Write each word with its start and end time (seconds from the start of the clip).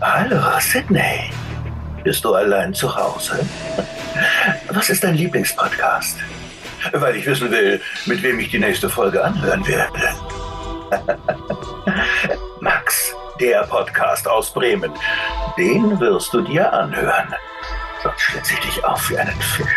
Hallo, 0.00 0.58
Sydney. 0.60 1.30
Bist 2.04 2.24
du 2.24 2.32
allein 2.34 2.72
zu 2.72 2.94
Hause? 2.96 3.46
Was 4.72 4.88
ist 4.88 5.04
dein 5.04 5.14
Lieblingspodcast? 5.14 6.16
Weil 6.92 7.16
ich 7.16 7.26
wissen 7.26 7.50
will, 7.50 7.82
mit 8.06 8.22
wem 8.22 8.40
ich 8.40 8.48
die 8.48 8.58
nächste 8.58 8.88
Folge 8.88 9.22
anhören 9.22 9.66
werde. 9.68 10.00
Max, 12.60 13.14
der 13.38 13.64
Podcast 13.64 14.26
aus 14.26 14.50
Bremen. 14.54 14.90
Den 15.58 16.00
wirst 16.00 16.32
du 16.32 16.40
dir 16.40 16.72
anhören. 16.72 17.34
Sonst 18.02 18.22
schlitze 18.22 18.54
ich 18.54 18.60
dich 18.60 18.84
auf 18.84 19.10
wie 19.10 19.18
einen 19.18 19.38
Fisch. 19.38 19.68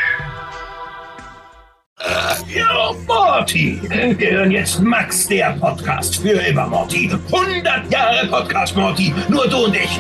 Ja, 2.55 2.91
Morty. 3.07 3.79
Gehören 4.17 4.51
jetzt 4.51 4.79
Max, 4.79 5.27
der 5.27 5.57
Podcast 5.59 6.17
für 6.17 6.33
immer, 6.33 6.67
Morty. 6.67 7.09
100 7.31 7.91
Jahre 7.91 8.27
Podcast, 8.27 8.75
Morty. 8.75 9.11
Nur 9.27 9.47
du 9.47 9.65
und 9.65 9.75
ich. 9.75 9.99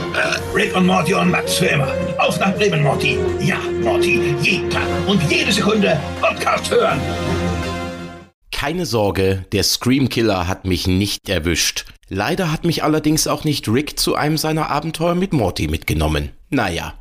Rick 0.53 0.75
und 0.75 0.85
Morty 0.85 1.15
und 1.15 1.31
Max 1.31 1.55
für 1.55 1.65
immer. 1.65 1.87
Auf 2.19 2.39
nach 2.39 2.53
Bremen, 2.55 2.83
Morty. 2.83 3.17
Ja, 3.39 3.57
Morty. 3.81 4.35
Jeden 4.41 4.69
Tag 4.69 4.85
und 5.07 5.19
jede 5.31 5.51
Sekunde 5.51 5.99
Podcast 6.21 6.69
hören. 6.69 6.99
Keine 8.51 8.85
Sorge, 8.85 9.45
der 9.51 9.63
Scream 9.63 10.09
Killer 10.09 10.47
hat 10.47 10.65
mich 10.65 10.85
nicht 10.85 11.29
erwischt. 11.29 11.85
Leider 12.07 12.51
hat 12.51 12.65
mich 12.65 12.83
allerdings 12.83 13.25
auch 13.25 13.45
nicht 13.45 13.67
Rick 13.67 13.97
zu 13.97 14.13
einem 14.13 14.37
seiner 14.37 14.69
Abenteuer 14.69 15.15
mit 15.15 15.33
Morty 15.33 15.67
mitgenommen. 15.67 16.29
Naja. 16.51 16.93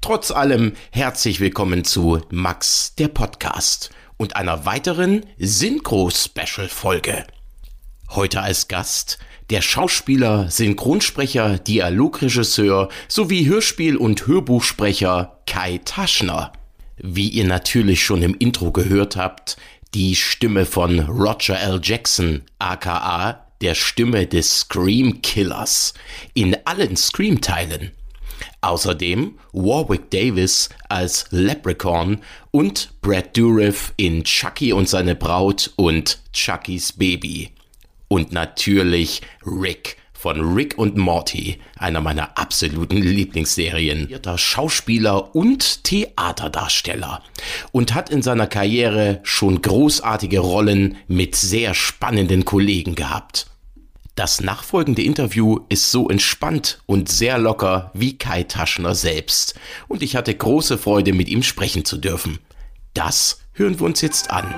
Trotz 0.00 0.32
allem 0.32 0.72
herzlich 0.90 1.38
willkommen 1.38 1.84
zu 1.84 2.22
Max, 2.30 2.96
der 2.96 3.08
Podcast 3.08 3.90
und 4.20 4.36
einer 4.36 4.66
weiteren 4.66 5.24
Synchro-Special-Folge. 5.38 7.24
Heute 8.10 8.42
als 8.42 8.68
Gast 8.68 9.18
der 9.48 9.62
Schauspieler, 9.62 10.50
Synchronsprecher, 10.50 11.58
Dialogregisseur 11.58 12.90
sowie 13.08 13.46
Hörspiel- 13.46 13.96
und 13.96 14.26
Hörbuchsprecher 14.26 15.40
Kai 15.46 15.80
Taschner. 15.86 16.52
Wie 16.98 17.30
ihr 17.30 17.46
natürlich 17.46 18.04
schon 18.04 18.22
im 18.22 18.34
Intro 18.34 18.72
gehört 18.72 19.16
habt, 19.16 19.56
die 19.94 20.14
Stimme 20.14 20.66
von 20.66 21.00
Roger 21.00 21.58
L. 21.58 21.80
Jackson, 21.82 22.42
aka 22.58 23.46
der 23.62 23.74
Stimme 23.74 24.26
des 24.26 24.60
Scream 24.60 25.22
Killers, 25.22 25.94
in 26.34 26.58
allen 26.66 26.94
Scream-Teilen. 26.94 27.92
Außerdem 28.62 29.38
Warwick 29.52 30.10
Davis 30.10 30.68
als 30.88 31.26
Leprechaun 31.30 32.20
und 32.50 32.92
Brad 33.00 33.36
Dourif 33.36 33.92
in 33.96 34.24
Chucky 34.24 34.72
und 34.72 34.88
seine 34.88 35.14
Braut 35.14 35.72
und 35.76 36.20
Chuckys 36.32 36.92
Baby. 36.92 37.50
Und 38.08 38.32
natürlich 38.32 39.22
Rick 39.46 39.96
von 40.20 40.54
Rick 40.54 40.76
und 40.76 40.98
Morty, 40.98 41.58
einer 41.78 42.02
meiner 42.02 42.36
absoluten 42.36 42.98
Lieblingsserien. 42.98 44.06
Schauspieler 44.36 45.34
und 45.34 45.82
Theaterdarsteller 45.84 47.22
und 47.72 47.94
hat 47.94 48.10
in 48.10 48.20
seiner 48.20 48.46
Karriere 48.46 49.20
schon 49.22 49.62
großartige 49.62 50.40
Rollen 50.40 50.98
mit 51.08 51.36
sehr 51.36 51.72
spannenden 51.72 52.44
Kollegen 52.44 52.94
gehabt. 52.94 53.49
Das 54.20 54.42
nachfolgende 54.42 55.00
Interview 55.00 55.60
ist 55.70 55.90
so 55.90 56.10
entspannt 56.10 56.82
und 56.84 57.08
sehr 57.08 57.38
locker 57.38 57.90
wie 57.94 58.18
Kai 58.18 58.42
Taschner 58.42 58.94
selbst. 58.94 59.58
Und 59.88 60.02
ich 60.02 60.14
hatte 60.14 60.34
große 60.34 60.76
Freude, 60.76 61.14
mit 61.14 61.30
ihm 61.30 61.42
sprechen 61.42 61.86
zu 61.86 61.96
dürfen. 61.96 62.38
Das 62.92 63.40
hören 63.54 63.80
wir 63.80 63.86
uns 63.86 64.02
jetzt 64.02 64.30
an. 64.30 64.54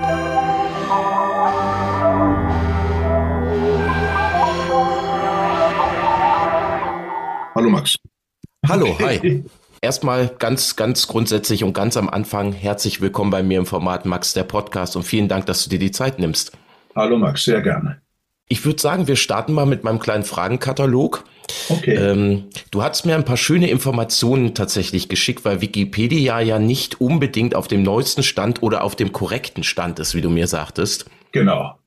Hallo 7.55 7.69
Max. 7.69 7.95
Hallo, 8.67 8.99
hi. 8.99 9.45
Erstmal 9.79 10.27
ganz, 10.39 10.75
ganz 10.75 11.07
grundsätzlich 11.07 11.63
und 11.63 11.71
ganz 11.71 11.95
am 11.95 12.09
Anfang 12.09 12.51
herzlich 12.51 12.99
willkommen 12.99 13.31
bei 13.31 13.43
mir 13.43 13.59
im 13.59 13.65
Format 13.65 14.05
Max 14.05 14.33
der 14.33 14.43
Podcast 14.43 14.97
und 14.97 15.03
vielen 15.03 15.29
Dank, 15.29 15.45
dass 15.45 15.63
du 15.63 15.69
dir 15.69 15.79
die 15.79 15.91
Zeit 15.91 16.19
nimmst. 16.19 16.51
Hallo 16.97 17.17
Max, 17.17 17.45
sehr 17.45 17.61
gerne. 17.61 18.02
Ich 18.47 18.65
würde 18.65 18.81
sagen, 18.81 19.07
wir 19.07 19.15
starten 19.15 19.53
mal 19.53 19.65
mit 19.65 19.83
meinem 19.83 19.99
kleinen 19.99 20.23
Fragenkatalog. 20.23 21.23
Okay. 21.69 21.95
Ähm, 21.95 22.45
du 22.71 22.83
hast 22.83 23.05
mir 23.05 23.15
ein 23.15 23.25
paar 23.25 23.37
schöne 23.37 23.69
Informationen 23.69 24.53
tatsächlich 24.53 25.09
geschickt, 25.09 25.45
weil 25.45 25.61
Wikipedia 25.61 26.39
ja 26.39 26.59
nicht 26.59 27.01
unbedingt 27.01 27.55
auf 27.55 27.67
dem 27.67 27.83
neuesten 27.83 28.23
Stand 28.23 28.61
oder 28.63 28.83
auf 28.83 28.95
dem 28.95 29.11
korrekten 29.11 29.63
Stand 29.63 29.99
ist, 29.99 30.15
wie 30.15 30.21
du 30.21 30.29
mir 30.29 30.47
sagtest. 30.47 31.05
Genau. 31.31 31.77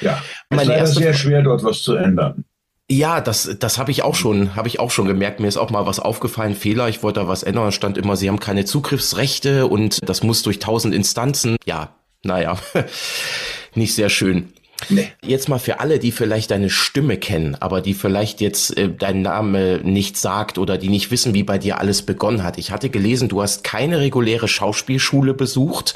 Ja. 0.00 0.22
Es 0.50 0.62
ist 0.62 0.66
leider 0.66 0.86
sehr 0.86 1.14
schwer, 1.14 1.42
dort 1.42 1.64
was 1.64 1.82
zu 1.82 1.94
ändern. 1.94 2.44
Ja, 2.90 3.22
das, 3.22 3.56
das 3.58 3.78
habe 3.78 3.90
ich 3.90 4.02
auch 4.02 4.14
schon, 4.14 4.56
habe 4.56 4.68
ich 4.68 4.78
auch 4.78 4.90
schon 4.90 5.06
gemerkt. 5.06 5.40
Mir 5.40 5.48
ist 5.48 5.56
auch 5.56 5.70
mal 5.70 5.86
was 5.86 6.00
aufgefallen, 6.00 6.54
Fehler. 6.54 6.88
Ich 6.88 7.02
wollte 7.02 7.20
da 7.20 7.28
was 7.28 7.42
ändern. 7.42 7.72
Stand 7.72 7.96
immer, 7.96 8.14
sie 8.16 8.28
haben 8.28 8.40
keine 8.40 8.66
Zugriffsrechte 8.66 9.66
und 9.66 10.06
das 10.06 10.22
muss 10.22 10.42
durch 10.42 10.58
tausend 10.58 10.94
Instanzen. 10.94 11.56
Ja, 11.64 11.94
naja, 12.22 12.58
nicht 13.74 13.94
sehr 13.94 14.10
schön. 14.10 14.52
Nee. 14.88 15.08
Jetzt 15.24 15.48
mal 15.48 15.58
für 15.58 15.80
alle, 15.80 15.98
die 15.98 16.12
vielleicht 16.12 16.50
deine 16.50 16.70
Stimme 16.70 17.16
kennen, 17.16 17.56
aber 17.60 17.80
die 17.80 17.94
vielleicht 17.94 18.40
jetzt 18.40 18.76
äh, 18.76 18.90
dein 18.92 19.22
Name 19.22 19.80
nicht 19.82 20.16
sagt 20.16 20.58
oder 20.58 20.78
die 20.78 20.88
nicht 20.88 21.10
wissen, 21.10 21.34
wie 21.34 21.42
bei 21.42 21.58
dir 21.58 21.78
alles 21.78 22.02
begonnen 22.02 22.42
hat. 22.42 22.58
Ich 22.58 22.70
hatte 22.70 22.90
gelesen, 22.90 23.28
du 23.28 23.42
hast 23.42 23.64
keine 23.64 24.00
reguläre 24.00 24.48
Schauspielschule 24.48 25.34
besucht, 25.34 25.94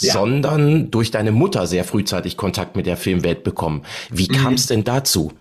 Ja. 0.00 0.12
sondern 0.12 0.90
durch 0.90 1.10
deine 1.10 1.32
Mutter 1.32 1.66
sehr 1.66 1.84
frühzeitig 1.84 2.36
Kontakt 2.36 2.76
mit 2.76 2.86
der 2.86 2.96
Filmwelt 2.96 3.44
bekommen. 3.44 3.82
Wie 4.10 4.28
kam 4.28 4.54
es 4.54 4.66
denn 4.66 4.84
dazu? 4.84 5.32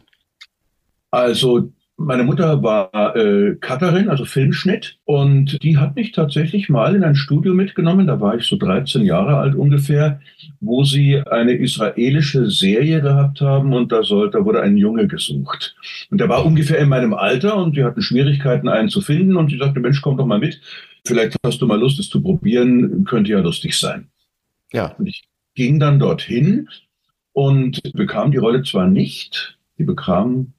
Also 1.12 1.70
meine 1.98 2.24
Mutter 2.24 2.64
war 2.64 3.16
äh, 3.16 3.56
Cutterin, 3.56 4.10
also 4.10 4.26
Filmschnitt, 4.26 4.98
und 5.06 5.62
die 5.62 5.78
hat 5.78 5.96
mich 5.96 6.12
tatsächlich 6.12 6.70
mal 6.70 6.96
in 6.96 7.04
ein 7.04 7.16
Studio 7.16 7.54
mitgenommen, 7.54 8.08
da 8.08 8.20
war 8.20 8.36
ich 8.36 8.46
so 8.46 8.58
13 8.58 9.04
Jahre 9.04 9.38
alt 9.38 9.56
ungefähr, 9.56 10.20
wo 10.60 10.84
sie 10.84 11.22
eine 11.22 11.54
israelische 11.54 12.50
Serie 12.50 13.02
gehabt 13.02 13.42
haben 13.42 13.74
und 13.74 13.92
da, 13.92 14.04
sollte, 14.04 14.40
da 14.40 14.46
wurde 14.46 14.62
ein 14.62 14.78
Junge 14.78 15.08
gesucht. 15.08 15.76
Und 16.10 16.20
der 16.20 16.30
war 16.30 16.46
ungefähr 16.46 16.80
in 16.80 16.90
meinem 16.90 17.14
Alter 17.14 17.58
und 17.58 17.76
die 17.76 17.84
hatten 17.84 18.02
Schwierigkeiten, 18.02 18.68
einen 18.68 18.90
zu 18.90 19.02
finden. 19.02 19.38
Und 19.38 19.52
sie 19.52 19.58
sagte, 19.58 19.80
Mensch, 19.80 20.02
komm 20.02 20.18
doch 20.18 20.26
mal 20.26 20.40
mit, 20.40 20.60
vielleicht 21.06 21.38
hast 21.46 21.62
du 21.62 21.68
mal 21.68 21.80
Lust, 21.80 22.00
es 22.00 22.10
zu 22.10 22.22
probieren, 22.22 23.04
könnte 23.06 23.32
ja 23.32 23.40
lustig 23.40 23.78
sein. 23.78 24.08
Ja, 24.72 24.88
Und 24.98 25.08
ich 25.08 25.24
ging 25.56 25.80
dann 25.80 26.00
dorthin 26.00 26.70
und 27.34 27.82
bekam 27.94 28.32
die 28.32 28.38
Rolle 28.38 28.64
zwar 28.64 28.88
nicht, 28.88 29.58
die 29.78 29.84
bekam 29.84 30.53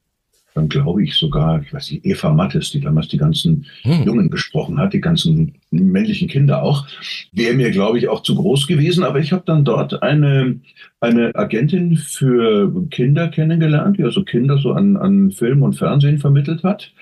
dann 0.55 0.69
glaube 0.69 1.03
ich 1.03 1.15
sogar, 1.15 1.61
ich 1.61 1.73
weiß 1.73 1.91
nicht, 1.91 2.05
Eva 2.05 2.31
Mattes, 2.31 2.71
die 2.71 2.79
damals 2.79 3.09
die 3.09 3.17
ganzen 3.17 3.65
hm. 3.81 4.03
Jungen 4.03 4.29
gesprochen 4.29 4.79
hat, 4.79 4.93
die 4.93 5.01
ganzen 5.01 5.55
männlichen 5.69 6.29
Kinder 6.29 6.63
auch, 6.63 6.87
wäre 7.33 7.53
mir, 7.53 7.71
glaube 7.71 7.97
ich, 7.97 8.07
auch 8.07 8.23
zu 8.23 8.35
groß 8.35 8.65
gewesen. 8.65 9.03
Aber 9.03 9.19
ich 9.19 9.33
habe 9.33 9.43
dann 9.45 9.65
dort 9.65 10.01
eine, 10.01 10.61
eine 11.01 11.35
Agentin 11.35 11.97
für 11.97 12.71
Kinder 12.89 13.27
kennengelernt, 13.27 13.97
die 13.97 14.03
also 14.03 14.23
Kinder 14.23 14.57
so 14.57 14.71
an, 14.71 14.95
an 14.95 15.31
Film 15.31 15.61
und 15.61 15.73
Fernsehen 15.73 16.19
vermittelt 16.19 16.63
hat. 16.63 16.93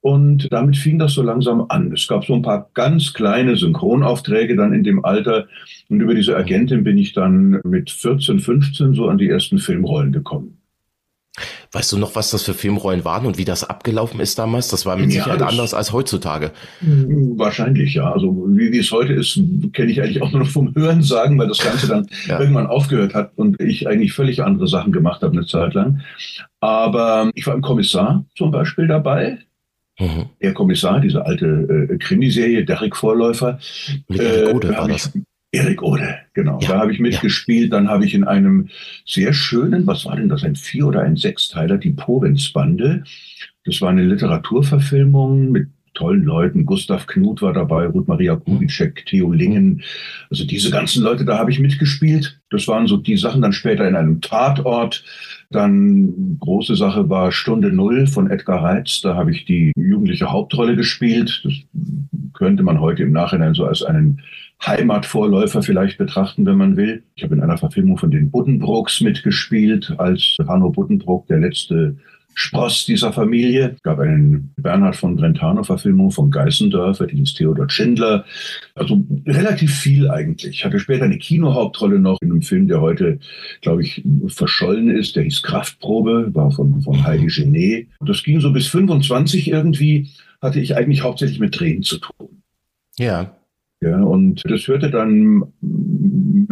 Und 0.00 0.52
damit 0.52 0.76
fing 0.76 0.98
das 0.98 1.14
so 1.14 1.22
langsam 1.22 1.66
an. 1.68 1.92
Es 1.92 2.06
gab 2.06 2.24
so 2.24 2.34
ein 2.34 2.42
paar 2.42 2.70
ganz 2.74 3.12
kleine 3.14 3.56
Synchronaufträge 3.56 4.54
dann 4.54 4.72
in 4.72 4.84
dem 4.84 5.04
Alter. 5.04 5.48
Und 5.88 6.00
über 6.00 6.14
diese 6.14 6.36
Agentin 6.36 6.84
bin 6.84 6.98
ich 6.98 7.14
dann 7.14 7.60
mit 7.64 7.90
14, 7.90 8.38
15 8.38 8.94
so 8.94 9.08
an 9.08 9.18
die 9.18 9.28
ersten 9.28 9.58
Filmrollen 9.58 10.12
gekommen. 10.12 10.61
Weißt 11.72 11.90
du 11.92 11.96
noch, 11.98 12.14
was 12.14 12.30
das 12.30 12.42
für 12.42 12.52
Filmrollen 12.52 13.04
waren 13.06 13.24
und 13.24 13.38
wie 13.38 13.46
das 13.46 13.64
abgelaufen 13.64 14.20
ist 14.20 14.38
damals? 14.38 14.68
Das 14.68 14.84
war 14.84 14.96
mit 14.96 15.06
Ja, 15.12 15.22
Sicherheit 15.24 15.40
anders 15.42 15.72
als 15.72 15.90
heutzutage. 15.92 16.52
Wahrscheinlich, 16.82 17.94
ja. 17.94 18.12
Also 18.12 18.30
wie, 18.50 18.70
wie 18.72 18.78
es 18.78 18.90
heute 18.90 19.14
ist, 19.14 19.40
kenne 19.72 19.90
ich 19.90 20.02
eigentlich 20.02 20.20
auch 20.20 20.30
nur 20.30 20.40
noch 20.40 20.50
vom 20.50 20.74
Hören 20.74 21.02
sagen, 21.02 21.38
weil 21.38 21.48
das 21.48 21.58
Ganze 21.58 21.88
dann 21.88 22.06
Ja. 22.26 22.38
irgendwann 22.38 22.66
aufgehört 22.66 23.14
hat 23.14 23.32
und 23.36 23.60
ich 23.60 23.88
eigentlich 23.88 24.12
völlig 24.12 24.42
andere 24.42 24.68
Sachen 24.68 24.92
gemacht 24.92 25.22
habe 25.22 25.32
eine 25.36 25.46
Zeit 25.46 25.72
lang. 25.74 26.02
Aber 26.60 27.30
ich 27.34 27.46
war 27.46 27.54
im 27.54 27.62
Kommissar 27.62 28.24
zum 28.36 28.50
Beispiel 28.50 28.86
dabei. 28.86 29.38
Mhm. 29.98 30.26
Der 30.42 30.52
Kommissar, 30.54 31.00
diese 31.00 31.24
alte 31.24 31.88
äh, 31.90 31.96
Krimiserie, 31.98 32.64
Derek 32.64 32.94
Vorläufer. 32.96 33.58
Mit 34.08 34.20
Erik 34.20 34.48
Äh, 34.48 34.52
Ode 34.54 34.68
da 34.68 34.78
war 34.78 34.88
das. 34.88 35.12
Ich, 35.14 35.22
Erik 35.54 35.82
Ode, 35.82 36.18
genau. 36.32 36.58
Ja, 36.60 36.68
da 36.68 36.78
habe 36.80 36.92
ich 36.92 36.98
mitgespielt. 36.98 37.72
Dann 37.72 37.88
habe 37.88 38.06
ich 38.06 38.14
in 38.14 38.24
einem 38.24 38.70
sehr 39.04 39.34
schönen, 39.34 39.86
was 39.86 40.06
war 40.06 40.16
denn 40.16 40.30
das, 40.30 40.44
ein 40.44 40.56
Vier- 40.56 40.86
oder 40.86 41.02
ein 41.02 41.16
Sechsteiler, 41.16 41.76
die 41.76 41.90
Provinzbande. 41.90 43.04
Das 43.64 43.80
war 43.82 43.90
eine 43.90 44.02
Literaturverfilmung 44.02 45.52
mit 45.52 45.68
tollen 45.94 46.24
Leuten. 46.24 46.66
Gustav 46.66 47.06
Knut 47.06 47.42
war 47.42 47.52
dabei, 47.52 47.86
Ruth 47.86 48.08
Maria 48.08 48.36
Kubitschek, 48.36 49.06
Theo 49.06 49.32
Lingen. 49.32 49.82
Also 50.30 50.44
diese 50.44 50.70
ganzen 50.70 51.02
Leute, 51.02 51.24
da 51.24 51.38
habe 51.38 51.50
ich 51.50 51.58
mitgespielt. 51.58 52.40
Das 52.50 52.68
waren 52.68 52.86
so 52.86 52.96
die 52.96 53.16
Sachen 53.16 53.42
dann 53.42 53.52
später 53.52 53.86
in 53.86 53.96
einem 53.96 54.20
Tatort. 54.20 55.04
Dann 55.50 56.38
große 56.40 56.76
Sache 56.76 57.08
war 57.08 57.32
Stunde 57.32 57.72
Null 57.72 58.06
von 58.06 58.30
Edgar 58.30 58.62
Reitz. 58.62 59.00
Da 59.02 59.14
habe 59.14 59.30
ich 59.30 59.44
die 59.44 59.72
jugendliche 59.76 60.30
Hauptrolle 60.30 60.76
gespielt. 60.76 61.42
Das 61.44 61.52
könnte 62.32 62.62
man 62.62 62.80
heute 62.80 63.02
im 63.02 63.12
Nachhinein 63.12 63.54
so 63.54 63.64
als 63.64 63.82
einen 63.82 64.22
Heimatvorläufer 64.64 65.62
vielleicht 65.62 65.98
betrachten, 65.98 66.46
wenn 66.46 66.56
man 66.56 66.76
will. 66.76 67.02
Ich 67.14 67.24
habe 67.24 67.34
in 67.34 67.40
einer 67.40 67.58
Verfilmung 67.58 67.98
von 67.98 68.10
den 68.10 68.30
Buddenbrooks 68.30 69.00
mitgespielt, 69.00 69.92
als 69.98 70.36
Hanno 70.46 70.70
Buddenbrook, 70.70 71.26
der 71.26 71.40
letzte 71.40 71.96
Spross 72.34 72.86
dieser 72.86 73.12
Familie. 73.12 73.72
Es 73.76 73.82
gab 73.82 73.98
eine 73.98 74.42
Bernhard 74.56 74.96
von 74.96 75.16
Brentano-Verfilmung 75.16 76.10
von 76.10 76.30
Geißendörfer, 76.30 77.06
die 77.06 77.16
hieß 77.16 77.34
Theodor 77.34 77.68
Schindler. 77.68 78.24
Also 78.74 79.04
relativ 79.26 79.74
viel 79.74 80.10
eigentlich. 80.10 80.50
Ich 80.50 80.64
hatte 80.64 80.78
später 80.78 81.04
eine 81.04 81.18
Kinohauptrolle 81.18 81.98
noch 81.98 82.18
in 82.22 82.30
einem 82.30 82.42
Film, 82.42 82.68
der 82.68 82.80
heute, 82.80 83.18
glaube 83.60 83.82
ich, 83.82 84.02
verschollen 84.28 84.90
ist. 84.90 85.16
Der 85.16 85.24
hieß 85.24 85.42
Kraftprobe, 85.42 86.34
war 86.34 86.50
von, 86.50 86.80
von 86.82 87.04
Heidi 87.04 87.26
Genet. 87.26 87.88
Das 88.00 88.22
ging 88.22 88.40
so 88.40 88.52
bis 88.52 88.66
25 88.68 89.48
irgendwie, 89.48 90.08
hatte 90.40 90.60
ich 90.60 90.76
eigentlich 90.76 91.02
hauptsächlich 91.02 91.40
mit 91.40 91.54
Tränen 91.54 91.82
zu 91.82 91.98
tun. 91.98 92.42
Ja. 92.98 93.36
Ja, 93.80 94.00
und 94.00 94.42
das 94.48 94.68
hörte 94.68 94.90
dann 94.90 95.42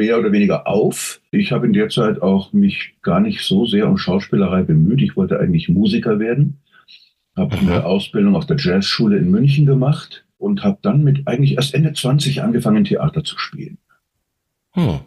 mehr 0.01 0.19
oder 0.19 0.33
weniger 0.33 0.67
auf. 0.67 1.21
Ich 1.31 1.53
habe 1.53 1.67
in 1.67 1.75
der 1.75 1.91
Zeit 1.91 2.23
auch 2.23 2.55
mich 2.55 2.95
gar 3.03 3.21
nicht 3.21 3.43
so 3.43 3.67
sehr 3.67 3.87
um 3.87 3.99
Schauspielerei 3.99 4.63
bemüht. 4.63 5.03
Ich 5.03 5.15
wollte 5.15 5.39
eigentlich 5.39 5.69
Musiker 5.69 6.19
werden, 6.19 6.63
habe 7.37 7.59
eine 7.59 7.85
Ausbildung 7.85 8.35
auf 8.35 8.47
der 8.47 8.57
Jazzschule 8.57 9.19
in 9.19 9.31
München 9.31 9.67
gemacht 9.67 10.25
und 10.39 10.65
habe 10.65 10.79
dann 10.81 11.05
mit 11.05 11.29
eigentlich 11.29 11.57
erst 11.57 11.75
Ende 11.75 11.93
20 11.93 12.43
angefangen, 12.43 12.85
Theater 12.85 13.25
zu 13.25 13.39
spielen. 13.39 13.77
Hm. 14.71 15.01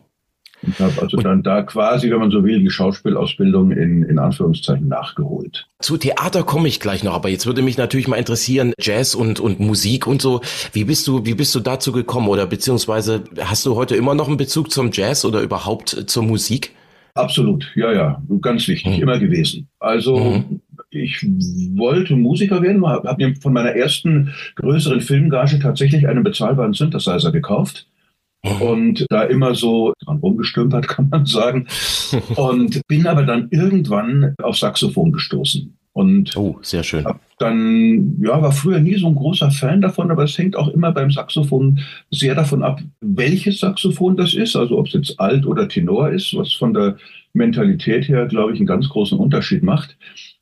Und 0.80 0.86
habe 0.86 1.02
also 1.02 1.18
dann 1.18 1.44
da 1.44 1.62
quasi, 1.64 2.10
wenn 2.12 2.20
man 2.20 2.32
so 2.32 2.44
will, 2.44 2.60
die 2.60 2.70
Schauspielausbildung 2.70 3.72
in, 3.72 4.04
in 4.04 4.20
Anführungszeichen 4.20 4.88
nachgeholt. 4.88 5.68
Zu 5.80 5.98
Theater 5.98 6.44
komme 6.44 6.68
ich 6.68 6.80
gleich 6.80 7.04
noch, 7.04 7.14
aber 7.14 7.30
jetzt 7.30 7.46
würde 7.46 7.62
mich 7.62 7.78
natürlich 7.78 8.08
mal 8.08 8.18
interessieren, 8.18 8.74
Jazz 8.80 9.16
und, 9.16 9.40
und 9.40 9.60
Musik 9.60 10.08
und 10.08 10.22
so. 10.22 10.42
Wie 10.72 10.84
bist 10.84 11.08
du, 11.08 11.26
wie 11.26 11.36
bist 11.36 11.54
du 11.56 11.60
dazu 11.60 11.92
gekommen 11.92 12.28
oder 12.28 12.46
beziehungsweise 12.46 13.24
hast 13.40 13.66
du 13.66 13.76
heute 13.76 13.96
immer 13.96 14.16
noch 14.16 14.28
einen 14.28 14.38
Bezug 14.38 14.72
zum 14.72 14.92
Jazz 14.92 15.26
oder 15.26 15.42
überhaupt 15.42 15.90
zur 16.08 16.24
Musik? 16.24 16.72
Absolut, 17.16 17.72
ja, 17.76 17.92
ja, 17.92 18.24
ganz 18.42 18.68
wichtig, 18.68 18.98
mhm. 18.98 19.04
immer 19.04 19.20
gewesen. 19.20 19.68
Also 19.80 20.18
mhm. 20.18 20.62
ich 20.90 21.24
wollte 21.76 22.16
Musiker 22.16 22.62
werden, 22.64 22.86
habe 22.88 23.16
mir 23.18 23.36
von 23.36 23.54
meiner 23.54 23.76
ersten 23.76 24.34
größeren 24.56 25.02
Filmgage 25.02 25.60
tatsächlich 25.60 26.08
einen 26.08 26.24
bezahlbaren 26.24 26.74
Synthesizer 26.74 27.32
gekauft. 27.32 27.88
Und 28.60 29.06
da 29.10 29.24
immer 29.24 29.56
so 29.56 29.94
dran 30.04 30.18
rumgestümpert, 30.18 30.88
kann 30.88 31.10
man 31.10 31.26
sagen. 31.26 31.68
Und 32.36 32.82
bin 32.88 33.08
aber 33.08 33.24
dann 33.24 33.48
irgendwann 33.52 34.36
auf 34.42 34.58
Saxophon 34.58 35.12
gestoßen. 35.12 35.76
Und 35.94 36.36
oh, 36.36 36.58
sehr 36.64 36.84
schön. 36.84 37.06
Dann, 37.38 38.18
ja, 38.20 38.42
war 38.42 38.52
früher 38.52 38.80
nie 38.80 38.96
so 38.96 39.08
ein 39.08 39.16
großer 39.16 39.52
Fan 39.52 39.80
davon, 39.80 40.10
aber 40.10 40.24
es 40.24 40.36
hängt 40.38 40.56
auch 40.56 40.68
immer 40.70 40.92
beim 40.92 41.12
Saxophon 41.12 41.80
sehr 42.10 42.34
davon 42.34 42.64
ab, 42.64 42.82
welches 43.02 43.60
Saxophon 43.60 44.18
das 44.18 44.34
ist. 44.34 44.56
Also 44.56 44.80
ob 44.80 44.88
es 44.88 44.94
jetzt 44.94 45.20
Alt 45.20 45.46
oder 45.46 45.68
Tenor 45.68 46.10
ist, 46.10 46.36
was 46.36 46.54
von 46.54 46.74
der 46.74 46.98
Mentalität 47.34 48.08
her, 48.08 48.26
glaube 48.26 48.54
ich, 48.54 48.60
einen 48.60 48.68
ganz 48.68 48.90
großen 48.90 49.18
Unterschied 49.18 49.62
macht. 49.62 49.96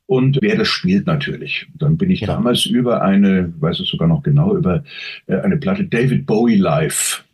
Und 0.06 0.38
wer 0.40 0.56
das 0.56 0.68
spielt 0.68 1.06
natürlich. 1.06 1.66
Dann 1.74 1.98
bin 1.98 2.10
ich 2.10 2.20
ja. 2.20 2.28
damals 2.28 2.64
über 2.64 3.02
eine, 3.02 3.52
weiß 3.60 3.80
es 3.80 3.88
sogar 3.88 4.08
noch 4.08 4.22
genau, 4.22 4.56
über 4.56 4.82
äh, 5.26 5.36
eine 5.36 5.58
Platte 5.58 5.84
David 5.84 6.24
Bowie 6.24 6.56
Live 6.56 7.24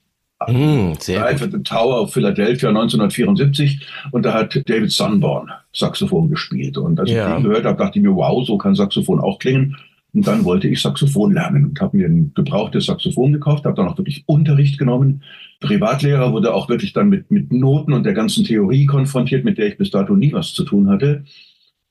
Mm, 0.47 0.93
sehr 1.01 1.21
Live 1.21 1.41
the 1.41 1.63
Tower 1.63 2.03
of 2.03 2.13
Philadelphia 2.13 2.69
1974 2.69 3.81
und 4.13 4.25
da 4.25 4.35
hat 4.35 4.55
David 4.69 4.93
Sunborn 4.93 5.51
Saxophon 5.73 6.29
gespielt. 6.29 6.79
Und 6.79 7.01
als 7.01 7.11
ja. 7.11 7.29
ich 7.29 7.35
den 7.35 7.45
gehört 7.45 7.65
habe, 7.65 7.77
dachte 7.77 7.99
ich 7.99 8.05
mir, 8.05 8.15
wow, 8.15 8.47
so 8.47 8.57
kann 8.57 8.75
Saxophon 8.75 9.19
auch 9.21 9.39
klingen. 9.39 9.77
Und 10.15 10.27
dann 10.27 10.45
wollte 10.45 10.69
ich 10.69 10.81
Saxophon 10.81 11.33
lernen 11.33 11.67
und 11.67 11.81
habe 11.81 11.97
mir 11.97 12.07
ein 12.07 12.33
gebrauchtes 12.35 12.87
Saxophon 12.87 13.33
gekauft, 13.33 13.65
habe 13.65 13.77
dann 13.77 13.89
auch 13.89 13.99
wirklich 13.99 14.23
Unterricht 14.27 14.79
genommen. 14.79 15.23
Privatlehrer 15.61 16.33
wurde 16.33 16.55
auch 16.55 16.69
wirklich 16.69 16.93
dann 16.93 17.09
mit, 17.09 17.31
mit 17.31 17.53
Noten 17.53 17.93
und 17.93 18.05
der 18.05 18.15
ganzen 18.15 18.45
Theorie 18.45 18.87
konfrontiert, 18.87 19.45
mit 19.45 19.59
der 19.59 19.67
ich 19.67 19.77
bis 19.77 19.91
dato 19.91 20.15
nie 20.15 20.33
was 20.33 20.55
zu 20.55 20.65
tun 20.65 20.89
hatte 20.89 21.25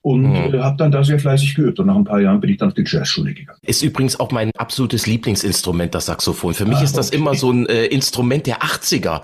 und 0.07 0.21
mhm. 0.21 0.54
äh, 0.54 0.59
habe 0.59 0.77
dann 0.77 0.92
da 0.92 1.04
sehr 1.04 1.19
fleißig 1.19 1.56
geübt. 1.56 1.80
Und 1.80 1.88
nach 1.88 1.95
ein 1.95 2.06
paar 2.06 2.21
Jahren 2.21 2.39
bin 2.39 2.50
ich 2.50 2.57
dann 2.57 2.69
auf 2.69 2.74
die 2.74 2.86
Jazzschule 2.86 3.33
gegangen. 3.33 3.59
Ist 3.63 3.81
übrigens 3.83 4.18
auch 4.19 4.31
mein 4.31 4.51
absolutes 4.56 5.06
Lieblingsinstrument, 5.06 5.94
das 5.94 6.06
Saxophon. 6.06 6.54
Für 6.54 6.65
mich 6.65 6.77
ah, 6.77 6.83
ist 6.83 6.95
das 6.95 7.09
okay. 7.09 7.18
immer 7.18 7.36
so 7.36 7.51
ein 7.51 7.65
äh, 7.65 7.86
Instrument 7.88 8.48
der 8.48 8.62
80er. 8.62 9.21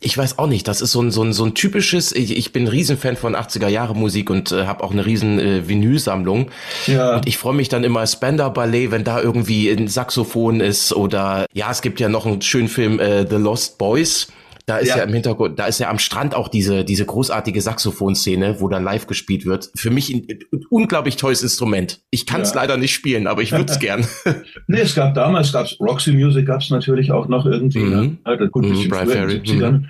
Ich 0.00 0.16
weiß 0.16 0.38
auch 0.38 0.46
nicht, 0.46 0.66
das 0.68 0.80
ist 0.80 0.92
so 0.92 1.02
ein, 1.02 1.10
so 1.10 1.22
ein, 1.22 1.34
so 1.34 1.44
ein 1.44 1.54
typisches, 1.54 2.12
ich, 2.12 2.34
ich 2.34 2.50
bin 2.50 2.64
ein 2.64 2.68
Riesenfan 2.68 3.16
von 3.16 3.36
80er 3.36 3.68
Jahre 3.68 3.94
Musik 3.94 4.30
und 4.30 4.52
äh, 4.52 4.64
habe 4.64 4.82
auch 4.84 4.92
eine 4.92 5.04
riesen 5.04 5.38
äh, 5.38 5.68
Vinylsammlung. 5.68 6.50
Ja. 6.86 7.16
Und 7.16 7.28
ich 7.28 7.36
freue 7.36 7.54
mich 7.54 7.68
dann 7.68 7.84
immer 7.84 8.06
Spender 8.06 8.48
Ballet, 8.48 8.90
wenn 8.90 9.04
da 9.04 9.20
irgendwie 9.20 9.68
ein 9.68 9.86
Saxophon 9.86 10.60
ist 10.60 10.94
oder 10.94 11.44
ja, 11.52 11.70
es 11.70 11.82
gibt 11.82 12.00
ja 12.00 12.08
noch 12.08 12.24
einen 12.24 12.40
schönen 12.40 12.68
Film 12.68 12.98
äh, 13.00 13.26
The 13.28 13.36
Lost 13.36 13.76
Boys 13.76 14.28
da 14.66 14.78
ist 14.78 14.88
ja. 14.88 14.98
ja. 14.98 15.04
im 15.04 15.12
Hintergrund, 15.12 15.58
da 15.58 15.66
ist 15.66 15.80
ja 15.80 15.90
am 15.90 15.98
Strand 15.98 16.34
auch 16.34 16.48
diese, 16.48 16.84
diese 16.84 17.04
großartige 17.04 17.60
Saxophonszene, 17.60 18.60
wo 18.60 18.68
dann 18.68 18.84
live 18.84 19.06
gespielt 19.06 19.44
wird. 19.44 19.70
Für 19.74 19.90
mich 19.90 20.12
ein, 20.12 20.26
ein 20.30 20.64
unglaublich 20.70 21.16
tolles 21.16 21.42
Instrument. 21.42 22.00
Ich 22.10 22.26
kann 22.26 22.42
es 22.42 22.50
ja. 22.50 22.60
leider 22.60 22.76
nicht 22.76 22.92
spielen, 22.92 23.26
aber 23.26 23.42
ich 23.42 23.52
würde 23.52 23.72
es 23.72 23.78
gern. 23.78 24.06
nee, 24.66 24.80
es 24.80 24.94
gab 24.94 25.14
damals, 25.14 25.52
gab's 25.52 25.76
Roxy 25.80 26.12
Music, 26.12 26.46
gab 26.46 26.60
es 26.60 26.70
natürlich 26.70 27.12
auch 27.12 27.28
noch 27.28 27.46
irgendwie. 27.46 27.82
Ne? 27.82 28.02
Mhm. 28.02 28.18
Ne? 28.24 28.48
Gut, 28.50 28.66
mhm, 28.66 28.76
früher, 28.76 29.26
70ern. 29.28 29.70
Mhm. 29.70 29.88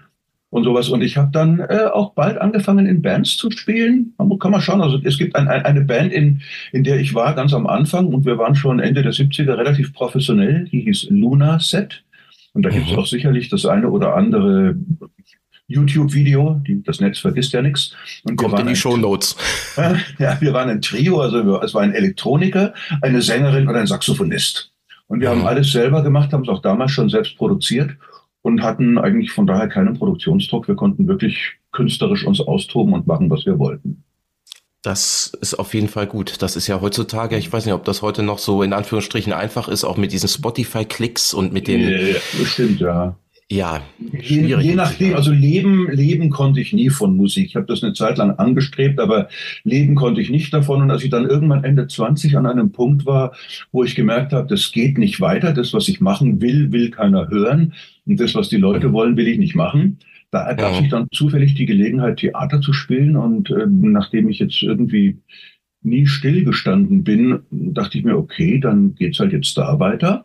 Und 0.50 0.64
sowas. 0.64 0.90
Und 0.90 1.00
ich 1.00 1.16
habe 1.16 1.30
dann 1.32 1.60
äh, 1.60 1.88
auch 1.90 2.12
bald 2.12 2.38
angefangen, 2.38 2.84
in 2.84 3.00
Bands 3.00 3.38
zu 3.38 3.50
spielen. 3.50 4.12
Man 4.18 4.38
kann 4.38 4.50
man 4.50 4.60
schauen. 4.60 4.82
Also 4.82 5.00
es 5.02 5.16
gibt 5.16 5.34
ein, 5.34 5.48
ein, 5.48 5.64
eine 5.64 5.80
Band, 5.80 6.12
in, 6.12 6.42
in 6.72 6.84
der 6.84 7.00
ich 7.00 7.14
war 7.14 7.34
ganz 7.34 7.54
am 7.54 7.66
Anfang 7.66 8.08
und 8.08 8.26
wir 8.26 8.36
waren 8.36 8.54
schon 8.54 8.78
Ende 8.78 9.02
der 9.02 9.12
70er 9.12 9.56
relativ 9.56 9.94
professionell. 9.94 10.66
Die 10.70 10.80
hieß 10.80 11.06
Luna 11.08 11.58
Set. 11.58 12.04
Und 12.52 12.62
da 12.62 12.70
gibt 12.70 12.86
es 12.86 12.92
mhm. 12.92 12.98
auch 12.98 13.06
sicherlich 13.06 13.48
das 13.48 13.66
eine 13.66 13.90
oder 13.90 14.14
andere 14.14 14.76
YouTube-Video, 15.68 16.60
das 16.84 17.00
Netz 17.00 17.18
vergisst 17.18 17.52
ja 17.52 17.62
nichts. 17.62 17.94
Und 18.24 18.36
Kommt 18.36 18.58
in 18.60 18.66
die 18.66 18.76
Show 18.76 18.96
Notes. 18.96 19.36
Ja, 20.18 20.38
wir 20.40 20.52
waren 20.52 20.68
ein 20.68 20.82
Trio, 20.82 21.20
also 21.20 21.60
es 21.62 21.72
war 21.72 21.82
ein 21.82 21.94
Elektroniker, 21.94 22.74
eine 23.00 23.22
Sängerin 23.22 23.68
und 23.68 23.74
ein 23.74 23.86
Saxophonist. 23.86 24.72
Und 25.06 25.20
wir 25.20 25.30
mhm. 25.30 25.40
haben 25.40 25.46
alles 25.46 25.72
selber 25.72 26.02
gemacht, 26.02 26.32
haben 26.32 26.42
es 26.42 26.48
auch 26.48 26.60
damals 26.60 26.90
schon 26.90 27.08
selbst 27.08 27.36
produziert 27.36 27.96
und 28.42 28.62
hatten 28.62 28.98
eigentlich 28.98 29.30
von 29.32 29.46
daher 29.46 29.68
keinen 29.68 29.94
Produktionsdruck. 29.94 30.68
Wir 30.68 30.74
konnten 30.74 31.08
wirklich 31.08 31.54
künstlerisch 31.70 32.24
uns 32.26 32.40
austoben 32.40 32.92
und 32.92 33.06
machen, 33.06 33.30
was 33.30 33.46
wir 33.46 33.58
wollten. 33.58 34.04
Das 34.82 35.32
ist 35.40 35.54
auf 35.54 35.74
jeden 35.74 35.88
Fall 35.88 36.08
gut. 36.08 36.42
Das 36.42 36.56
ist 36.56 36.66
ja 36.66 36.80
heutzutage, 36.80 37.36
ich 37.38 37.52
weiß 37.52 37.66
nicht, 37.66 37.74
ob 37.74 37.84
das 37.84 38.02
heute 38.02 38.24
noch 38.24 38.38
so 38.38 38.64
in 38.64 38.72
Anführungsstrichen 38.72 39.32
einfach 39.32 39.68
ist, 39.68 39.84
auch 39.84 39.96
mit 39.96 40.10
diesen 40.10 40.28
Spotify-Klicks 40.28 41.34
und 41.34 41.52
mit 41.52 41.68
den. 41.68 41.88
Ja, 41.88 42.16
bestimmt, 42.36 42.80
ja. 42.80 43.16
Ja, 43.48 43.82
je, 44.00 44.46
je 44.46 44.74
nachdem, 44.74 45.14
also 45.14 45.30
leben, 45.30 45.86
leben 45.90 46.30
konnte 46.30 46.60
ich 46.60 46.72
nie 46.72 46.88
von 46.88 47.16
Musik. 47.16 47.48
Ich 47.48 47.54
habe 47.54 47.66
das 47.66 47.82
eine 47.82 47.92
Zeit 47.92 48.16
lang 48.16 48.30
angestrebt, 48.38 48.98
aber 48.98 49.28
leben 49.62 49.94
konnte 49.94 50.22
ich 50.22 50.30
nicht 50.30 50.54
davon. 50.54 50.80
Und 50.80 50.90
als 50.90 51.04
ich 51.04 51.10
dann 51.10 51.28
irgendwann 51.28 51.62
Ende 51.62 51.86
20 51.86 52.36
an 52.38 52.46
einem 52.46 52.72
Punkt 52.72 53.04
war, 53.04 53.34
wo 53.70 53.84
ich 53.84 53.94
gemerkt 53.94 54.32
habe, 54.32 54.48
das 54.48 54.72
geht 54.72 54.96
nicht 54.96 55.20
weiter, 55.20 55.52
das, 55.52 55.74
was 55.74 55.86
ich 55.88 56.00
machen 56.00 56.40
will, 56.40 56.72
will 56.72 56.90
keiner 56.90 57.28
hören. 57.28 57.74
Und 58.06 58.18
das, 58.18 58.34
was 58.34 58.48
die 58.48 58.56
Leute 58.56 58.92
wollen, 58.92 59.18
will 59.18 59.28
ich 59.28 59.38
nicht 59.38 59.54
machen 59.54 59.98
da 60.32 60.44
ergab 60.46 60.76
sich 60.76 60.88
dann 60.88 61.08
zufällig 61.12 61.54
die 61.54 61.66
Gelegenheit, 61.66 62.16
Theater 62.16 62.60
zu 62.62 62.72
spielen. 62.72 63.16
Und 63.16 63.50
äh, 63.50 63.66
nachdem 63.66 64.30
ich 64.30 64.38
jetzt 64.38 64.62
irgendwie 64.62 65.18
nie 65.82 66.06
stillgestanden 66.06 67.04
bin, 67.04 67.40
dachte 67.50 67.98
ich 67.98 68.04
mir, 68.04 68.16
okay, 68.16 68.58
dann 68.58 68.94
geht's 68.94 69.20
halt 69.20 69.32
jetzt 69.32 69.56
da 69.58 69.78
weiter. 69.78 70.24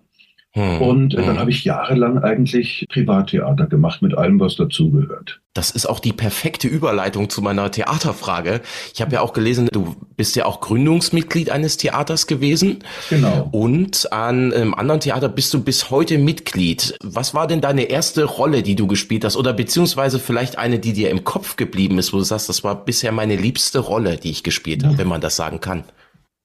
Hm, 0.57 0.81
und 0.81 1.13
äh, 1.13 1.17
dann 1.17 1.33
hm. 1.33 1.39
habe 1.39 1.51
ich 1.51 1.63
jahrelang 1.63 2.17
eigentlich 2.23 2.87
Privattheater 2.89 3.67
gemacht 3.67 4.01
mit 4.01 4.17
allem, 4.17 4.39
was 4.39 4.55
dazugehört. 4.55 5.39
Das 5.53 5.69
ist 5.69 5.85
auch 5.85 5.99
die 5.99 6.13
perfekte 6.13 6.67
Überleitung 6.67 7.29
zu 7.29 7.43
meiner 7.43 7.69
Theaterfrage. 7.69 8.61
Ich 8.91 8.99
habe 8.99 9.13
ja 9.13 9.21
auch 9.21 9.33
gelesen, 9.33 9.69
du 9.71 9.95
bist 10.15 10.35
ja 10.35 10.45
auch 10.45 10.59
Gründungsmitglied 10.59 11.51
eines 11.51 11.77
Theaters 11.77 12.25
gewesen. 12.25 12.79
Genau. 13.11 13.49
Und 13.51 14.11
an 14.11 14.51
einem 14.51 14.73
anderen 14.73 14.99
Theater 14.99 15.29
bist 15.29 15.53
du 15.53 15.63
bis 15.63 15.91
heute 15.91 16.17
Mitglied. 16.17 16.97
Was 17.03 17.35
war 17.35 17.45
denn 17.45 17.61
deine 17.61 17.83
erste 17.83 18.23
Rolle, 18.23 18.63
die 18.63 18.75
du 18.75 18.87
gespielt 18.87 19.25
hast? 19.25 19.37
Oder 19.37 19.53
beziehungsweise 19.53 20.17
vielleicht 20.17 20.57
eine, 20.57 20.79
die 20.79 20.93
dir 20.93 21.11
im 21.11 21.23
Kopf 21.23 21.55
geblieben 21.55 21.99
ist, 21.99 22.13
wo 22.13 22.17
du 22.17 22.23
sagst, 22.23 22.49
das 22.49 22.63
war 22.63 22.83
bisher 22.83 23.11
meine 23.11 23.35
liebste 23.35 23.77
Rolle, 23.77 24.17
die 24.17 24.31
ich 24.31 24.41
gespielt 24.41 24.83
habe, 24.83 24.97
wenn 24.97 25.07
man 25.07 25.21
das 25.21 25.35
sagen 25.35 25.61
kann? 25.61 25.83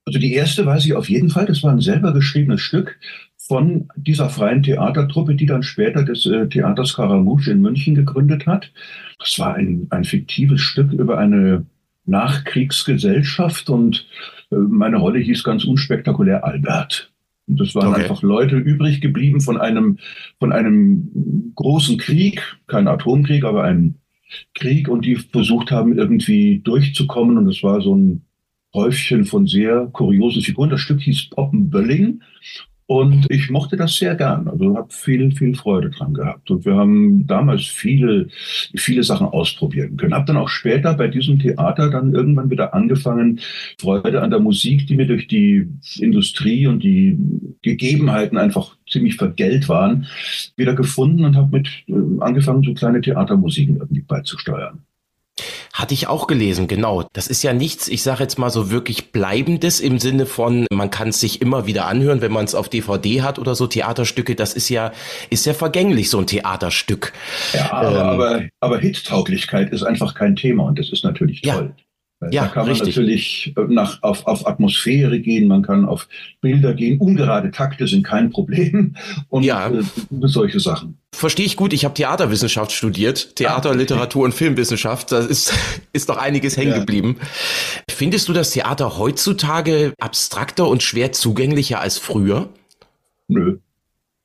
Also 0.05 0.19
die 0.19 0.35
erste 0.35 0.67
weiß 0.67 0.85
ich 0.85 0.95
auf 0.95 1.09
jeden 1.09 1.31
Fall, 1.31 1.47
das 1.47 1.63
war 1.63 1.71
ein 1.71 1.81
selber 1.81 2.13
geschriebenes 2.13 2.61
Stück 2.61 2.99
von 3.53 3.91
dieser 3.97 4.31
freien 4.31 4.63
Theatertruppe, 4.63 5.35
die 5.35 5.45
dann 5.45 5.63
später 5.63 6.03
das 6.03 6.25
äh, 6.25 6.49
Theater 6.49 6.87
Scaramouche 6.87 7.51
in 7.51 7.61
München 7.61 7.95
gegründet 7.95 8.47
hat. 8.47 8.73
Das 9.19 9.39
war 9.39 9.57
ein, 9.57 9.89
ein 9.91 10.05
fiktives 10.05 10.63
Stück 10.63 10.91
über 10.91 11.19
eine 11.19 11.67
Nachkriegsgesellschaft 12.07 13.69
und 13.69 14.07
äh, 14.51 14.55
meine 14.57 14.97
Rolle 14.97 15.19
hieß 15.19 15.45
ganz 15.45 15.65
unspektakulär 15.65 16.47
Albert. 16.47 17.13
Und 17.47 17.61
das 17.61 17.75
waren 17.75 17.89
okay. 17.89 18.05
einfach 18.05 18.23
Leute 18.23 18.57
übrig 18.57 19.03
geblieben 19.03 19.43
von 19.43 19.61
einem, 19.61 19.99
von 20.39 20.51
einem 20.51 21.53
großen 21.55 21.99
Krieg, 21.99 22.41
kein 22.69 22.89
Atomkrieg, 22.89 23.45
aber 23.45 23.65
ein 23.65 23.97
Krieg 24.55 24.89
und 24.89 25.05
die 25.05 25.17
versucht 25.17 25.71
haben, 25.71 25.99
irgendwie 25.99 26.61
durchzukommen. 26.61 27.37
Und 27.37 27.49
es 27.49 27.63
war 27.63 27.83
so 27.83 27.95
ein 27.95 28.23
Häufchen 28.73 29.27
von 29.27 29.47
sehr 29.47 29.91
kuriosen 29.93 30.41
Figuren. 30.41 30.71
Das 30.71 30.81
Stück 30.81 31.03
hieß 31.03 31.29
Poppenbölling 31.29 32.23
Und 32.87 33.31
ich 33.31 33.49
mochte 33.49 33.77
das 33.77 33.97
sehr 33.97 34.15
gern. 34.17 34.49
Also 34.49 34.77
habe 34.77 34.93
viel, 34.93 35.31
viel 35.33 35.55
Freude 35.55 35.91
dran 35.91 36.15
gehabt. 36.15 36.51
Und 36.51 36.65
wir 36.65 36.75
haben 36.75 37.27
damals 37.27 37.67
viele, 37.67 38.29
viele 38.75 39.03
Sachen 39.03 39.27
ausprobieren 39.29 39.97
können. 39.97 40.15
Habe 40.15 40.27
dann 40.27 40.37
auch 40.37 40.49
später 40.49 40.95
bei 40.95 41.09
diesem 41.09 41.39
Theater 41.39 41.91
dann 41.91 42.15
irgendwann 42.15 42.51
wieder 42.51 42.75
angefangen, 42.75 43.41
Freude 43.81 44.21
an 44.21 44.31
der 44.31 44.41
Musik, 44.41 44.87
die 44.87 44.97
mir 44.97 45.07
durch 45.07 45.27
die 45.27 45.69
Industrie 45.99 46.67
und 46.67 46.83
die 46.83 47.19
Gegebenheiten 47.63 48.37
einfach 48.37 48.77
ziemlich 48.89 49.17
vergällt 49.17 49.69
waren, 49.69 50.07
wieder 50.57 50.75
gefunden 50.75 51.25
und 51.25 51.37
habe 51.37 51.57
mit 51.57 51.69
äh, 51.89 52.21
angefangen, 52.21 52.63
so 52.63 52.75
kleine 52.75 53.01
Theatermusiken 53.01 53.77
irgendwie 53.77 54.03
beizusteuern. 54.03 54.85
Hatte 55.73 55.95
ich 55.95 56.07
auch 56.07 56.27
gelesen, 56.27 56.69
genau. 56.69 57.09
Das 57.15 57.27
ist 57.27 57.43
ja 57.43 57.53
nichts, 57.53 57.89
ich 57.89 58.03
sage 58.03 58.23
jetzt 58.23 58.39
mal 58.39 58.51
so 58.51 58.71
wirklich 58.71 59.13
Bleibendes 59.13 59.81
im 59.81 59.99
Sinne 59.99 60.27
von, 60.27 60.67
man 60.71 60.91
kann 60.91 61.09
es 61.09 61.21
sich 61.21 61.41
immer 61.41 61.67
wieder 61.67 61.87
anhören, 61.87 62.21
wenn 62.21 62.33
man 62.33 62.45
es 62.45 62.55
auf 62.55 62.69
DVD 62.69 63.23
hat 63.23 63.39
oder 63.39 63.55
so. 63.55 63.67
Theaterstücke, 63.67 64.35
das 64.35 64.53
ist 64.53 64.69
ja, 64.69 64.93
ist 65.31 65.47
ja 65.47 65.55
vergänglich, 65.55 66.11
so 66.11 66.19
ein 66.19 66.27
Theaterstück. 66.27 67.13
Ja, 67.55 67.73
aber, 67.73 67.91
ähm, 67.91 67.97
aber, 67.97 68.43
aber 68.61 68.79
Hittauglichkeit 68.79 69.73
ist 69.73 69.83
einfach 69.83 70.15
kein 70.15 70.37
Thema 70.37 70.65
und 70.65 70.79
das 70.79 70.91
ist 70.91 71.05
natürlich 71.05 71.41
toll. 71.43 71.75
Ja. 71.77 71.85
Ja, 72.31 72.43
da 72.43 72.49
kann 72.49 72.67
man 72.67 72.71
richtig. 72.71 72.97
natürlich 72.97 73.55
äh, 73.57 73.63
nach, 73.69 74.03
auf, 74.03 74.27
auf 74.27 74.47
Atmosphäre 74.47 75.19
gehen, 75.19 75.49
man 75.49 75.63
kann 75.63 75.85
auf 75.85 76.09
Bilder 76.41 76.75
gehen. 76.75 76.99
Ungerade 76.99 77.51
Takte 77.51 77.87
sind 77.87 78.05
kein 78.05 78.31
Problem 78.31 78.97
und 79.29 79.43
ja. 79.43 79.69
äh, 79.69 79.83
solche 80.23 80.61
Sachen. 80.61 80.99
Verstehe 81.15 81.45
ich 81.45 81.57
gut. 81.57 81.73
Ich 81.73 81.85
habe 81.85 81.95
Theaterwissenschaft 81.95 82.73
studiert, 82.73 83.37
Theater, 83.37 83.71
ah, 83.71 83.75
Literatur 83.75 84.25
und 84.25 84.33
Filmwissenschaft. 84.33 85.13
Da 85.13 85.19
ist, 85.19 85.53
ist 85.93 86.09
doch 86.09 86.17
einiges 86.17 86.57
hängen 86.57 86.75
geblieben. 86.75 87.17
Ja. 87.19 87.27
Findest 87.91 88.29
du 88.29 88.33
das 88.33 88.51
Theater 88.51 88.99
heutzutage 88.99 89.93
abstrakter 90.01 90.69
und 90.69 90.83
schwer 90.83 91.13
zugänglicher 91.13 91.81
als 91.81 91.99
früher? 91.99 92.49
Nö. 93.29 93.59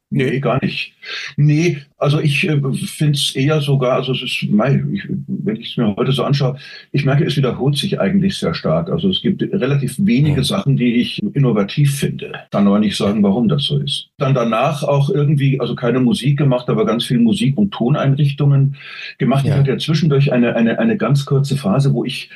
Nee, 0.09 0.39
gar 0.39 0.63
nicht. 0.63 0.93
Nee, 1.35 1.79
also 1.97 2.21
ich 2.21 2.47
äh, 2.47 2.61
finde 2.85 3.13
es 3.13 3.35
eher 3.35 3.59
sogar, 3.59 3.93
also 3.93 4.13
es 4.13 4.21
ist, 4.21 4.45
mei, 4.49 4.81
ich, 4.93 5.03
wenn 5.27 5.57
ich 5.57 5.71
es 5.71 5.77
mir 5.77 5.93
heute 5.97 6.13
so 6.13 6.23
anschaue, 6.23 6.57
ich 6.93 7.03
merke, 7.03 7.25
es 7.25 7.35
wiederholt 7.35 7.75
sich 7.75 7.99
eigentlich 7.99 8.37
sehr 8.37 8.53
stark. 8.53 8.89
Also 8.89 9.09
es 9.09 9.21
gibt 9.21 9.41
relativ 9.41 9.95
wenige 9.99 10.39
mhm. 10.39 10.45
Sachen, 10.45 10.77
die 10.77 10.95
ich 10.95 11.21
innovativ 11.33 11.99
finde. 11.99 12.31
Kann 12.51 12.67
aber 12.67 12.79
nicht 12.79 12.95
sagen, 12.95 13.21
warum 13.21 13.49
das 13.49 13.63
so 13.63 13.79
ist. 13.79 14.09
Dann 14.17 14.33
danach 14.33 14.83
auch 14.83 15.09
irgendwie, 15.09 15.59
also 15.59 15.75
keine 15.75 15.99
Musik 15.99 16.37
gemacht, 16.37 16.69
aber 16.69 16.85
ganz 16.85 17.03
viel 17.03 17.19
Musik- 17.19 17.57
und 17.57 17.71
Toneinrichtungen 17.71 18.77
gemacht. 19.17 19.45
Ja. 19.45 19.53
Ich 19.53 19.59
hatte 19.59 19.71
ja 19.71 19.77
zwischendurch 19.77 20.31
eine, 20.31 20.55
eine, 20.55 20.79
eine 20.79 20.95
ganz 20.95 21.25
kurze 21.25 21.57
Phase, 21.57 21.93
wo 21.93 22.05
ich 22.05 22.29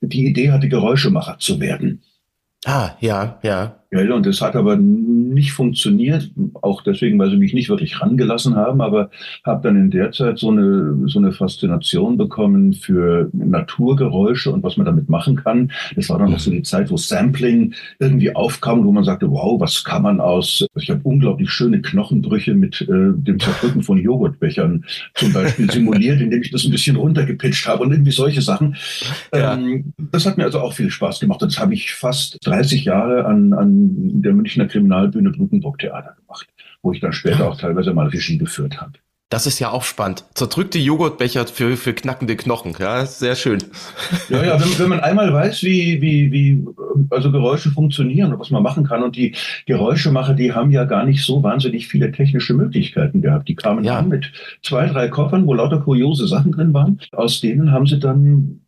die 0.00 0.26
Idee 0.26 0.52
hatte, 0.52 0.68
Geräuschemacher 0.68 1.38
zu 1.40 1.58
werden. 1.58 2.02
Ah, 2.64 2.96
ja, 3.00 3.38
ja. 3.42 3.76
Ja, 3.92 4.14
und 4.14 4.26
das 4.26 4.40
hat 4.40 4.56
aber 4.56 4.76
nicht 4.76 5.52
funktioniert, 5.52 6.30
auch 6.60 6.82
deswegen, 6.82 7.18
weil 7.18 7.30
sie 7.30 7.36
mich 7.36 7.54
nicht 7.54 7.68
wirklich 7.68 8.00
rangelassen 8.00 8.56
haben, 8.56 8.80
aber 8.80 9.10
habe 9.44 9.62
dann 9.62 9.76
in 9.76 9.90
der 9.90 10.10
Zeit 10.10 10.38
so 10.38 10.50
eine, 10.50 10.96
so 11.06 11.20
eine 11.20 11.30
Faszination 11.30 12.16
bekommen 12.16 12.72
für 12.72 13.30
Naturgeräusche 13.32 14.50
und 14.50 14.64
was 14.64 14.76
man 14.76 14.86
damit 14.86 15.08
machen 15.08 15.36
kann. 15.36 15.70
Das 15.94 16.08
war 16.08 16.18
dann 16.18 16.32
noch 16.32 16.40
so 16.40 16.50
die 16.50 16.62
Zeit, 16.62 16.90
wo 16.90 16.96
Sampling 16.96 17.74
irgendwie 18.00 18.34
aufkam, 18.34 18.84
wo 18.84 18.90
man 18.90 19.04
sagte, 19.04 19.30
wow, 19.30 19.60
was 19.60 19.84
kann 19.84 20.02
man 20.02 20.20
aus, 20.20 20.66
ich 20.74 20.90
habe 20.90 21.00
unglaublich 21.04 21.50
schöne 21.50 21.80
Knochenbrüche 21.80 22.54
mit 22.54 22.80
äh, 22.80 22.86
dem 22.88 23.38
Zerdrücken 23.38 23.82
von 23.82 23.98
Joghurtbechern 23.98 24.84
zum 25.14 25.32
Beispiel 25.32 25.70
simuliert, 25.70 26.20
indem 26.20 26.42
ich 26.42 26.50
das 26.50 26.64
ein 26.64 26.72
bisschen 26.72 26.96
runtergepitcht 26.96 27.68
habe 27.68 27.84
und 27.84 27.92
irgendwie 27.92 28.10
solche 28.10 28.42
Sachen. 28.42 28.74
Ja. 29.32 29.54
Ähm, 29.54 29.92
das 30.10 30.26
hat 30.26 30.38
mir 30.38 30.44
also 30.44 30.60
auch 30.60 30.72
viel 30.72 30.90
Spaß 30.90 31.20
gemacht. 31.20 31.42
Das 31.42 31.58
habe 31.60 31.74
ich 31.74 31.94
fast 31.94 32.38
30 32.44 32.84
Jahre 32.84 33.26
an, 33.26 33.52
an 33.52 33.75
der 34.22 34.32
Münchner 34.32 34.66
Kriminalbühne 34.66 35.30
Blutenburg 35.30 35.78
Theater 35.78 36.16
gemacht, 36.20 36.48
wo 36.82 36.92
ich 36.92 37.00
dann 37.00 37.12
später 37.12 37.48
auch 37.48 37.58
teilweise 37.58 37.92
mal 37.92 38.08
Regie 38.08 38.38
geführt 38.38 38.80
habe. 38.80 38.92
Das 39.28 39.44
ist 39.44 39.58
ja 39.58 39.70
auch 39.70 39.82
spannend. 39.82 40.24
Zerdrückte 40.34 40.78
Joghurtbecher 40.78 41.48
für, 41.48 41.76
für 41.76 41.94
knackende 41.94 42.36
Knochen. 42.36 42.76
Ja, 42.78 43.04
sehr 43.06 43.34
schön. 43.34 43.58
Ja, 44.28 44.44
ja, 44.44 44.60
wenn, 44.60 44.78
wenn 44.78 44.88
man 44.88 45.00
einmal 45.00 45.32
weiß, 45.32 45.64
wie, 45.64 46.00
wie, 46.00 46.30
wie 46.30 46.64
also 47.10 47.32
Geräusche 47.32 47.70
funktionieren 47.70 48.32
und 48.32 48.38
was 48.38 48.50
man 48.50 48.62
machen 48.62 48.84
kann. 48.84 49.02
Und 49.02 49.16
die 49.16 49.34
Geräuschemacher, 49.66 50.34
die 50.34 50.52
haben 50.52 50.70
ja 50.70 50.84
gar 50.84 51.04
nicht 51.04 51.24
so 51.24 51.42
wahnsinnig 51.42 51.88
viele 51.88 52.12
technische 52.12 52.54
Möglichkeiten 52.54 53.20
gehabt. 53.20 53.48
Die 53.48 53.56
kamen 53.56 53.82
ja. 53.82 53.98
an 53.98 54.08
mit 54.08 54.30
zwei, 54.62 54.86
drei 54.86 55.08
Koffern, 55.08 55.44
wo 55.44 55.54
lauter 55.54 55.80
kuriose 55.80 56.28
Sachen 56.28 56.52
drin 56.52 56.72
waren. 56.72 57.00
Aus 57.10 57.40
denen 57.40 57.72
haben 57.72 57.86
sie 57.86 57.98
dann 57.98 58.60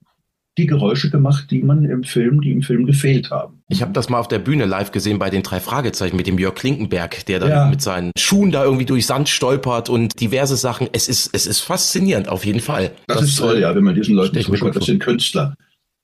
die 0.58 0.66
Geräusche 0.66 1.08
gemacht, 1.08 1.50
die 1.50 1.62
man 1.62 1.84
im 1.84 2.04
Film, 2.04 2.40
die 2.40 2.50
im 2.50 2.62
Film 2.62 2.84
gefehlt 2.84 3.30
haben. 3.30 3.62
Ich 3.68 3.80
habe 3.80 3.92
das 3.92 4.08
mal 4.08 4.18
auf 4.18 4.28
der 4.28 4.40
Bühne 4.40 4.66
live 4.66 4.92
gesehen 4.92 5.18
bei 5.18 5.30
den 5.30 5.42
drei 5.42 5.60
Fragezeichen 5.60 6.16
mit 6.16 6.26
dem 6.26 6.38
Jörg 6.38 6.54
Klinkenberg, 6.54 7.24
der 7.26 7.38
dann 7.38 7.50
ja. 7.50 7.66
mit 7.70 7.80
seinen 7.80 8.12
Schuhen 8.18 8.50
da 8.50 8.64
irgendwie 8.64 8.84
durch 8.84 9.06
Sand 9.06 9.28
stolpert 9.28 9.88
und 9.88 10.20
diverse 10.20 10.56
Sachen. 10.56 10.88
Es 10.92 11.08
ist, 11.08 11.30
es 11.32 11.46
ist 11.46 11.60
faszinierend, 11.60 12.28
auf 12.28 12.44
jeden 12.44 12.60
Fall. 12.60 12.90
Das, 13.06 13.18
das 13.18 13.28
ist 13.28 13.38
toll, 13.38 13.60
ja, 13.60 13.74
wenn 13.74 13.84
man 13.84 13.94
diesen 13.94 14.14
Leuten 14.14 14.40
zuschaut. 14.40 14.76
Das 14.76 14.84
sind 14.84 15.00
Künstler. 15.00 15.54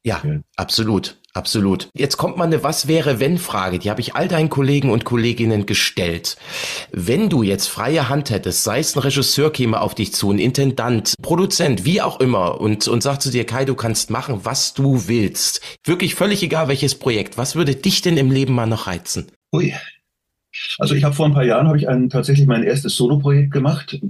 Ja, 0.04 0.20
ja, 0.24 0.40
absolut. 0.56 1.16
Absolut. 1.34 1.88
Jetzt 1.96 2.16
kommt 2.16 2.36
mal 2.36 2.44
eine 2.44 2.62
Was 2.62 2.86
wäre 2.86 3.18
wenn 3.18 3.38
Frage, 3.38 3.80
die 3.80 3.90
habe 3.90 4.00
ich 4.00 4.14
all 4.14 4.28
deinen 4.28 4.50
Kollegen 4.50 4.90
und 4.90 5.04
Kolleginnen 5.04 5.66
gestellt. 5.66 6.36
Wenn 6.92 7.28
du 7.28 7.42
jetzt 7.42 7.66
freie 7.66 8.08
Hand 8.08 8.30
hättest, 8.30 8.62
sei 8.62 8.78
es 8.78 8.94
ein 8.94 9.00
Regisseur 9.00 9.52
käme 9.52 9.80
auf 9.80 9.96
dich 9.96 10.14
zu, 10.14 10.30
ein 10.30 10.38
Intendant, 10.38 11.14
Produzent, 11.20 11.84
wie 11.84 12.00
auch 12.00 12.20
immer 12.20 12.60
und, 12.60 12.86
und 12.86 13.02
sagt 13.02 13.22
zu 13.22 13.32
dir, 13.32 13.44
Kai, 13.44 13.64
du 13.64 13.74
kannst 13.74 14.10
machen, 14.10 14.40
was 14.44 14.74
du 14.74 15.08
willst. 15.08 15.60
Wirklich 15.84 16.14
völlig 16.14 16.40
egal 16.44 16.68
welches 16.68 16.94
Projekt. 16.94 17.36
Was 17.36 17.56
würde 17.56 17.74
dich 17.74 18.00
denn 18.00 18.16
im 18.16 18.30
Leben 18.30 18.54
mal 18.54 18.66
noch 18.66 18.86
reizen? 18.86 19.26
Ui, 19.52 19.74
also 20.78 20.94
ich 20.94 21.02
habe 21.02 21.14
vor 21.14 21.26
ein 21.26 21.34
paar 21.34 21.44
Jahren 21.44 21.66
habe 21.66 21.78
ich 21.78 21.88
ein, 21.88 22.10
tatsächlich 22.10 22.46
mein 22.46 22.62
erstes 22.62 22.94
Soloprojekt 22.96 23.50
gemacht, 23.50 24.00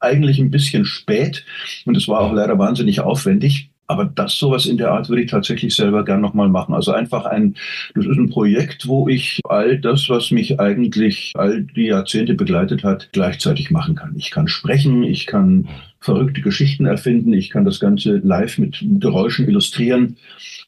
eigentlich 0.00 0.38
ein 0.38 0.50
bisschen 0.50 0.84
spät 0.84 1.44
und 1.86 1.96
es 1.96 2.06
war 2.06 2.20
auch 2.20 2.32
leider 2.32 2.58
wahnsinnig 2.58 3.00
aufwendig. 3.00 3.70
Aber 3.86 4.04
das 4.04 4.36
sowas 4.36 4.66
in 4.66 4.76
der 4.76 4.90
Art 4.90 5.08
würde 5.08 5.22
ich 5.22 5.30
tatsächlich 5.30 5.74
selber 5.74 6.04
gern 6.04 6.20
nochmal 6.20 6.48
machen. 6.48 6.74
Also 6.74 6.92
einfach 6.92 7.24
ein, 7.24 7.54
das 7.94 8.06
ist 8.06 8.16
ein 8.16 8.28
Projekt, 8.28 8.88
wo 8.88 9.08
ich 9.08 9.40
all 9.48 9.78
das, 9.78 10.08
was 10.08 10.30
mich 10.30 10.58
eigentlich 10.58 11.32
all 11.36 11.62
die 11.62 11.86
Jahrzehnte 11.86 12.34
begleitet 12.34 12.82
hat, 12.82 13.10
gleichzeitig 13.12 13.70
machen 13.70 13.94
kann. 13.94 14.14
Ich 14.16 14.30
kann 14.30 14.48
sprechen, 14.48 15.02
ich 15.04 15.26
kann 15.26 15.68
verrückte 16.00 16.40
Geschichten 16.40 16.86
erfinden, 16.86 17.32
ich 17.32 17.50
kann 17.50 17.64
das 17.64 17.80
Ganze 17.80 18.18
live 18.18 18.58
mit 18.58 18.84
Geräuschen 19.00 19.48
illustrieren 19.48 20.16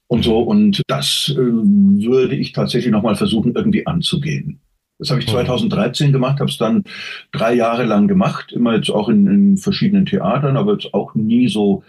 und 0.06 0.24
so. 0.24 0.40
Und 0.40 0.82
das 0.86 1.32
äh, 1.32 1.36
würde 1.36 2.36
ich 2.36 2.52
tatsächlich 2.52 2.92
nochmal 2.92 3.16
versuchen, 3.16 3.54
irgendwie 3.54 3.86
anzugehen. 3.86 4.60
Das 4.98 5.10
habe 5.10 5.20
ich 5.20 5.28
2013 5.28 6.12
gemacht, 6.12 6.40
habe 6.40 6.50
es 6.50 6.58
dann 6.58 6.82
drei 7.30 7.54
Jahre 7.54 7.84
lang 7.84 8.08
gemacht, 8.08 8.50
immer 8.50 8.74
jetzt 8.74 8.90
auch 8.90 9.08
in, 9.08 9.28
in 9.28 9.56
verschiedenen 9.56 10.06
Theatern, 10.06 10.56
aber 10.56 10.72
jetzt 10.72 10.92
auch 10.92 11.14
nie 11.14 11.48
so 11.48 11.84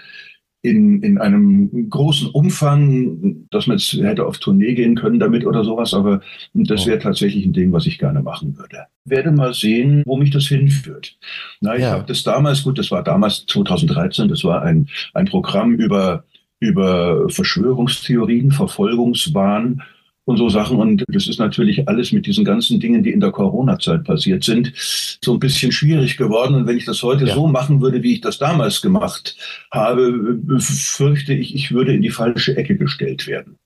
in, 0.62 1.02
in 1.04 1.18
einem 1.18 1.90
großen 1.90 2.30
Umfang, 2.30 3.48
dass 3.50 3.68
man 3.68 3.78
jetzt 3.78 3.94
hätte 3.94 4.26
auf 4.26 4.40
Tournee 4.40 4.74
gehen 4.74 4.96
können 4.96 5.20
damit 5.20 5.46
oder 5.46 5.64
sowas, 5.64 5.94
aber 5.94 6.22
das 6.54 6.86
wäre 6.86 7.00
tatsächlich 7.00 7.46
ein 7.46 7.54
Ding, 7.54 7.72
was 7.72 7.86
ich 7.86 7.98
gerne 7.98 8.22
machen 8.22 8.58
würde. 8.58 8.86
Werde 9.06 9.32
mal 9.32 9.54
sehen, 9.54 10.04
wo 10.06 10.18
mich 10.18 10.32
das 10.32 10.48
hinführt. 10.48 11.18
Na, 11.62 11.76
ich 11.76 11.84
ja. 11.84 11.92
habe 11.92 12.06
das 12.06 12.24
damals, 12.24 12.64
gut, 12.64 12.78
das 12.78 12.92
war 12.92 13.04
damals 13.04 13.46
2013, 13.46 14.28
das 14.28 14.44
war 14.44 14.62
ein, 14.62 14.90
ein 15.14 15.26
Programm 15.26 15.76
über, 15.76 16.26
über 16.60 17.30
Verschwörungstheorien, 17.30 18.52
Verfolgungswahn 18.52 19.82
und 20.30 20.38
so 20.38 20.48
Sachen. 20.48 20.78
Und 20.78 21.04
das 21.08 21.28
ist 21.28 21.40
natürlich 21.40 21.88
alles 21.88 22.12
mit 22.12 22.28
diesen 22.28 22.46
ganzen 22.46 22.80
Dingen, 22.80 23.02
die 23.04 23.12
in 23.12 23.20
der 23.20 23.32
Corona-Zeit 23.32 24.04
passiert 24.04 24.44
sind, 24.44 24.72
so 24.76 25.34
ein 25.34 25.40
bisschen 25.40 25.72
schwierig 25.72 26.18
geworden. 26.18 26.54
Und 26.54 26.68
wenn 26.68 26.78
ich 26.78 26.86
das 26.86 27.02
heute 27.02 27.26
ja. 27.26 27.34
so 27.34 27.48
machen 27.48 27.82
würde, 27.82 28.04
wie 28.04 28.14
ich 28.14 28.22
das 28.22 28.38
damals 28.38 28.82
gemacht 28.82 29.36
habe, 29.72 30.40
fürchte 30.60 31.34
ich, 31.34 31.56
ich 31.56 31.72
würde 31.72 31.94
in 31.94 32.04
die 32.04 32.12
falsche 32.12 32.56
Ecke 32.56 32.78
gestellt 32.78 33.26
werden. 33.26 33.58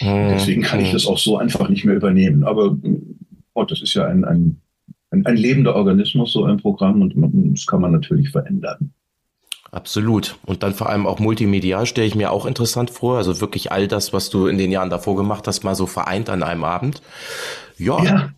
Mhm. 0.00 0.28
Deswegen 0.30 0.62
kann 0.62 0.80
ich 0.80 0.88
hm. 0.88 0.92
das 0.92 1.06
auch 1.06 1.18
so 1.18 1.38
einfach 1.38 1.68
nicht 1.68 1.84
mehr 1.84 1.96
übernehmen. 1.96 2.44
Aber 2.44 2.78
oh, 3.54 3.64
das 3.64 3.82
ist 3.82 3.94
ja 3.94 4.06
ein, 4.06 4.24
ein, 4.24 4.60
ein, 5.10 5.26
ein 5.26 5.36
lebender 5.36 5.74
Organismus, 5.74 6.32
so 6.32 6.44
ein 6.44 6.58
Programm, 6.58 7.02
und 7.02 7.14
das 7.52 7.66
kann 7.66 7.80
man 7.80 7.92
natürlich 7.92 8.30
verändern. 8.30 8.92
Absolut. 9.72 10.36
Und 10.44 10.62
dann 10.62 10.74
vor 10.74 10.90
allem 10.90 11.06
auch 11.06 11.18
multimedial 11.18 11.86
stelle 11.86 12.06
ich 12.06 12.14
mir 12.14 12.30
auch 12.30 12.44
interessant 12.44 12.90
vor. 12.90 13.16
Also 13.16 13.40
wirklich 13.40 13.72
all 13.72 13.88
das, 13.88 14.12
was 14.12 14.28
du 14.28 14.46
in 14.46 14.58
den 14.58 14.70
Jahren 14.70 14.90
davor 14.90 15.16
gemacht 15.16 15.48
hast, 15.48 15.64
mal 15.64 15.74
so 15.74 15.86
vereint 15.86 16.28
an 16.28 16.42
einem 16.42 16.62
Abend. 16.62 17.00
Ja. 17.78 18.04
ja. 18.04 18.30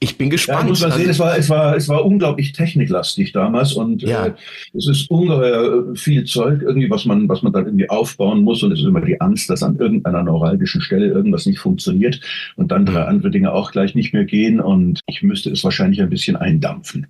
Ich 0.00 0.16
bin 0.16 0.30
gespannt. 0.30 0.62
Ja, 0.62 0.68
muss 0.68 0.80
man 0.80 0.92
sehen, 0.92 1.08
also, 1.08 1.10
es 1.10 1.18
war, 1.18 1.36
es 1.36 1.50
war, 1.50 1.76
es 1.76 1.88
war 1.88 2.04
unglaublich 2.04 2.52
techniklastig 2.52 3.32
damals 3.32 3.72
und 3.72 4.02
ja. 4.02 4.26
äh, 4.26 4.34
es 4.72 4.86
ist 4.86 5.10
ungeheuer 5.10 5.96
viel 5.96 6.22
Zeug 6.22 6.62
irgendwie, 6.62 6.88
was 6.88 7.04
man, 7.04 7.28
was 7.28 7.42
man 7.42 7.52
dann 7.52 7.66
irgendwie 7.66 7.90
aufbauen 7.90 8.44
muss 8.44 8.62
und 8.62 8.70
es 8.70 8.78
ist 8.78 8.86
immer 8.86 9.00
die 9.00 9.20
Angst, 9.20 9.50
dass 9.50 9.64
an 9.64 9.76
irgendeiner 9.76 10.22
neuralgischen 10.22 10.80
Stelle 10.80 11.08
irgendwas 11.08 11.46
nicht 11.46 11.58
funktioniert 11.58 12.20
und 12.54 12.70
dann 12.70 12.86
drei 12.86 13.02
andere 13.02 13.32
Dinge 13.32 13.52
auch 13.52 13.72
gleich 13.72 13.96
nicht 13.96 14.12
mehr 14.12 14.24
gehen 14.24 14.60
und 14.60 15.00
ich 15.06 15.24
müsste 15.24 15.50
es 15.50 15.64
wahrscheinlich 15.64 16.00
ein 16.00 16.10
bisschen 16.10 16.36
eindampfen 16.36 17.08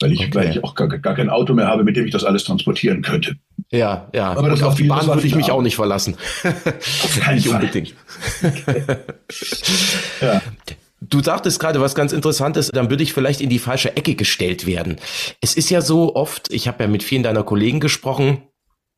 weil 0.00 0.12
ich, 0.12 0.20
okay. 0.20 0.34
weil 0.34 0.50
ich 0.50 0.64
auch 0.64 0.74
gar, 0.74 0.88
gar, 0.88 1.14
kein 1.14 1.28
Auto 1.28 1.52
mehr 1.54 1.66
habe, 1.66 1.84
mit 1.84 1.96
dem 1.96 2.06
ich 2.06 2.12
das 2.12 2.24
alles 2.24 2.44
transportieren 2.44 3.02
könnte. 3.02 3.36
Ja, 3.70 4.08
ja. 4.14 4.32
Aber 4.32 4.48
das 4.48 4.62
auf 4.62 4.74
die 4.74 4.84
Bahn 4.84 5.06
würde 5.06 5.26
ich 5.26 5.34
mich 5.34 5.50
auch 5.50 5.62
nicht 5.62 5.76
verlassen. 5.76 6.16
Nicht 7.34 7.48
unbedingt. 7.48 7.94
ja. 10.20 10.42
Du 11.02 11.22
sagtest 11.22 11.60
gerade 11.60 11.80
was 11.80 11.94
ganz 11.94 12.12
Interessantes, 12.12 12.70
dann 12.70 12.90
würde 12.90 13.02
ich 13.02 13.12
vielleicht 13.12 13.40
in 13.40 13.48
die 13.48 13.58
falsche 13.58 13.96
Ecke 13.96 14.14
gestellt 14.14 14.66
werden. 14.66 14.96
Es 15.40 15.54
ist 15.54 15.70
ja 15.70 15.80
so 15.80 16.14
oft, 16.14 16.52
ich 16.52 16.68
habe 16.68 16.84
ja 16.84 16.88
mit 16.90 17.02
vielen 17.02 17.22
deiner 17.22 17.42
Kollegen 17.42 17.80
gesprochen, 17.80 18.42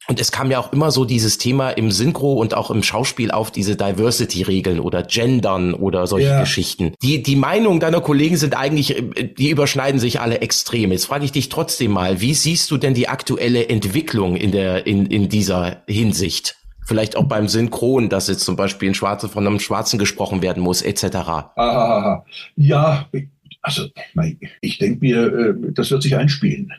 und 0.09 0.21
es 0.21 0.32
kam 0.32 0.50
ja 0.50 0.59
auch 0.59 0.73
immer 0.73 0.90
so 0.90 1.04
dieses 1.04 1.38
Thema 1.38 1.71
im 1.71 1.90
Synchro 1.90 2.35
und 2.35 2.54
auch 2.54 2.71
im 2.71 2.82
Schauspiel 2.82 3.30
auf 3.30 3.50
diese 3.50 3.76
Diversity-Regeln 3.76 4.80
oder 4.80 5.02
Gendern 5.02 5.75
oder 5.75 6.06
solche 6.06 6.28
ja. 6.28 6.40
Geschichten. 6.40 6.94
Die, 7.02 7.23
die 7.23 7.37
Meinungen 7.37 7.80
deiner 7.80 8.00
Kollegen 8.00 8.37
sind 8.37 8.56
eigentlich, 8.56 9.02
die 9.38 9.50
überschneiden 9.50 10.00
sich 10.00 10.21
alle 10.21 10.40
extrem. 10.40 10.90
Jetzt 10.92 11.06
frage 11.06 11.25
ich 11.25 11.32
dich 11.32 11.49
trotzdem 11.49 11.92
mal, 11.92 12.21
wie 12.21 12.35
siehst 12.35 12.71
du 12.71 12.78
denn 12.78 12.94
die 12.94 13.09
aktuelle 13.09 13.68
Entwicklung 13.68 14.37
in 14.37 14.50
der, 14.50 14.87
in, 14.87 15.06
in 15.06 15.28
dieser 15.28 15.82
Hinsicht? 15.87 16.56
Vielleicht 16.85 17.16
auch 17.16 17.25
beim 17.25 17.47
Synchron, 17.47 18.09
dass 18.09 18.26
jetzt 18.26 18.44
zum 18.44 18.56
Beispiel 18.56 18.90
ein 18.90 18.94
Schwarze 18.94 19.28
von 19.28 19.47
einem 19.47 19.61
Schwarzen 19.61 20.00
gesprochen 20.00 20.42
werden 20.42 20.62
muss, 20.62 20.82
etc. 20.82 21.04
Ah, 21.56 22.25
ja, 22.56 23.09
also 23.62 23.87
ich 24.61 24.78
denke 24.78 24.99
mir, 25.00 25.26
äh, 25.26 25.54
das 25.73 25.92
wird 25.92 26.02
sich 26.02 26.16
einspielen. 26.16 26.73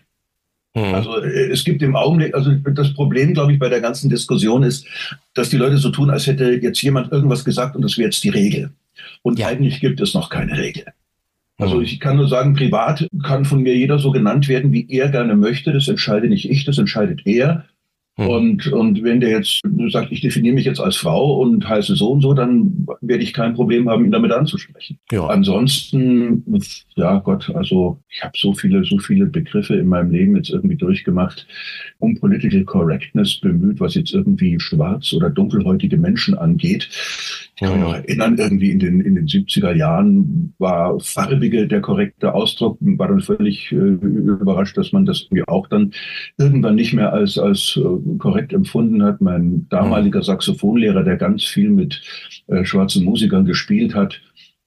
Hm. 0.76 0.94
Also 0.94 1.22
äh, 1.22 1.52
es 1.52 1.64
gibt 1.64 1.82
im 1.82 1.96
Augenblick, 1.96 2.34
also 2.34 2.52
das 2.52 2.94
Problem, 2.94 3.34
glaube 3.34 3.54
ich, 3.54 3.60
bei 3.60 3.70
der 3.70 3.82
ganzen 3.82 4.10
Diskussion 4.10 4.64
ist, 4.64 4.86
dass 5.34 5.50
die 5.50 5.58
Leute 5.58 5.78
so 5.78 5.90
tun, 5.90 6.10
als 6.10 6.28
hätte 6.28 6.52
jetzt 6.62 6.82
jemand 6.82 7.12
irgendwas 7.12 7.46
gesagt 7.46 7.76
und 7.76 7.84
das 7.84 7.98
wäre 7.98 8.08
jetzt 8.08 8.24
die 8.24 8.30
Regel. 8.30 8.72
Und 9.22 9.40
ja. 9.40 9.48
eigentlich 9.48 9.80
gibt 9.80 10.02
es 10.02 10.14
noch 10.14 10.30
keine 10.30 10.58
Regel. 10.58 10.86
Also 11.58 11.76
hm. 11.76 11.84
ich 11.84 12.00
kann 12.00 12.18
nur 12.18 12.28
sagen, 12.28 12.56
privat 12.56 13.08
kann 13.24 13.46
von 13.46 13.62
mir 13.62 13.76
jeder 13.76 14.00
so 14.00 14.12
genannt 14.12 14.48
werden, 14.48 14.72
wie 14.72 14.88
er 14.90 15.10
gerne 15.10 15.36
möchte. 15.36 15.72
Das 15.72 15.88
entscheide 15.88 16.28
nicht 16.28 16.50
ich, 16.50 16.66
das 16.66 16.78
entscheidet 16.78 17.22
er. 17.26 17.66
Mhm. 18.18 18.28
Und, 18.28 18.68
und 18.68 19.04
wenn 19.04 19.20
der 19.20 19.32
jetzt 19.32 19.62
sagt, 19.90 20.12
ich 20.12 20.22
definiere 20.22 20.54
mich 20.54 20.66
jetzt 20.66 20.80
als 20.80 20.98
Frau 20.98 21.40
und 21.40 21.68
heiße 21.68 21.96
so 21.96 22.12
und 22.12 22.22
so, 22.22 22.34
dann 22.34 22.86
werde 23.02 23.24
ich 23.24 23.34
kein 23.34 23.56
Problem 23.56 23.90
haben, 23.90 24.06
ihn 24.06 24.12
damit 24.12 24.32
anzusprechen. 24.32 25.00
Ja. 25.12 25.26
Ansonsten, 25.28 26.44
ja 26.96 27.18
Gott, 27.20 27.50
also 27.56 28.00
ich 28.10 28.24
habe 28.24 28.34
so 28.38 28.54
viele, 28.54 28.84
so 28.84 29.00
viele 29.00 29.26
Begriffe 29.26 29.76
in 29.76 29.88
meinem 29.88 30.12
Leben 30.12 30.36
jetzt 30.36 30.52
irgendwie 30.52 30.76
durchgemacht, 30.76 31.48
um 31.98 32.20
Political 32.20 32.64
Correctness 32.66 33.40
bemüht, 33.40 33.80
was 33.80 33.96
jetzt 33.96 34.14
irgendwie 34.14 34.60
schwarz 34.60 35.12
oder 35.14 35.32
dunkelhäutige 35.32 35.98
Menschen 35.98 36.38
angeht. 36.38 36.90
Ich 37.56 37.62
kann 37.62 37.74
mich 37.74 37.82
noch 37.82 37.94
erinnern, 37.94 38.38
irgendwie 38.38 38.72
in 38.72 38.80
den, 38.80 39.00
in 39.00 39.16
den 39.16 39.28
70er 39.28 39.76
Jahren 39.76 40.54
war 40.58 41.00
farbige 41.00 41.68
der 41.68 41.82
korrekte 41.82 42.34
Ausdruck, 42.34 42.78
war 42.80 43.08
dann 43.08 43.22
völlig 43.22 43.72
äh, 43.72 43.76
überrascht, 43.76 44.76
dass 44.76 44.92
man 44.92 45.06
das 45.06 45.22
irgendwie 45.22 45.48
auch 45.48 45.68
dann 45.68 45.94
irgendwann 46.38 46.76
nicht 46.76 46.94
mehr 46.94 47.14
als, 47.14 47.38
als 47.38 47.78
äh, 47.78 48.18
korrekt 48.18 48.54
empfunden 48.54 49.04
hat. 49.04 49.22
Mein 49.22 49.68
damaliger 49.70 50.20
mhm. 50.20 50.24
Saxophonlehrer, 50.24 51.04
der 51.04 51.18
ganz 51.18 51.44
viel 51.44 51.70
mit 51.70 52.02
äh, 52.48 52.66
schwarzen 52.66 53.06
Musikern 53.06 53.46
gespielt 53.46 53.94
hat, 53.94 54.20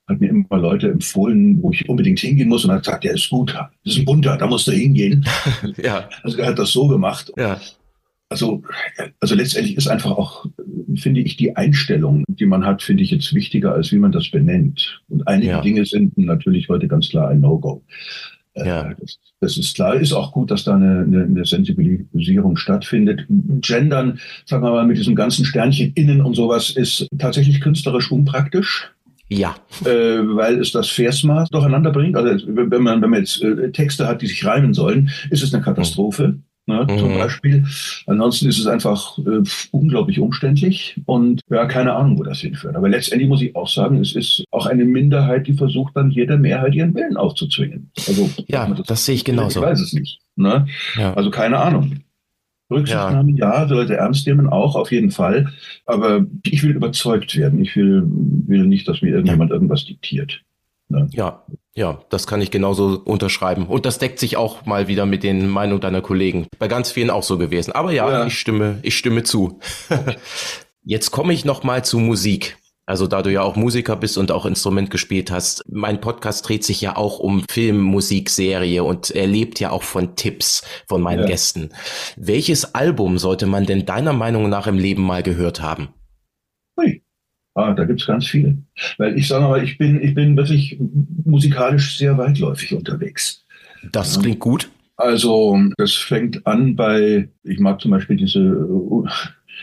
hat 0.08 0.20
mir 0.20 0.28
immer 0.28 0.58
Leute 0.58 0.88
empfohlen, 0.88 1.60
wo 1.62 1.72
ich 1.72 1.88
unbedingt 1.88 2.20
hingehen 2.20 2.48
muss 2.48 2.64
und 2.64 2.70
hat 2.70 2.84
gesagt, 2.84 3.02
der 3.02 3.14
ist 3.14 3.28
gut, 3.28 3.52
das 3.52 3.94
ist 3.94 3.98
ein 3.98 4.04
bunter, 4.04 4.36
da 4.36 4.46
musst 4.46 4.68
du 4.68 4.72
hingehen. 4.72 5.26
ja. 5.82 6.08
Also 6.22 6.38
er 6.38 6.48
hat 6.48 6.58
das 6.58 6.70
so 6.70 6.86
gemacht. 6.86 7.32
Ja. 7.36 7.60
Also, 8.28 8.62
also 9.20 9.34
letztendlich 9.36 9.76
ist 9.76 9.86
einfach 9.86 10.10
auch, 10.10 10.46
finde 10.96 11.20
ich, 11.20 11.36
die 11.36 11.56
Einstellung, 11.56 12.24
die 12.26 12.46
man 12.46 12.66
hat, 12.66 12.82
finde 12.82 13.04
ich 13.04 13.12
jetzt 13.12 13.32
wichtiger, 13.34 13.72
als 13.72 13.92
wie 13.92 13.98
man 13.98 14.10
das 14.10 14.30
benennt. 14.30 15.00
Und 15.08 15.28
einige 15.28 15.52
ja. 15.52 15.60
Dinge 15.60 15.84
sind 15.84 16.18
natürlich 16.18 16.68
heute 16.68 16.88
ganz 16.88 17.08
klar 17.08 17.28
ein 17.28 17.40
No-Go. 17.40 17.84
Äh, 18.54 18.66
ja. 18.66 18.94
Das, 18.98 19.18
das, 19.40 19.56
ist 19.56 19.76
klar. 19.76 19.94
Ist 19.94 20.12
auch 20.12 20.32
gut, 20.32 20.50
dass 20.50 20.64
da 20.64 20.74
eine, 20.74 21.02
eine, 21.02 21.22
eine 21.22 21.44
Sensibilisierung 21.44 22.56
stattfindet. 22.56 23.26
Gendern, 23.28 24.18
sagen 24.44 24.64
wir 24.64 24.72
mal, 24.72 24.86
mit 24.86 24.98
diesem 24.98 25.14
ganzen 25.14 25.44
Sternchen 25.44 25.92
innen 25.94 26.20
und 26.20 26.34
sowas 26.34 26.70
ist 26.70 27.06
tatsächlich 27.18 27.60
künstlerisch 27.60 28.10
unpraktisch. 28.10 28.90
Ja. 29.28 29.54
Äh, 29.84 29.88
weil 29.88 30.58
es 30.58 30.72
das 30.72 30.88
Versmaß 30.88 31.50
durcheinander 31.50 31.92
bringt. 31.92 32.16
Also 32.16 32.44
wenn 32.48 32.82
man, 32.82 33.02
wenn 33.02 33.10
man 33.10 33.20
jetzt 33.20 33.40
äh, 33.42 33.70
Texte 33.70 34.08
hat, 34.08 34.22
die 34.22 34.26
sich 34.26 34.44
reimen 34.44 34.74
sollen, 34.74 35.10
ist 35.30 35.44
es 35.44 35.54
eine 35.54 35.62
Katastrophe. 35.62 36.28
Mhm 36.28 36.42
ne, 36.66 36.86
mhm. 36.88 36.98
zum 36.98 37.14
Beispiel. 37.14 37.64
Ansonsten 38.06 38.48
ist 38.48 38.58
es 38.58 38.66
einfach 38.66 39.18
äh, 39.18 39.42
unglaublich 39.70 40.18
umständlich 40.20 41.00
und 41.06 41.40
ja, 41.48 41.66
keine 41.66 41.94
Ahnung, 41.94 42.18
wo 42.18 42.22
das 42.22 42.40
hinführt. 42.40 42.76
Aber 42.76 42.88
letztendlich 42.88 43.28
muss 43.28 43.42
ich 43.42 43.54
auch 43.56 43.68
sagen, 43.68 44.00
es 44.00 44.14
ist 44.14 44.44
auch 44.50 44.66
eine 44.66 44.84
Minderheit, 44.84 45.46
die 45.46 45.54
versucht 45.54 45.96
dann 45.96 46.10
jeder 46.10 46.36
Mehrheit 46.36 46.74
ihren 46.74 46.94
Willen 46.94 47.16
aufzuzwingen. 47.16 47.90
Also 48.06 48.28
ja, 48.48 48.68
das, 48.68 48.86
das, 48.86 49.04
sehe 49.04 49.14
ich 49.14 49.24
genauso. 49.24 49.60
Ich 49.60 49.66
weiß 49.66 49.80
es 49.80 49.92
nicht. 49.92 50.20
Ne? 50.36 50.66
Ja. 50.96 51.14
Also 51.14 51.30
keine 51.30 51.58
Ahnung. 51.58 52.00
Rücksichtnahme, 52.68 53.30
ja. 53.36 53.62
ja, 53.62 53.64
Leute 53.64 53.96
ernst 53.96 54.26
nehmen 54.26 54.48
auch, 54.48 54.74
auf 54.74 54.90
jeden 54.90 55.12
Fall. 55.12 55.52
Aber 55.84 56.26
ich 56.42 56.64
will 56.64 56.72
überzeugt 56.72 57.36
werden. 57.36 57.60
Ich 57.60 57.76
will, 57.76 58.02
will 58.04 58.66
nicht, 58.66 58.88
dass 58.88 59.02
mir 59.02 59.10
irgendjemand 59.10 59.50
ja. 59.50 59.54
irgendwas 59.54 59.84
diktiert. 59.84 60.42
Ne? 60.88 61.08
Ja, 61.12 61.44
ja, 61.76 62.00
das 62.08 62.26
kann 62.26 62.40
ich 62.40 62.50
genauso 62.50 63.02
unterschreiben. 63.04 63.66
Und 63.66 63.84
das 63.84 63.98
deckt 63.98 64.18
sich 64.18 64.38
auch 64.38 64.64
mal 64.64 64.88
wieder 64.88 65.04
mit 65.04 65.22
den 65.22 65.46
Meinungen 65.46 65.82
deiner 65.82 66.00
Kollegen. 66.00 66.46
Bei 66.58 66.68
ganz 66.68 66.90
vielen 66.90 67.10
auch 67.10 67.22
so 67.22 67.36
gewesen. 67.36 67.72
Aber 67.72 67.92
ja, 67.92 68.10
ja. 68.10 68.26
ich 68.26 68.38
stimme, 68.38 68.78
ich 68.82 68.96
stimme 68.96 69.24
zu. 69.24 69.60
Jetzt 70.82 71.10
komme 71.10 71.34
ich 71.34 71.44
noch 71.44 71.64
mal 71.64 71.84
zu 71.84 71.98
Musik. 71.98 72.56
Also 72.86 73.06
da 73.06 73.20
du 73.20 73.30
ja 73.30 73.42
auch 73.42 73.56
Musiker 73.56 73.94
bist 73.96 74.16
und 74.16 74.32
auch 74.32 74.46
Instrument 74.46 74.90
gespielt 74.90 75.30
hast, 75.30 75.64
mein 75.68 76.00
Podcast 76.00 76.48
dreht 76.48 76.64
sich 76.64 76.80
ja 76.80 76.96
auch 76.96 77.18
um 77.18 77.44
Film, 77.50 77.82
Musik, 77.82 78.30
Serie 78.30 78.82
und 78.82 79.10
er 79.10 79.26
lebt 79.26 79.60
ja 79.60 79.70
auch 79.70 79.82
von 79.82 80.16
Tipps 80.16 80.62
von 80.88 81.02
meinen 81.02 81.22
ja. 81.22 81.26
Gästen. 81.26 81.70
Welches 82.16 82.74
Album 82.74 83.18
sollte 83.18 83.46
man 83.46 83.66
denn 83.66 83.84
deiner 83.84 84.12
Meinung 84.12 84.48
nach 84.48 84.66
im 84.66 84.78
Leben 84.78 85.02
mal 85.02 85.24
gehört 85.24 85.60
haben? 85.60 85.88
Ui. 86.78 87.02
Ah, 87.56 87.72
da 87.72 87.84
gibt's 87.84 88.06
ganz 88.06 88.26
viele. 88.26 88.58
Weil 88.98 89.16
ich 89.18 89.28
sage 89.28 89.44
mal, 89.48 89.64
ich 89.64 89.78
bin, 89.78 90.02
ich 90.02 90.14
bin 90.14 90.36
wirklich 90.36 90.78
musikalisch 91.24 91.96
sehr 91.96 92.18
weitläufig 92.18 92.74
unterwegs. 92.74 93.44
Das 93.92 94.20
klingt 94.20 94.40
gut. 94.40 94.68
Also, 94.96 95.58
das 95.78 95.94
fängt 95.94 96.46
an 96.46 96.76
bei, 96.76 97.28
ich 97.44 97.58
mag 97.58 97.80
zum 97.80 97.92
Beispiel 97.92 98.16
diese 98.16 98.40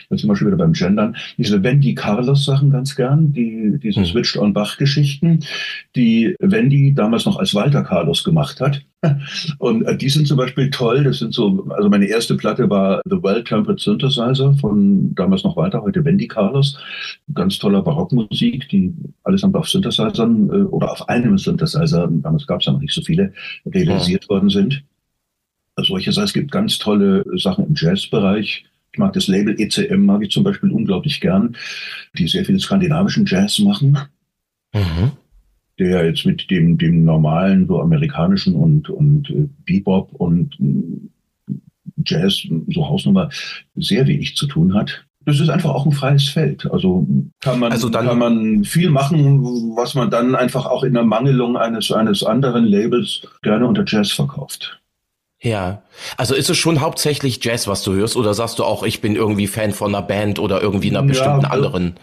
jetzt 0.10 0.22
sind 0.22 0.30
wir 0.30 0.36
schon 0.36 0.48
wieder 0.48 0.58
beim 0.58 0.74
Gendern, 0.74 1.16
diese 1.38 1.64
Wendy 1.64 1.96
Carlos 1.96 2.46
Sachen 2.46 2.72
ganz 2.72 2.96
gern, 2.96 3.34
die, 3.34 3.80
diese 3.82 4.02
mhm. 4.02 4.06
Switched 4.06 4.38
on 4.38 4.54
Bach 4.54 4.78
Geschichten, 4.78 5.40
die 5.96 6.36
Wendy 6.40 6.94
damals 6.94 7.26
noch 7.26 7.38
als 7.38 7.54
Walter 7.56 7.84
Carlos 7.84 8.24
gemacht 8.24 8.62
hat. 8.62 8.82
Und 9.60 9.84
äh, 9.84 9.98
die 9.98 10.10
sind 10.10 10.28
zum 10.28 10.38
Beispiel 10.38 10.70
toll. 10.70 11.04
Das 11.04 11.20
sind 11.20 11.34
so, 11.34 11.66
also 11.70 11.90
meine 11.90 12.06
erste 12.06 12.36
Platte 12.36 12.70
war 12.70 13.02
The 13.06 13.22
Well-Tempered 13.22 13.80
Synthesizer 13.80 14.54
von 14.56 15.14
damals 15.16 15.44
noch 15.44 15.58
Walter, 15.58 15.82
heute 15.82 16.04
Wendy 16.06 16.28
Carlos. 16.28 16.78
Ganz 17.34 17.60
toller 17.60 17.82
Barockmusik, 17.82 18.70
die 18.70 18.94
allesamt 19.24 19.56
auf 19.56 19.68
Synthesizern 19.68 20.50
äh, 20.50 20.64
oder 20.64 20.92
auf 20.92 21.10
einem 21.10 21.38
Synthesizer, 21.38 22.08
damals 22.12 22.48
gab 22.48 22.62
es 22.62 22.66
ja 22.66 22.74
noch 22.74 22.82
nicht 22.82 22.94
so 22.94 23.02
viele, 23.02 23.34
realisiert 23.66 24.24
ja. 24.24 24.30
worden 24.30 24.50
sind. 24.50 24.84
Solche 25.78 26.12
Sachen. 26.12 26.26
Es 26.26 26.34
gibt 26.34 26.52
ganz 26.52 26.78
tolle 26.78 27.26
Sachen 27.38 27.66
im 27.66 27.74
Jazzbereich. 27.76 28.66
Ich 28.94 29.00
mag 29.00 29.14
das 29.14 29.28
Label 29.28 29.60
ECM, 29.60 30.06
mag 30.06 30.22
ich 30.22 30.30
zum 30.30 30.44
Beispiel 30.44 30.72
unglaublich 30.72 31.20
gern, 31.20 31.58
die 32.16 32.28
sehr 32.28 32.46
viel 32.46 32.60
skandinavischen 32.60 33.26
Jazz 33.26 33.58
machen. 33.58 33.98
Mhm. 34.72 35.12
Der 35.80 36.06
jetzt 36.06 36.28
mit 36.28 36.52
dem, 36.52 36.78
dem 36.78 37.04
normalen, 37.04 37.68
so 37.68 37.82
amerikanischen 37.82 38.54
und, 38.54 38.90
und 38.90 39.32
äh, 39.32 39.50
Bebop 39.66 40.14
und 40.14 40.56
äh, 40.60 41.54
Jazz, 42.06 42.48
so 42.68 42.88
Hausnummer, 42.88 43.30
sehr 43.76 44.06
wenig 44.06 44.36
zu 44.36 44.46
tun 44.46 44.76
hat. 44.76 45.04
Das 45.26 45.40
ist 45.40 45.50
einfach 45.50 45.72
auch 45.72 45.88
ein 45.88 45.92
freies 45.92 46.30
Feld. 46.30 46.70
Also 46.70 47.08
kann 47.40 47.60
man, 47.60 47.72
also 47.72 47.90
kann 47.90 48.20
man 48.20 48.64
viel 48.64 48.92
machen, 48.92 49.42
was 49.76 49.96
man 49.96 50.12
dann 50.12 50.36
einfach 50.36 50.68
auch 50.68 50.84
in 50.84 50.94
der 50.94 51.04
Mangelung 51.04 51.58
eines, 51.58 51.92
eines 51.92 52.24
anderen 52.24 52.66
Labels 52.66 53.22
gerne 53.42 53.66
unter 53.66 53.86
Jazz 53.88 54.12
verkauft. 54.12 54.83
Ja, 55.44 55.84
also 56.16 56.36
ist 56.36 56.50
es 56.50 56.58
schon 56.58 56.80
hauptsächlich 56.80 57.44
Jazz, 57.44 57.68
was 57.68 57.84
du 57.84 57.94
hörst, 57.94 58.16
oder 58.16 58.34
sagst 58.34 58.60
du 58.60 58.64
auch, 58.64 58.84
ich 58.84 59.02
bin 59.02 59.18
irgendwie 59.18 59.48
Fan 59.48 59.74
von 59.74 59.94
einer 59.94 60.02
Band 60.02 60.40
oder 60.40 60.62
irgendwie 60.62 60.90
einer 60.90 61.04
bestimmten 61.04 61.42
ja, 61.42 61.50
also 61.50 61.68
anderen 61.68 61.96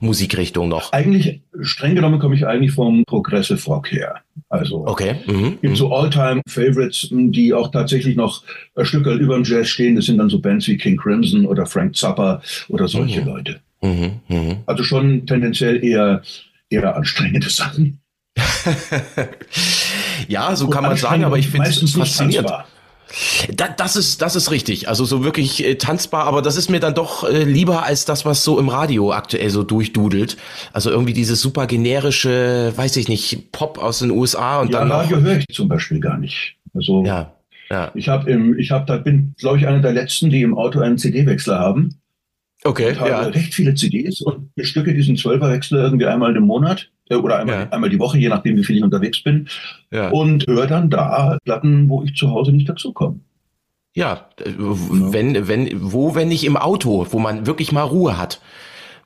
Musikrichtung 0.00 0.68
noch? 0.68 0.92
Eigentlich, 0.92 1.40
streng 1.60 1.94
genommen 1.94 2.18
komme 2.18 2.34
ich 2.34 2.44
eigentlich 2.44 2.72
vom 2.72 3.04
Progressive 3.06 3.64
Rock 3.66 3.92
her. 3.92 4.16
Also 4.48 4.84
okay. 4.84 5.16
Mhm. 5.26 5.60
gibt 5.60 5.76
so 5.76 5.94
All-Time-Favorites, 5.94 7.08
die 7.12 7.54
auch 7.54 7.70
tatsächlich 7.70 8.16
noch 8.16 8.42
ein 8.74 8.84
Stück 8.84 9.06
über 9.06 9.36
dem 9.36 9.44
Jazz 9.44 9.68
stehen. 9.68 9.94
Das 9.94 10.06
sind 10.06 10.18
dann 10.18 10.28
so 10.28 10.40
Bands 10.40 10.66
wie 10.66 10.76
King 10.76 10.96
Crimson 10.96 11.46
oder 11.46 11.66
Frank 11.66 11.94
Zappa 11.94 12.42
oder 12.68 12.88
solche 12.88 13.20
mhm. 13.20 13.26
Leute. 13.28 13.60
Mhm. 13.80 14.20
Mhm. 14.26 14.56
Also 14.66 14.82
schon 14.82 15.24
tendenziell 15.24 15.84
eher, 15.84 16.22
eher 16.68 16.96
anstrengende 16.96 17.48
Sachen. 17.50 18.00
ja, 20.26 20.54
so 20.56 20.68
kann 20.68 20.82
man 20.82 20.96
sagen, 20.96 21.22
aber 21.22 21.38
ich 21.38 21.48
finde 21.48 21.68
es 21.68 21.78
faszinierend. 21.92 22.48
Tanzbar. 22.48 22.66
Da, 23.54 23.68
das 23.68 23.96
ist 23.96 24.20
das 24.20 24.36
ist 24.36 24.50
richtig. 24.50 24.88
Also 24.88 25.04
so 25.04 25.24
wirklich 25.24 25.64
äh, 25.64 25.76
tanzbar, 25.76 26.24
aber 26.24 26.42
das 26.42 26.56
ist 26.56 26.68
mir 26.70 26.80
dann 26.80 26.94
doch 26.94 27.28
äh, 27.28 27.44
lieber 27.44 27.84
als 27.84 28.04
das, 28.04 28.24
was 28.24 28.44
so 28.44 28.58
im 28.58 28.68
Radio 28.68 29.12
aktuell 29.12 29.50
so 29.50 29.62
durchdudelt. 29.62 30.36
Also 30.72 30.90
irgendwie 30.90 31.14
dieses 31.14 31.40
super 31.40 31.66
generische, 31.66 32.72
weiß 32.76 32.96
ich 32.96 33.08
nicht, 33.08 33.50
Pop 33.52 33.78
aus 33.78 34.00
den 34.00 34.10
USA 34.10 34.60
und 34.60 34.72
ja, 34.72 34.80
dann 34.80 34.92
Radio 34.92 35.20
höre 35.20 35.38
ich 35.38 35.46
zum 35.52 35.68
Beispiel 35.68 36.00
gar 36.00 36.18
nicht. 36.18 36.56
Also 36.74 37.04
ja, 37.04 37.32
ja. 37.70 37.90
ich 37.94 38.08
habe 38.08 38.30
im, 38.30 38.58
ich 38.58 38.70
habe 38.70 38.84
da 38.86 38.98
bin, 38.98 39.34
glaube 39.38 39.58
ich, 39.58 39.66
einer 39.66 39.80
der 39.80 39.92
letzten, 39.92 40.30
die 40.30 40.42
im 40.42 40.56
Auto 40.56 40.80
einen 40.80 40.98
CD-Wechsler 40.98 41.58
haben. 41.58 41.98
Okay. 42.64 42.92
Ich 42.92 43.00
habe 43.00 43.10
ja. 43.10 43.20
recht 43.20 43.54
viele 43.54 43.74
CDs 43.74 44.20
und 44.20 44.54
bestücke 44.54 44.92
diesen 44.92 45.16
Zwölferwechsler 45.16 45.84
irgendwie 45.84 46.06
einmal 46.06 46.36
im 46.36 46.42
Monat. 46.42 46.90
Äh, 47.10 47.16
oder 47.16 47.38
einmal, 47.38 47.60
ja. 47.60 47.68
einmal 47.70 47.90
die 47.90 47.98
Woche, 47.98 48.18
je 48.18 48.28
nachdem, 48.28 48.56
wie 48.56 48.64
viel 48.64 48.76
ich 48.76 48.82
unterwegs 48.82 49.22
bin. 49.22 49.48
Ja. 49.90 50.08
Und 50.10 50.46
höre 50.46 50.66
dann 50.66 50.90
da 50.90 51.38
Platten, 51.44 51.88
wo 51.88 52.02
ich 52.02 52.14
zu 52.14 52.30
Hause 52.30 52.52
nicht 52.52 52.68
dazukomme. 52.68 53.20
Ja, 53.94 54.28
wenn, 54.46 55.48
wenn, 55.48 55.70
wo, 55.92 56.14
wenn 56.14 56.28
nicht 56.28 56.44
im 56.44 56.56
Auto, 56.56 57.06
wo 57.10 57.18
man 57.18 57.46
wirklich 57.46 57.72
mal 57.72 57.82
Ruhe 57.82 58.16
hat, 58.16 58.40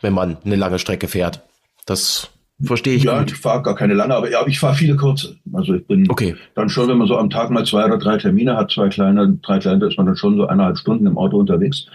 wenn 0.03 0.13
man 0.13 0.37
eine 0.45 0.57
lange 0.57 0.79
Strecke 0.79 1.09
fährt. 1.09 1.41
Das 1.87 2.31
verstehe 2.63 2.95
ich 2.95 3.05
ja, 3.05 3.21
gut. 3.21 3.33
ich 3.33 3.39
fahre 3.39 3.63
gar 3.63 3.75
keine 3.75 3.95
lange, 3.95 4.15
aber 4.15 4.31
ja, 4.31 4.47
ich 4.47 4.59
fahre 4.59 4.75
viele 4.75 4.97
kurze. 4.97 5.37
Also 5.53 5.75
ich 5.75 5.87
bin 5.87 6.11
okay. 6.11 6.37
dann 6.55 6.69
schon, 6.69 6.89
wenn 6.89 6.99
man 6.99 7.09
so 7.09 7.17
am 7.17 7.31
Tag 7.31 7.51
mal 7.51 7.65
zwei 7.65 7.85
oder 7.85 7.99
drei 7.99 8.19
Termine 8.19 8.57
hat, 8.57 8.71
zwei 8.71 8.89
kleine, 8.89 9.39
drei 9.43 9.59
kleine, 9.59 9.79
da 9.81 9.87
ist 9.87 9.97
man 9.97 10.07
dann 10.07 10.17
schon 10.17 10.37
so 10.37 10.47
eineinhalb 10.47 10.79
Stunden 10.79 11.07
im 11.07 11.19
Auto 11.19 11.39
unterwegs. 11.39 11.87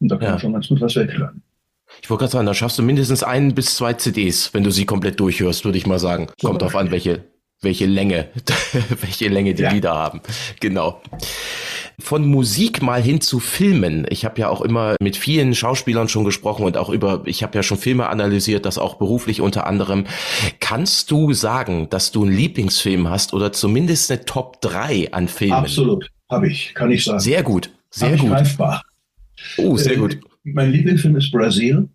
Und 0.00 0.08
da 0.08 0.16
kann 0.16 0.24
ja. 0.24 0.30
man 0.30 0.40
schon 0.40 0.52
ganz 0.52 0.68
gut 0.68 0.80
was 0.80 0.96
weghören. 0.96 1.42
Ich 2.06 2.10
wollte 2.10 2.20
gerade 2.20 2.32
sagen, 2.34 2.46
da 2.46 2.54
schaffst 2.54 2.78
du 2.78 2.84
mindestens 2.84 3.24
ein 3.24 3.52
bis 3.52 3.74
zwei 3.74 3.94
CDs, 3.94 4.54
wenn 4.54 4.62
du 4.62 4.70
sie 4.70 4.84
komplett 4.84 5.18
durchhörst, 5.18 5.64
würde 5.64 5.76
ich 5.76 5.88
mal 5.88 5.98
sagen. 5.98 6.28
Kommt 6.40 6.62
drauf 6.62 6.76
an, 6.76 6.92
welche, 6.92 7.24
welche 7.62 7.86
Länge, 7.86 8.28
welche 9.00 9.26
Länge 9.26 9.54
die 9.54 9.64
ja. 9.64 9.72
Lieder 9.72 9.92
haben. 9.92 10.20
Genau. 10.60 11.02
Von 11.98 12.24
Musik 12.28 12.80
mal 12.80 13.02
hin 13.02 13.20
zu 13.20 13.40
Filmen. 13.40 14.06
Ich 14.08 14.24
habe 14.24 14.40
ja 14.40 14.50
auch 14.50 14.60
immer 14.60 14.94
mit 15.00 15.16
vielen 15.16 15.52
Schauspielern 15.52 16.08
schon 16.08 16.24
gesprochen 16.24 16.64
und 16.64 16.76
auch 16.76 16.90
über, 16.90 17.22
ich 17.24 17.42
habe 17.42 17.56
ja 17.56 17.64
schon 17.64 17.76
Filme 17.76 18.08
analysiert, 18.08 18.66
das 18.66 18.78
auch 18.78 18.98
beruflich 18.98 19.40
unter 19.40 19.66
anderem. 19.66 20.06
Kannst 20.60 21.10
du 21.10 21.32
sagen, 21.32 21.90
dass 21.90 22.12
du 22.12 22.22
einen 22.22 22.36
Lieblingsfilm 22.36 23.10
hast 23.10 23.34
oder 23.34 23.50
zumindest 23.50 24.12
eine 24.12 24.24
Top 24.24 24.60
3 24.60 25.12
an 25.12 25.26
Filmen? 25.26 25.54
Absolut, 25.54 26.08
habe 26.30 26.46
ich, 26.46 26.72
kann 26.72 26.92
ich 26.92 27.02
sagen. 27.02 27.18
Sehr 27.18 27.42
gut, 27.42 27.72
sehr 27.90 28.12
hab 28.12 28.20
gut. 28.20 28.30
greifbar. 28.30 28.84
Oh, 29.56 29.76
sehr 29.76 29.94
äh, 29.94 29.96
gut. 29.96 30.20
Mein 30.44 30.70
Lieblingsfilm 30.70 31.16
ist 31.16 31.32
Brasil. 31.32 31.88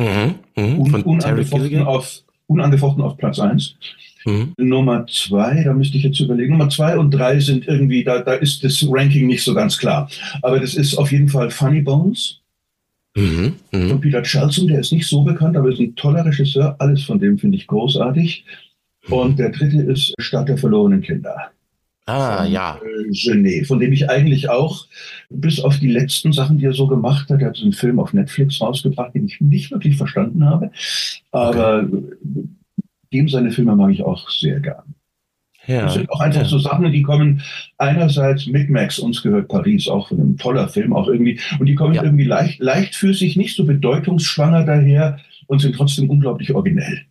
Mhm, 0.00 0.34
mh, 0.56 0.78
Un 0.78 1.02
unangefochten, 1.02 1.82
auf, 1.82 2.22
unangefochten 2.46 3.02
auf 3.02 3.18
Platz 3.18 3.38
1. 3.38 3.76
Mhm. 4.24 4.54
Nummer 4.58 5.06
zwei, 5.06 5.62
da 5.62 5.74
müsste 5.74 5.98
ich 5.98 6.04
jetzt 6.04 6.20
überlegen. 6.20 6.52
Nummer 6.52 6.68
zwei 6.70 6.98
und 6.98 7.10
drei 7.10 7.38
sind 7.38 7.66
irgendwie, 7.68 8.02
da, 8.02 8.20
da 8.20 8.34
ist 8.34 8.64
das 8.64 8.84
Ranking 8.88 9.26
nicht 9.26 9.44
so 9.44 9.54
ganz 9.54 9.78
klar. 9.78 10.08
Aber 10.42 10.58
das 10.58 10.74
ist 10.74 10.96
auf 10.96 11.12
jeden 11.12 11.28
Fall 11.28 11.50
Funny 11.50 11.82
Bones. 11.82 12.40
Mhm. 13.14 13.56
Mhm. 13.72 13.88
Von 13.88 14.00
Peter 14.00 14.24
Charlson, 14.24 14.68
der 14.68 14.80
ist 14.80 14.92
nicht 14.92 15.06
so 15.06 15.22
bekannt, 15.22 15.56
aber 15.56 15.68
ist 15.70 15.80
ein 15.80 15.94
toller 15.96 16.24
Regisseur. 16.24 16.76
Alles 16.78 17.02
von 17.02 17.18
dem 17.18 17.38
finde 17.38 17.58
ich 17.58 17.66
großartig. 17.66 18.44
Mhm. 19.06 19.12
Und 19.12 19.38
der 19.38 19.50
dritte 19.50 19.82
ist 19.82 20.14
Stadt 20.18 20.48
der 20.48 20.58
verlorenen 20.58 21.02
Kinder. 21.02 21.50
Ah, 22.10 22.42
von, 22.44 22.52
ja. 22.52 22.76
Äh, 22.76 23.10
Genet, 23.10 23.66
von 23.66 23.78
dem 23.78 23.92
ich 23.92 24.10
eigentlich 24.10 24.48
auch, 24.48 24.86
bis 25.28 25.60
auf 25.60 25.78
die 25.78 25.90
letzten 25.90 26.32
Sachen, 26.32 26.58
die 26.58 26.64
er 26.64 26.72
so 26.72 26.86
gemacht 26.86 27.30
hat, 27.30 27.40
er 27.40 27.48
hat 27.48 27.56
so 27.56 27.64
einen 27.64 27.72
Film 27.72 27.98
auf 28.00 28.12
Netflix 28.12 28.60
rausgebracht, 28.60 29.14
den 29.14 29.26
ich 29.26 29.40
nicht 29.40 29.70
wirklich 29.70 29.96
verstanden 29.96 30.44
habe. 30.44 30.70
Aber 31.30 31.84
okay 31.84 32.04
dem 33.12 33.28
seine 33.28 33.50
Filme 33.50 33.76
mag 33.76 33.90
ich 33.90 34.02
auch 34.02 34.30
sehr 34.30 34.60
gern. 34.60 34.94
Ja, 35.66 35.82
das 35.82 35.94
sind 35.94 36.10
auch 36.10 36.20
einfach 36.20 36.42
ja. 36.42 36.48
so 36.48 36.58
Sachen, 36.58 36.90
die 36.90 37.02
kommen 37.02 37.42
einerseits 37.76 38.46
mit 38.46 38.70
Max, 38.70 38.98
uns 38.98 39.22
gehört 39.22 39.48
Paris, 39.48 39.88
auch 39.88 40.08
von 40.08 40.18
einem 40.18 40.38
toller 40.38 40.68
Film, 40.68 40.94
auch 40.94 41.06
irgendwie, 41.06 41.38
und 41.58 41.66
die 41.66 41.74
kommen 41.74 41.94
ja. 41.94 42.02
irgendwie 42.02 42.24
leicht, 42.24 42.60
leichtfüßig, 42.60 43.36
nicht 43.36 43.56
so 43.56 43.66
bedeutungsschwanger 43.66 44.64
daher 44.64 45.18
und 45.46 45.60
sind 45.60 45.76
trotzdem 45.76 46.08
unglaublich 46.08 46.54
originell. 46.54 47.02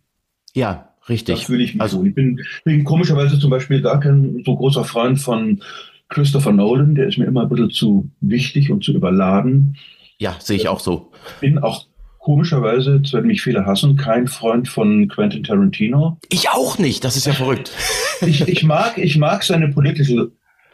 Ja, 0.52 0.89
richtig. 1.10 1.36
Das 1.36 1.44
fühle 1.44 1.62
ich 1.62 1.74
mich 1.74 1.82
also, 1.82 1.98
so. 1.98 2.06
Ich 2.06 2.14
bin, 2.14 2.40
bin 2.64 2.84
komischerweise 2.84 3.38
zum 3.38 3.50
Beispiel 3.50 3.82
gar 3.82 4.00
kein 4.00 4.42
so 4.46 4.56
großer 4.56 4.84
Freund 4.84 5.20
von 5.20 5.60
Christopher 6.08 6.52
Nolan, 6.52 6.94
der 6.94 7.08
ist 7.08 7.18
mir 7.18 7.26
immer 7.26 7.42
ein 7.42 7.48
bisschen 7.48 7.70
zu 7.70 8.10
wichtig 8.20 8.70
und 8.70 8.82
zu 8.82 8.92
überladen. 8.92 9.76
Ja, 10.18 10.36
sehe 10.38 10.56
ich 10.56 10.68
auch 10.68 10.80
so. 10.80 11.12
Bin 11.40 11.58
auch 11.58 11.86
komischerweise, 12.18 12.96
jetzt 12.96 13.12
werden 13.12 13.26
mich 13.26 13.42
viele 13.42 13.64
hassen, 13.64 13.96
kein 13.96 14.26
Freund 14.26 14.68
von 14.68 15.08
Quentin 15.08 15.44
Tarantino. 15.44 16.18
Ich 16.28 16.50
auch 16.50 16.78
nicht, 16.78 17.04
das 17.04 17.16
ist 17.16 17.26
ja 17.26 17.32
verrückt. 17.32 17.72
ich, 18.20 18.46
ich, 18.46 18.62
mag, 18.62 18.98
ich 18.98 19.16
mag 19.16 19.42
seine 19.42 19.68
politische 19.68 20.30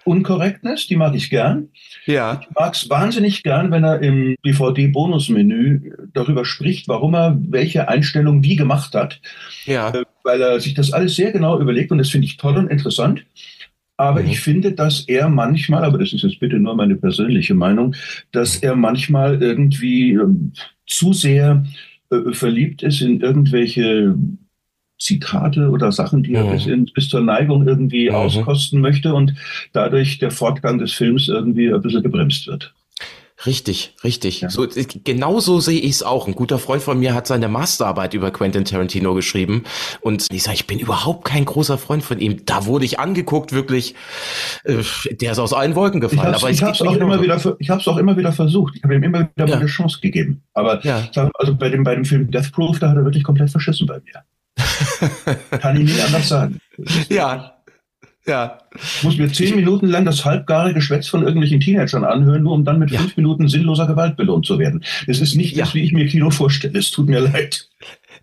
Unkorrektness, 0.07 0.87
die 0.87 0.97
mag 0.97 1.15
ich 1.15 1.31
gern. 1.31 1.69
Ja. 2.07 2.41
Ich 2.41 2.49
mag 2.55 2.75
es 2.75 2.89
wahnsinnig 2.89 3.43
gern, 3.43 3.73
wenn 3.73 3.85
er 3.85 4.01
im 4.01 4.37
DVD-Bonusmenü 4.45 6.09
darüber 6.15 6.45
spricht, 6.45 6.87
warum 6.87 7.15
er 7.15 7.37
welche 7.49 7.89
Einstellung 7.89 8.45
wie 8.45 8.57
gemacht 8.57 8.95
hat. 8.95 9.21
Ja. 9.65 9.91
Äh, 9.91 10.05
weil 10.23 10.41
er 10.41 10.61
sich 10.61 10.75
das 10.75 10.93
alles 10.93 11.17
sehr 11.17 11.33
genau 11.33 11.59
überlegt 11.61 11.91
und 11.91 11.99
das 11.99 12.11
finde 12.11 12.27
ich 12.27 12.37
toll 12.37 12.57
und 12.57 12.71
interessant. 12.71 13.25
Aber 13.97 14.23
mhm. 14.23 14.29
ich 14.29 14.41
finde, 14.41 14.73
dass 14.73 15.01
er 15.09 15.29
manchmal, 15.29 15.85
aber 15.85 15.99
das 15.99 16.13
ist 16.13 16.23
jetzt 16.23 16.39
bitte 16.39 16.59
nur 16.59 16.77
meine 16.77 16.97
persönliche 16.97 17.55
Meinung, 17.55 17.95
dass 18.31 18.57
er 18.57 18.77
manchmal 18.77 19.43
irgendwie 19.43 20.13
ähm, 20.13 20.53
zu 20.87 21.13
sehr 21.13 21.65
äh, 22.11 22.33
verliebt 22.33 22.85
ist 22.85 23.01
in 23.01 23.21
irgendwelche 23.21 24.15
Zitate 24.99 25.69
oder 25.71 25.93
Sachen, 25.93 26.23
die 26.23 26.35
er 26.35 26.45
mhm. 26.45 26.53
bis, 26.53 26.67
in, 26.67 26.85
bis 26.87 27.09
zur 27.09 27.21
Neigung 27.21 27.67
irgendwie 27.67 28.09
mhm. 28.09 28.17
auskosten 28.17 28.81
möchte 28.81 29.15
und 29.15 29.35
dadurch 29.73 30.19
der 30.19 30.31
Fortgang 30.31 30.79
des 30.79 30.93
Films 30.93 31.29
irgendwie 31.29 31.73
ein 31.73 31.81
bisschen 31.81 32.03
gebremst 32.03 32.47
wird. 32.47 32.73
Richtig, 33.45 33.95
richtig. 34.03 34.41
Ja. 34.41 34.49
So, 34.49 34.67
genau 35.05 35.41
so 35.41 35.61
sehe 35.61 35.79
ich 35.79 35.91
es 35.91 36.03
auch. 36.03 36.27
Ein 36.27 36.35
guter 36.35 36.59
Freund 36.59 36.83
von 36.83 36.99
mir 36.99 37.13
hat 37.13 37.27
seine 37.27 37.49
Masterarbeit 37.49 38.15
über 38.15 38.31
Quentin 38.31 38.65
Tarantino 38.65 39.15
geschrieben. 39.15 39.65
Und 40.01 40.27
ich 40.33 40.43
sage, 40.43 40.55
ich 40.55 40.67
bin 40.67 40.79
überhaupt 40.79 41.27
kein 41.27 41.45
großer 41.45 41.77
Freund 41.77 42.03
von 42.03 42.19
ihm. 42.19 42.47
Da 42.47 42.65
wurde 42.65 42.87
ich 42.87 42.99
angeguckt, 42.99 43.53
wirklich, 43.53 43.95
äh, 44.65 44.83
der 45.21 45.33
ist 45.33 45.39
aus 45.39 45.53
allen 45.53 45.75
Wolken 45.75 46.01
gefallen. 46.01 46.35
Ich 46.51 46.63
habe 46.63 46.73
es 46.73 46.81
auch, 46.81 46.97
immer 46.97 47.21
wieder, 47.21 47.57
ich 47.59 47.69
hab's 47.69 47.87
auch 47.87 47.99
immer 47.99 48.17
wieder 48.17 48.33
versucht. 48.33 48.77
Ich 48.77 48.83
habe 48.83 48.95
ihm 48.95 49.03
immer 49.03 49.29
wieder 49.37 49.47
ja. 49.47 49.57
eine 49.57 49.67
Chance 49.67 50.01
gegeben. 50.01 50.43
Aber 50.55 50.83
ja. 50.83 51.07
also 51.35 51.55
bei 51.55 51.69
dem, 51.69 51.85
bei 51.85 51.95
dem 51.95 52.07
Film 52.07 52.31
Death 52.31 52.53
Proof, 52.53 52.79
da 52.79 52.89
hat 52.89 52.97
er 52.97 53.05
wirklich 53.05 53.23
komplett 53.23 53.51
verschissen 53.51 53.87
bei 53.87 54.01
mir. 54.01 54.25
Kann 55.61 55.77
ich 55.77 55.85
nicht 55.85 56.05
anders 56.05 56.29
sagen. 56.29 56.61
Ja, 57.09 57.57
ja. 58.27 58.59
Ich 58.75 59.03
muss 59.05 59.19
mir 59.19 59.33
zehn 59.33 59.55
Minuten 59.55 59.87
lang 59.87 60.05
das 60.05 60.25
halbgare 60.25 60.75
Geschwätz 60.75 61.07
von 61.09 61.23
irgendwelchen 61.23 61.61
Teenagern 61.61 62.05
anhören, 62.05 62.43
nur 62.43 62.53
um 62.53 62.65
dann 62.65 62.79
mit 62.79 62.91
ja. 62.91 62.99
fünf 62.99 63.17
Minuten 63.17 63.49
sinnloser 63.49 63.87
Gewalt 63.87 64.17
belohnt 64.17 64.47
zu 64.47 64.59
werden. 64.59 64.85
Es 65.07 65.21
ist 65.21 65.37
nicht 65.37 65.55
ja. 65.55 65.65
das, 65.65 65.75
wie 65.75 65.83
ich 65.83 65.93
mir 65.93 66.07
Kino 66.07 66.31
vorstelle. 66.31 66.79
Es 66.79 66.91
tut 66.91 67.09
mir 67.09 67.21
leid. 67.21 67.69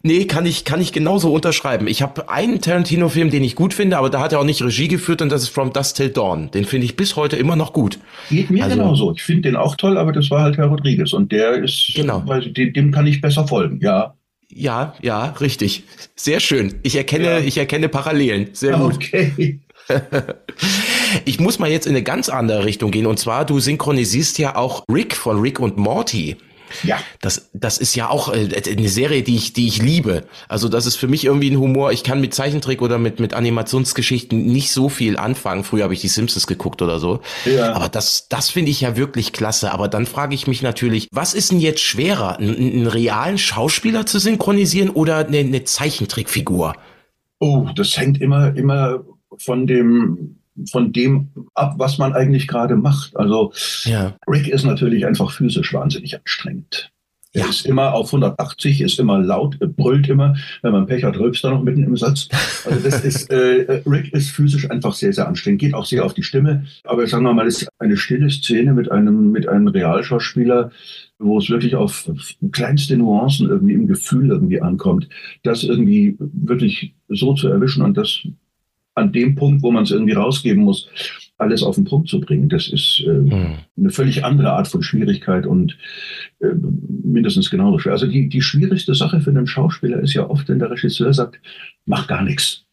Nee, 0.05 0.25
kann 0.25 0.45
ich, 0.45 0.65
kann 0.65 0.81
ich 0.81 0.91
genauso 0.91 1.33
unterschreiben. 1.33 1.87
Ich 1.87 2.01
habe 2.01 2.27
einen 2.29 2.59
Tarantino-Film, 2.59 3.29
den 3.29 3.41
ich 3.41 3.55
gut 3.55 3.73
finde, 3.73 3.97
aber 3.97 4.09
da 4.09 4.19
hat 4.19 4.33
er 4.33 4.41
auch 4.41 4.43
nicht 4.43 4.61
Regie 4.61 4.89
geführt 4.89 5.21
und 5.21 5.31
das 5.31 5.43
ist 5.43 5.49
From 5.49 5.71
Dust 5.71 5.95
Till 5.95 6.09
Dawn. 6.09 6.51
Den 6.51 6.65
finde 6.65 6.83
ich 6.83 6.97
bis 6.97 7.15
heute 7.15 7.37
immer 7.37 7.55
noch 7.55 7.71
gut. 7.71 7.99
Geht 8.29 8.49
mir 8.49 8.65
also, 8.65 8.75
genauso. 8.75 9.13
Ich 9.13 9.23
finde 9.23 9.43
den 9.43 9.55
auch 9.55 9.77
toll, 9.77 9.97
aber 9.97 10.11
das 10.11 10.29
war 10.29 10.41
halt 10.41 10.57
Herr 10.57 10.65
Rodriguez 10.65 11.13
und 11.13 11.31
der 11.31 11.53
ist, 11.53 11.93
genau. 11.95 12.21
weil 12.25 12.51
dem, 12.51 12.73
dem 12.73 12.91
kann 12.91 13.07
ich 13.07 13.21
besser 13.21 13.47
folgen, 13.47 13.79
ja. 13.81 14.13
Ja, 14.55 14.95
ja, 15.01 15.25
richtig. 15.39 15.83
Sehr 16.15 16.39
schön. 16.39 16.79
Ich 16.83 16.95
erkenne, 16.95 17.25
ja. 17.25 17.39
ich 17.39 17.57
erkenne 17.57 17.89
Parallelen. 17.89 18.49
Sehr 18.53 18.77
gut. 18.77 18.95
Okay. 18.95 19.59
ich 21.25 21.39
muss 21.39 21.59
mal 21.59 21.69
jetzt 21.69 21.85
in 21.85 21.93
eine 21.93 22.03
ganz 22.03 22.29
andere 22.29 22.65
Richtung 22.65 22.91
gehen. 22.91 23.05
Und 23.05 23.19
zwar, 23.19 23.45
du 23.45 23.59
synchronisierst 23.59 24.37
ja 24.39 24.55
auch 24.55 24.83
Rick 24.91 25.15
von 25.15 25.39
Rick 25.39 25.59
und 25.59 25.77
Morty. 25.77 26.37
Ja. 26.83 26.97
Das, 27.21 27.49
das 27.53 27.77
ist 27.77 27.95
ja 27.95 28.09
auch 28.09 28.33
äh, 28.33 28.49
eine 28.65 28.89
Serie, 28.89 29.23
die 29.23 29.35
ich, 29.35 29.53
die 29.53 29.67
ich 29.67 29.81
liebe. 29.81 30.25
Also 30.47 30.69
das 30.69 30.85
ist 30.85 30.95
für 30.95 31.07
mich 31.07 31.25
irgendwie 31.25 31.51
ein 31.51 31.59
Humor. 31.59 31.91
Ich 31.91 32.03
kann 32.03 32.21
mit 32.21 32.33
Zeichentrick 32.33 32.81
oder 32.81 32.97
mit, 32.97 33.19
mit 33.19 33.33
Animationsgeschichten 33.33 34.45
nicht 34.45 34.71
so 34.71 34.89
viel 34.89 35.17
anfangen. 35.17 35.63
Früher 35.63 35.83
habe 35.83 35.93
ich 35.93 36.01
die 36.01 36.07
Simpsons 36.07 36.47
geguckt 36.47 36.81
oder 36.81 36.99
so. 36.99 37.21
Ja. 37.45 37.73
Aber 37.73 37.89
das, 37.89 38.27
das 38.27 38.49
finde 38.49 38.71
ich 38.71 38.81
ja 38.81 38.95
wirklich 38.97 39.33
klasse. 39.33 39.71
Aber 39.71 39.87
dann 39.87 40.05
frage 40.05 40.35
ich 40.35 40.47
mich 40.47 40.61
natürlich, 40.61 41.07
was 41.11 41.33
ist 41.33 41.51
denn 41.51 41.59
jetzt 41.59 41.81
schwerer, 41.81 42.37
einen, 42.37 42.55
einen 42.55 42.87
realen 42.87 43.37
Schauspieler 43.37 44.05
zu 44.05 44.19
synchronisieren 44.19 44.89
oder 44.89 45.17
eine, 45.17 45.39
eine 45.39 45.63
Zeichentrickfigur? 45.63 46.75
Oh, 47.39 47.67
das 47.75 47.97
hängt 47.97 48.21
immer, 48.21 48.55
immer 48.55 49.03
von 49.37 49.67
dem 49.67 50.39
von 50.71 50.91
dem 50.91 51.29
ab, 51.53 51.75
was 51.77 51.97
man 51.97 52.13
eigentlich 52.13 52.47
gerade 52.47 52.75
macht. 52.75 53.15
Also 53.17 53.53
ja. 53.85 54.15
Rick 54.27 54.47
ist 54.47 54.65
natürlich 54.65 55.05
einfach 55.05 55.31
physisch 55.31 55.73
wahnsinnig 55.73 56.17
anstrengend. 56.19 56.91
Er 57.35 57.45
ja. 57.45 57.49
ist 57.49 57.65
immer 57.65 57.95
auf 57.95 58.07
180, 58.13 58.81
ist 58.81 58.99
immer 58.99 59.17
laut, 59.17 59.57
brüllt 59.75 60.07
immer. 60.07 60.35
Wenn 60.61 60.71
man 60.71 60.85
Pech 60.85 61.03
hat, 61.03 61.17
rülpst 61.17 61.43
er 61.43 61.49
noch 61.49 61.63
mitten 61.63 61.83
im 61.83 61.97
Satz. 61.97 62.29
Also 62.63 62.79
das 62.79 63.03
ist, 63.03 63.31
äh, 63.31 63.81
Rick 63.87 64.13
ist 64.13 64.29
physisch 64.29 64.69
einfach 64.69 64.93
sehr, 64.93 65.11
sehr 65.13 65.27
anstrengend, 65.27 65.61
geht 65.61 65.73
auch 65.73 65.85
sehr 65.85 66.05
auf 66.05 66.13
die 66.13 66.21
Stimme. 66.21 66.65
Aber 66.83 67.07
sagen 67.07 67.23
wir 67.23 67.33
mal, 67.33 67.47
es 67.47 67.63
ist 67.63 67.69
eine 67.79 67.97
stille 67.97 68.29
Szene 68.29 68.73
mit 68.73 68.91
einem, 68.91 69.31
mit 69.31 69.47
einem 69.47 69.67
Realschauspieler, 69.67 70.71
wo 71.17 71.39
es 71.39 71.49
wirklich 71.49 71.75
auf 71.75 72.07
kleinste 72.51 72.97
Nuancen 72.97 73.49
irgendwie 73.49 73.73
im 73.73 73.87
Gefühl 73.87 74.29
irgendwie 74.29 74.61
ankommt, 74.61 75.09
das 75.41 75.63
irgendwie 75.63 76.15
wirklich 76.19 76.93
so 77.07 77.33
zu 77.33 77.47
erwischen 77.47 77.81
und 77.81 77.97
das 77.97 78.27
an 78.95 79.11
dem 79.11 79.35
Punkt, 79.35 79.63
wo 79.63 79.71
man 79.71 79.83
es 79.83 79.91
irgendwie 79.91 80.13
rausgeben 80.13 80.63
muss, 80.63 80.89
alles 81.37 81.63
auf 81.63 81.75
den 81.75 81.85
Punkt 81.85 82.09
zu 82.09 82.19
bringen. 82.19 82.49
Das 82.49 82.67
ist 82.67 83.01
äh, 83.05 83.09
hm. 83.09 83.55
eine 83.77 83.89
völlig 83.89 84.23
andere 84.23 84.51
Art 84.51 84.67
von 84.67 84.83
Schwierigkeit 84.83 85.45
und 85.45 85.77
äh, 86.39 86.53
mindestens 87.03 87.49
genauso 87.49 87.79
schwer. 87.79 87.93
Also 87.93 88.07
die, 88.07 88.29
die 88.29 88.41
schwierigste 88.41 88.93
Sache 88.93 89.19
für 89.19 89.31
einen 89.31 89.47
Schauspieler 89.47 89.99
ist 89.99 90.13
ja 90.13 90.29
oft, 90.29 90.47
wenn 90.49 90.59
der 90.59 90.71
Regisseur 90.71 91.13
sagt, 91.13 91.39
mach 91.85 92.07
gar 92.07 92.23
nichts. 92.23 92.65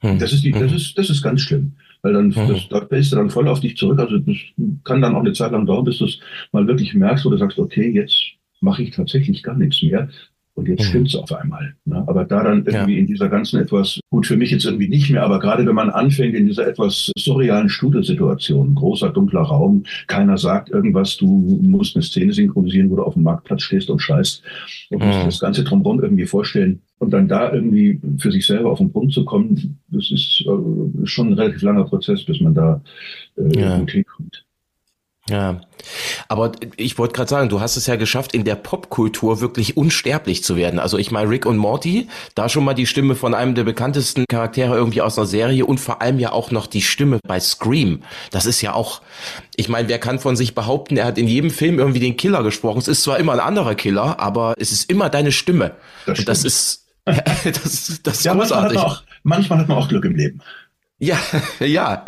Hm. 0.00 0.18
Das 0.18 0.32
ist, 0.32 0.44
die, 0.44 0.52
das, 0.52 0.70
hm. 0.70 0.76
ist, 0.76 0.98
das 0.98 1.10
ist 1.10 1.22
ganz 1.22 1.42
schlimm. 1.42 1.72
Weil 2.02 2.14
dann, 2.14 2.34
hm. 2.34 2.48
das, 2.48 2.68
da 2.68 2.86
fällst 2.86 3.12
du 3.12 3.16
dann 3.16 3.30
voll 3.30 3.48
auf 3.48 3.60
dich 3.60 3.76
zurück. 3.76 3.98
Also 3.98 4.18
das 4.18 4.36
kann 4.84 5.02
dann 5.02 5.14
auch 5.14 5.20
eine 5.20 5.32
Zeit 5.32 5.52
lang 5.52 5.66
dauern, 5.66 5.84
bis 5.84 5.98
du 5.98 6.06
es 6.06 6.18
mal 6.52 6.66
wirklich 6.66 6.94
merkst, 6.94 7.24
wo 7.24 7.30
du 7.30 7.36
sagst, 7.36 7.58
okay, 7.58 7.90
jetzt 7.90 8.32
mache 8.60 8.82
ich 8.82 8.90
tatsächlich 8.90 9.42
gar 9.42 9.56
nichts 9.56 9.82
mehr. 9.82 10.08
Und 10.54 10.68
jetzt 10.68 10.80
mhm. 10.80 10.88
stimmt's 10.88 11.16
auf 11.16 11.32
einmal. 11.32 11.74
Ne? 11.86 12.04
Aber 12.06 12.24
da 12.24 12.42
dann 12.42 12.66
irgendwie 12.66 12.94
ja. 12.94 12.98
in 13.00 13.06
dieser 13.06 13.30
ganzen 13.30 13.58
etwas, 13.58 13.98
gut 14.10 14.26
für 14.26 14.36
mich 14.36 14.50
jetzt 14.50 14.66
irgendwie 14.66 14.88
nicht 14.88 15.10
mehr, 15.10 15.22
aber 15.22 15.38
gerade 15.38 15.64
wenn 15.66 15.74
man 15.74 15.88
anfängt 15.88 16.34
in 16.34 16.46
dieser 16.46 16.66
etwas 16.66 17.10
surrealen 17.16 17.70
Studiosituation, 17.70 18.74
großer 18.74 19.10
dunkler 19.10 19.40
Raum, 19.40 19.84
keiner 20.08 20.36
sagt 20.36 20.68
irgendwas, 20.68 21.16
du 21.16 21.26
musst 21.26 21.96
eine 21.96 22.02
Szene 22.02 22.34
synchronisieren, 22.34 22.90
wo 22.90 22.96
du 22.96 23.02
auf 23.02 23.14
dem 23.14 23.22
Marktplatz 23.22 23.62
stehst 23.62 23.88
und 23.88 24.00
scheißt 24.00 24.42
und 24.90 25.02
musst 25.02 25.20
mhm. 25.20 25.24
das 25.24 25.40
Ganze 25.40 25.64
drumherum 25.64 26.02
irgendwie 26.02 26.26
vorstellen. 26.26 26.82
Und 26.98 27.12
dann 27.12 27.28
da 27.28 27.52
irgendwie 27.52 28.00
für 28.18 28.30
sich 28.30 28.46
selber 28.46 28.70
auf 28.70 28.78
den 28.78 28.92
Punkt 28.92 29.12
zu 29.12 29.24
kommen, 29.24 29.80
das 29.88 30.10
ist 30.10 30.44
äh, 30.46 31.06
schon 31.06 31.28
ein 31.28 31.32
relativ 31.32 31.62
langer 31.62 31.84
Prozess, 31.84 32.24
bis 32.24 32.40
man 32.40 32.54
da 32.54 32.82
äh, 33.36 33.58
ja. 33.58 33.78
gut 33.78 33.90
hinkommt. 33.90 34.44
Ja, 35.28 35.60
aber 36.26 36.52
ich 36.76 36.98
wollte 36.98 37.14
gerade 37.14 37.30
sagen, 37.30 37.48
du 37.48 37.60
hast 37.60 37.76
es 37.76 37.86
ja 37.86 37.94
geschafft, 37.94 38.34
in 38.34 38.44
der 38.44 38.56
Popkultur 38.56 39.40
wirklich 39.40 39.76
unsterblich 39.76 40.42
zu 40.42 40.56
werden. 40.56 40.80
Also 40.80 40.98
ich 40.98 41.12
meine, 41.12 41.30
Rick 41.30 41.46
und 41.46 41.58
Morty, 41.58 42.08
da 42.34 42.48
schon 42.48 42.64
mal 42.64 42.74
die 42.74 42.86
Stimme 42.86 43.14
von 43.14 43.32
einem 43.32 43.54
der 43.54 43.62
bekanntesten 43.62 44.24
Charaktere 44.28 44.74
irgendwie 44.74 45.00
aus 45.00 45.16
einer 45.18 45.26
Serie 45.26 45.64
und 45.64 45.78
vor 45.78 46.02
allem 46.02 46.18
ja 46.18 46.32
auch 46.32 46.50
noch 46.50 46.66
die 46.66 46.82
Stimme 46.82 47.20
bei 47.26 47.38
Scream. 47.38 48.02
Das 48.32 48.46
ist 48.46 48.62
ja 48.62 48.74
auch, 48.74 49.00
ich 49.54 49.68
meine, 49.68 49.88
wer 49.88 50.00
kann 50.00 50.18
von 50.18 50.34
sich 50.34 50.56
behaupten, 50.56 50.96
er 50.96 51.04
hat 51.04 51.18
in 51.18 51.28
jedem 51.28 51.50
Film 51.50 51.78
irgendwie 51.78 52.00
den 52.00 52.16
Killer 52.16 52.42
gesprochen. 52.42 52.78
Es 52.78 52.88
ist 52.88 53.04
zwar 53.04 53.18
immer 53.18 53.32
ein 53.32 53.40
anderer 53.40 53.76
Killer, 53.76 54.18
aber 54.18 54.54
es 54.58 54.72
ist 54.72 54.90
immer 54.90 55.08
deine 55.08 55.30
Stimme. 55.30 55.76
Das 56.04 56.18
und 56.18 56.28
das 56.28 56.44
ist, 56.44 56.86
das, 57.04 58.00
das 58.02 58.18
ist 58.18 58.24
ja, 58.24 58.34
großartig. 58.34 58.74
Manchmal 58.74 58.90
hat, 58.90 58.98
auch, 58.98 59.02
manchmal 59.22 59.58
hat 59.60 59.68
man 59.68 59.78
auch 59.78 59.88
Glück 59.88 60.04
im 60.04 60.16
Leben. 60.16 60.42
Ja, 61.02 61.18
ja. 61.60 62.04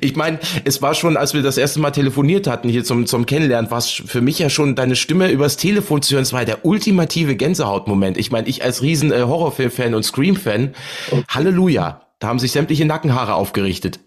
Ich 0.00 0.16
meine, 0.16 0.40
es 0.64 0.82
war 0.82 0.94
schon, 0.94 1.16
als 1.16 1.34
wir 1.34 1.42
das 1.42 1.56
erste 1.56 1.78
Mal 1.78 1.92
telefoniert 1.92 2.48
hatten 2.48 2.68
hier 2.68 2.82
zum, 2.82 3.06
zum 3.06 3.26
Kennenlernen, 3.26 3.70
war 3.70 3.78
es 3.78 3.90
für 3.90 4.20
mich 4.20 4.40
ja 4.40 4.50
schon 4.50 4.74
deine 4.74 4.96
Stimme 4.96 5.30
übers 5.30 5.56
Telefon 5.56 6.02
zu 6.02 6.14
hören. 6.14 6.24
Es 6.24 6.32
war 6.32 6.44
der 6.44 6.64
ultimative 6.64 7.36
Gänsehautmoment. 7.36 8.18
Ich 8.18 8.32
meine, 8.32 8.48
ich 8.48 8.64
als 8.64 8.82
riesen 8.82 9.12
äh, 9.12 9.22
Horrorfilm-Fan 9.22 9.94
und 9.94 10.02
Scream-Fan, 10.02 10.74
okay. 11.12 11.24
Halleluja. 11.28 12.00
Da 12.18 12.26
haben 12.26 12.40
sich 12.40 12.50
sämtliche 12.50 12.84
Nackenhaare 12.84 13.34
aufgerichtet. 13.34 14.00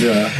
ja. 0.00 0.26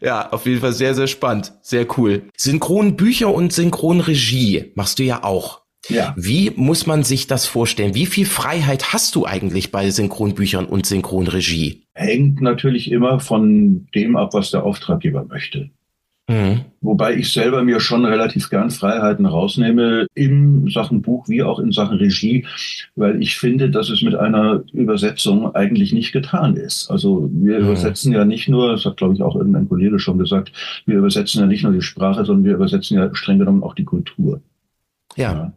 Ja, 0.00 0.30
auf 0.30 0.46
jeden 0.46 0.60
Fall 0.60 0.72
sehr, 0.72 0.94
sehr 0.94 1.08
spannend. 1.08 1.52
Sehr 1.60 1.86
cool. 1.98 2.22
Synchronbücher 2.36 3.32
und 3.32 3.52
Synchronregie 3.52 4.72
machst 4.76 5.00
du 5.00 5.02
ja 5.02 5.24
auch. 5.24 5.61
Ja. 5.88 6.14
Wie 6.16 6.52
muss 6.54 6.86
man 6.86 7.02
sich 7.02 7.26
das 7.26 7.46
vorstellen? 7.46 7.94
Wie 7.94 8.06
viel 8.06 8.26
Freiheit 8.26 8.92
hast 8.92 9.14
du 9.14 9.26
eigentlich 9.26 9.72
bei 9.72 9.90
Synchronbüchern 9.90 10.66
und 10.66 10.86
Synchronregie? 10.86 11.82
Hängt 11.94 12.40
natürlich 12.40 12.90
immer 12.90 13.20
von 13.20 13.88
dem 13.94 14.16
ab, 14.16 14.32
was 14.34 14.50
der 14.50 14.64
Auftraggeber 14.64 15.24
möchte. 15.24 15.70
Mhm. 16.28 16.60
Wobei 16.80 17.16
ich 17.16 17.32
selber 17.32 17.64
mir 17.64 17.80
schon 17.80 18.04
relativ 18.04 18.48
gern 18.48 18.70
Freiheiten 18.70 19.26
rausnehme, 19.26 20.06
in 20.14 20.68
Sachen 20.70 21.02
Buch 21.02 21.28
wie 21.28 21.42
auch 21.42 21.58
in 21.58 21.72
Sachen 21.72 21.98
Regie, 21.98 22.46
weil 22.94 23.20
ich 23.20 23.36
finde, 23.36 23.70
dass 23.70 23.90
es 23.90 24.02
mit 24.02 24.14
einer 24.14 24.62
Übersetzung 24.72 25.52
eigentlich 25.54 25.92
nicht 25.92 26.12
getan 26.12 26.56
ist. 26.56 26.90
Also 26.90 27.28
wir 27.32 27.58
mhm. 27.58 27.64
übersetzen 27.66 28.12
ja 28.12 28.24
nicht 28.24 28.48
nur, 28.48 28.70
das 28.70 28.84
hat 28.84 28.98
glaube 28.98 29.14
ich 29.14 29.22
auch 29.22 29.34
irgendein 29.34 29.68
Kollege 29.68 29.98
schon 29.98 30.18
gesagt, 30.18 30.52
wir 30.86 30.98
übersetzen 30.98 31.40
ja 31.40 31.46
nicht 31.46 31.64
nur 31.64 31.72
die 31.72 31.82
Sprache, 31.82 32.24
sondern 32.24 32.44
wir 32.44 32.54
übersetzen 32.54 32.96
ja 32.96 33.12
streng 33.14 33.40
genommen 33.40 33.64
auch 33.64 33.74
die 33.74 33.84
Kultur. 33.84 34.40
ja. 35.16 35.32
ja. 35.32 35.52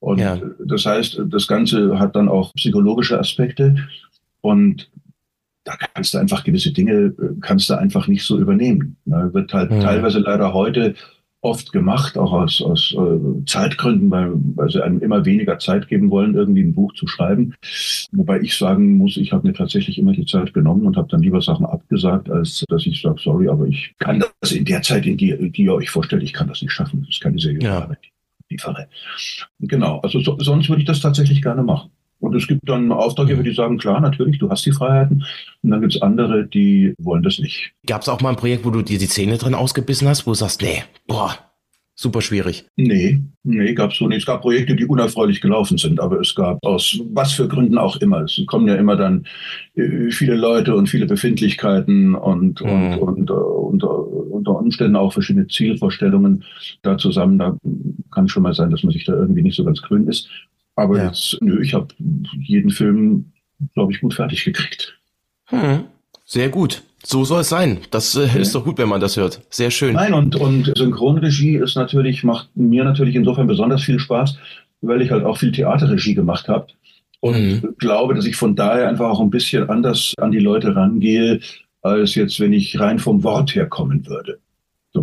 Und 0.00 0.18
ja. 0.18 0.38
das 0.64 0.86
heißt, 0.86 1.22
das 1.26 1.46
Ganze 1.46 1.98
hat 1.98 2.16
dann 2.16 2.28
auch 2.28 2.52
psychologische 2.54 3.18
Aspekte 3.18 3.76
und 4.40 4.90
da 5.64 5.74
kannst 5.76 6.14
du 6.14 6.18
einfach 6.18 6.44
gewisse 6.44 6.72
Dinge, 6.72 7.12
kannst 7.40 7.68
du 7.68 7.74
einfach 7.74 8.06
nicht 8.06 8.24
so 8.24 8.38
übernehmen. 8.38 8.96
Da 9.04 9.32
wird 9.34 9.52
halt 9.52 9.70
ja. 9.72 9.80
teilweise 9.80 10.20
leider 10.20 10.54
heute 10.54 10.94
oft 11.40 11.72
gemacht, 11.72 12.16
auch 12.18 12.32
aus, 12.32 12.62
aus 12.62 12.94
äh, 12.96 13.44
Zeitgründen, 13.46 14.10
weil, 14.10 14.32
weil 14.54 14.70
sie 14.70 14.82
einem 14.82 15.00
immer 15.00 15.24
weniger 15.24 15.58
Zeit 15.58 15.88
geben 15.88 16.10
wollen, 16.10 16.34
irgendwie 16.34 16.62
ein 16.62 16.74
Buch 16.74 16.92
zu 16.94 17.06
schreiben. 17.06 17.54
Wobei 18.12 18.40
ich 18.40 18.56
sagen 18.56 18.96
muss, 18.96 19.16
ich 19.16 19.32
habe 19.32 19.46
mir 19.46 19.54
tatsächlich 19.54 19.98
immer 19.98 20.12
die 20.12 20.26
Zeit 20.26 20.54
genommen 20.54 20.86
und 20.86 20.96
habe 20.96 21.08
dann 21.08 21.22
lieber 21.22 21.40
Sachen 21.40 21.66
abgesagt, 21.66 22.30
als 22.30 22.64
dass 22.68 22.86
ich 22.86 23.00
sage, 23.00 23.20
sorry, 23.20 23.48
aber 23.48 23.66
ich 23.66 23.94
kann 23.98 24.22
das 24.40 24.52
in 24.52 24.64
der 24.64 24.82
Zeit, 24.82 25.06
in 25.06 25.16
die, 25.16 25.50
die 25.50 25.64
ihr 25.64 25.74
euch 25.74 25.90
vorstellt, 25.90 26.22
ich 26.22 26.32
kann 26.32 26.48
das 26.48 26.62
nicht 26.62 26.72
schaffen. 26.72 27.02
Das 27.02 27.10
ist 27.10 27.22
keine 27.22 27.38
seriöse 27.38 27.66
ja. 27.66 27.80
Arbeit 27.80 28.00
liefere. 28.48 28.88
Genau, 29.60 30.00
also 30.00 30.20
so, 30.20 30.36
sonst 30.38 30.68
würde 30.68 30.82
ich 30.82 30.86
das 30.86 31.00
tatsächlich 31.00 31.42
gerne 31.42 31.62
machen. 31.62 31.90
Und 32.18 32.34
es 32.34 32.46
gibt 32.46 32.68
dann 32.68 32.90
Auftraggeber, 32.92 33.42
die 33.42 33.52
sagen, 33.52 33.76
klar, 33.78 34.00
natürlich, 34.00 34.38
du 34.38 34.48
hast 34.48 34.64
die 34.64 34.72
Freiheiten. 34.72 35.24
Und 35.62 35.70
dann 35.70 35.80
gibt 35.80 35.94
es 35.94 36.02
andere, 36.02 36.46
die 36.46 36.94
wollen 36.98 37.22
das 37.22 37.38
nicht. 37.38 37.72
Gab 37.86 38.02
es 38.02 38.08
auch 38.08 38.20
mal 38.22 38.30
ein 38.30 38.36
Projekt, 38.36 38.64
wo 38.64 38.70
du 38.70 38.82
dir 38.82 38.98
die 38.98 39.08
Zähne 39.08 39.36
drin 39.36 39.54
ausgebissen 39.54 40.08
hast, 40.08 40.26
wo 40.26 40.30
du 40.30 40.36
sagst, 40.36 40.62
nee, 40.62 40.82
boah, 41.06 41.36
super 41.96 42.20
schwierig. 42.20 42.66
Nee, 42.76 43.22
nee, 43.42 43.74
gab 43.74 43.90
es 43.90 43.98
so 43.98 44.06
nicht. 44.06 44.18
Es 44.18 44.26
gab 44.26 44.42
Projekte, 44.42 44.76
die 44.76 44.84
unerfreulich 44.84 45.40
gelaufen 45.40 45.78
sind, 45.78 45.98
aber 45.98 46.20
es 46.20 46.34
gab 46.34 46.64
aus 46.64 47.00
was 47.10 47.32
für 47.32 47.48
Gründen 47.48 47.78
auch 47.78 47.96
immer. 47.96 48.20
Es 48.20 48.40
kommen 48.46 48.68
ja 48.68 48.76
immer 48.76 48.96
dann 48.96 49.26
äh, 49.74 50.10
viele 50.10 50.36
Leute 50.36 50.76
und 50.76 50.88
viele 50.88 51.06
Befindlichkeiten 51.06 52.14
und, 52.14 52.60
mhm. 52.60 52.98
und, 52.98 53.30
und, 53.30 53.30
und 53.30 53.84
uh, 53.84 54.26
unter 54.36 54.58
Umständen 54.58 54.94
auch 54.94 55.12
verschiedene 55.12 55.48
Zielvorstellungen 55.48 56.44
da 56.82 56.98
zusammen. 56.98 57.38
Da 57.38 57.56
kann 58.12 58.28
schon 58.28 58.42
mal 58.42 58.54
sein, 58.54 58.70
dass 58.70 58.82
man 58.82 58.92
sich 58.92 59.04
da 59.04 59.14
irgendwie 59.14 59.42
nicht 59.42 59.56
so 59.56 59.64
ganz 59.64 59.80
grün 59.80 60.06
ist. 60.06 60.28
Aber 60.76 60.98
ja. 60.98 61.06
jetzt, 61.06 61.38
nö, 61.40 61.62
ich 61.62 61.72
habe 61.72 61.88
jeden 62.38 62.70
Film, 62.70 63.32
glaube 63.72 63.92
ich, 63.92 64.00
gut 64.02 64.12
fertig 64.12 64.44
gekriegt. 64.44 64.98
Hm. 65.46 65.84
Sehr 66.26 66.50
gut. 66.50 66.82
So 67.04 67.24
soll 67.24 67.42
es 67.42 67.48
sein. 67.48 67.78
Das 67.90 68.16
äh, 68.16 68.40
ist 68.40 68.54
doch 68.54 68.64
gut, 68.64 68.78
wenn 68.78 68.88
man 68.88 69.00
das 69.00 69.16
hört. 69.16 69.40
Sehr 69.50 69.70
schön. 69.70 69.94
Nein, 69.94 70.14
und, 70.14 70.36
und 70.36 70.72
Synchronregie 70.76 71.56
ist 71.56 71.76
natürlich, 71.76 72.24
macht 72.24 72.48
mir 72.56 72.84
natürlich 72.84 73.14
insofern 73.14 73.46
besonders 73.46 73.82
viel 73.82 73.98
Spaß, 73.98 74.36
weil 74.80 75.02
ich 75.02 75.10
halt 75.10 75.24
auch 75.24 75.38
viel 75.38 75.52
Theaterregie 75.52 76.14
gemacht 76.14 76.48
habe. 76.48 76.66
Und 77.20 77.62
mhm. 77.62 77.74
glaube, 77.78 78.14
dass 78.14 78.26
ich 78.26 78.36
von 78.36 78.56
daher 78.56 78.88
einfach 78.88 79.08
auch 79.08 79.20
ein 79.20 79.30
bisschen 79.30 79.68
anders 79.68 80.14
an 80.18 80.30
die 80.30 80.38
Leute 80.38 80.74
rangehe, 80.74 81.40
als 81.82 82.14
jetzt, 82.14 82.40
wenn 82.40 82.52
ich 82.52 82.78
rein 82.80 82.98
vom 82.98 83.22
Wort 83.22 83.54
her 83.54 83.66
kommen 83.66 84.06
würde. 84.06 84.38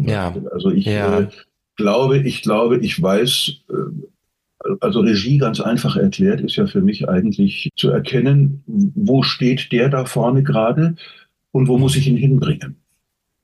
Ja. 0.02 0.36
Also 0.52 0.72
ich 0.72 0.86
ja. 0.86 1.22
äh, 1.22 1.28
glaube, 1.76 2.20
ich 2.20 2.42
glaube, 2.42 2.80
ich 2.80 3.02
weiß, 3.02 3.52
äh, 3.70 4.68
also 4.80 5.02
Regie 5.02 5.38
ganz 5.38 5.60
einfach 5.60 5.96
erklärt, 5.96 6.42
ist 6.42 6.56
ja 6.56 6.68
für 6.68 6.82
mich 6.82 7.08
eigentlich 7.08 7.70
zu 7.76 7.90
erkennen, 7.90 8.64
wo 8.66 9.24
steht 9.24 9.72
der 9.72 9.90
da 9.90 10.06
vorne 10.06 10.44
gerade 10.44 10.96
und 11.54 11.68
wo 11.70 11.78
muss 11.78 11.96
ich 11.96 12.08
ihn 12.08 12.18
hinbringen? 12.18 12.76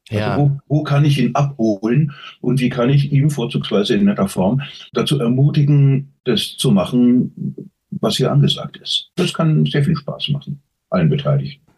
Also 0.09 0.19
ja. 0.19 0.31
Also 0.31 0.59
wo, 0.67 0.75
wo 0.79 0.83
kann 0.83 1.05
ich 1.05 1.19
ihn 1.19 1.35
abholen 1.35 2.11
und 2.41 2.59
wie 2.59 2.69
kann 2.69 2.89
ich 2.89 3.11
ihm 3.11 3.29
vorzugsweise 3.29 3.95
in 3.95 4.05
netter 4.05 4.27
Form 4.27 4.61
dazu 4.91 5.19
ermutigen, 5.19 6.13
das 6.25 6.57
zu 6.57 6.71
machen, 6.71 7.55
was 7.91 8.17
hier 8.17 8.31
angesagt 8.31 8.77
ist. 8.77 9.11
Das 9.15 9.33
kann 9.33 9.65
sehr 9.65 9.83
viel 9.83 9.95
Spaß 9.95 10.29
machen, 10.29 10.61
allen 10.89 11.09
Beteiligten. 11.09 11.68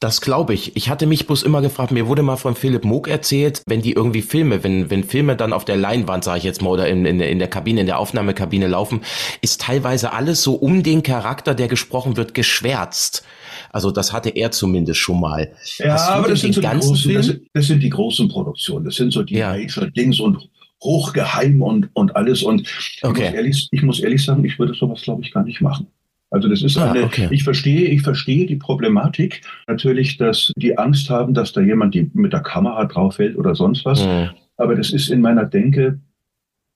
Das 0.00 0.22
glaube 0.22 0.54
ich. 0.54 0.76
Ich 0.76 0.88
hatte 0.88 1.06
mich 1.06 1.26
bloß 1.26 1.42
immer 1.42 1.60
gefragt, 1.60 1.92
mir 1.92 2.06
wurde 2.06 2.22
mal 2.22 2.36
von 2.36 2.54
Philipp 2.54 2.86
Moog 2.86 3.06
erzählt, 3.06 3.62
wenn 3.66 3.82
die 3.82 3.92
irgendwie 3.92 4.22
Filme, 4.22 4.64
wenn, 4.64 4.88
wenn 4.88 5.04
Filme 5.04 5.36
dann 5.36 5.52
auf 5.52 5.66
der 5.66 5.76
Leinwand, 5.76 6.24
sage 6.24 6.38
ich 6.38 6.44
jetzt 6.44 6.62
mal, 6.62 6.70
oder 6.70 6.88
in, 6.88 7.04
in, 7.04 7.20
in 7.20 7.38
der 7.38 7.48
Kabine, 7.48 7.80
in 7.80 7.86
der 7.86 7.98
Aufnahmekabine 7.98 8.66
laufen, 8.66 9.02
ist 9.42 9.60
teilweise 9.60 10.14
alles 10.14 10.42
so 10.42 10.54
um 10.54 10.82
den 10.82 11.02
Charakter, 11.02 11.54
der 11.54 11.68
gesprochen 11.68 12.16
wird, 12.16 12.32
geschwärzt. 12.32 13.24
Also 13.68 13.90
das 13.90 14.14
hatte 14.14 14.30
er 14.30 14.50
zumindest 14.50 15.00
schon 15.00 15.20
mal. 15.20 15.52
Ja, 15.76 15.96
aber 15.96 16.28
das 16.28 16.40
sind, 16.40 16.54
so 16.54 16.62
großen, 16.62 17.12
das, 17.12 17.34
das, 17.52 17.66
sind 17.66 17.82
die 17.82 17.90
großen 17.90 18.26
Produktionen. 18.28 18.86
Das 18.86 18.94
sind 18.94 19.12
so 19.12 19.22
die 19.22 19.34
ja. 19.34 19.52
Major-Dings 19.52 20.18
und 20.18 20.48
hochgeheim 20.82 21.60
und, 21.60 21.90
und 21.92 22.16
alles. 22.16 22.42
Und 22.42 22.66
okay. 23.02 23.12
ich, 23.12 23.28
muss 23.28 23.34
ehrlich, 23.34 23.68
ich 23.70 23.82
muss 23.82 24.00
ehrlich 24.00 24.24
sagen, 24.24 24.44
ich 24.46 24.58
würde 24.58 24.72
sowas, 24.72 25.02
glaube 25.02 25.22
ich, 25.22 25.30
gar 25.30 25.44
nicht 25.44 25.60
machen. 25.60 25.88
Also 26.30 26.48
das 26.48 26.62
ist 26.62 26.78
ah, 26.78 26.92
eine, 26.92 27.04
okay. 27.04 27.28
ich 27.30 27.42
verstehe, 27.42 27.88
ich 27.88 28.02
verstehe 28.02 28.46
die 28.46 28.56
Problematik 28.56 29.42
natürlich, 29.66 30.16
dass 30.16 30.52
die 30.56 30.78
Angst 30.78 31.10
haben, 31.10 31.34
dass 31.34 31.52
da 31.52 31.60
jemand 31.60 31.94
die 31.94 32.08
mit 32.14 32.32
der 32.32 32.40
Kamera 32.40 32.84
drauf 32.84 33.16
fällt 33.16 33.36
oder 33.36 33.56
sonst 33.56 33.84
was. 33.84 34.04
Mhm. 34.04 34.30
Aber 34.56 34.76
das 34.76 34.90
ist 34.90 35.10
in 35.10 35.20
meiner 35.20 35.44
Denke, 35.44 35.98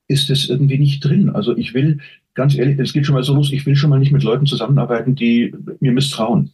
ist 0.09 0.29
es 0.31 0.49
irgendwie 0.49 0.79
nicht 0.79 1.05
drin. 1.05 1.31
Also 1.31 1.57
ich 1.57 1.73
will, 1.73 2.01
ganz 2.35 2.57
ehrlich, 2.57 2.79
es 2.79 2.93
geht 2.93 3.07
schon 3.07 3.15
mal 3.15 3.23
so 3.23 3.35
los, 3.35 3.53
ich 3.53 3.65
will 3.65 3.77
schon 3.77 3.91
mal 3.91 4.01
nicht 4.01 4.13
mit 4.13 4.25
Leuten 4.25 4.47
zusammenarbeiten, 4.47 5.15
die 5.15 5.55
mir 5.81 5.93
misstrauen. 5.93 6.51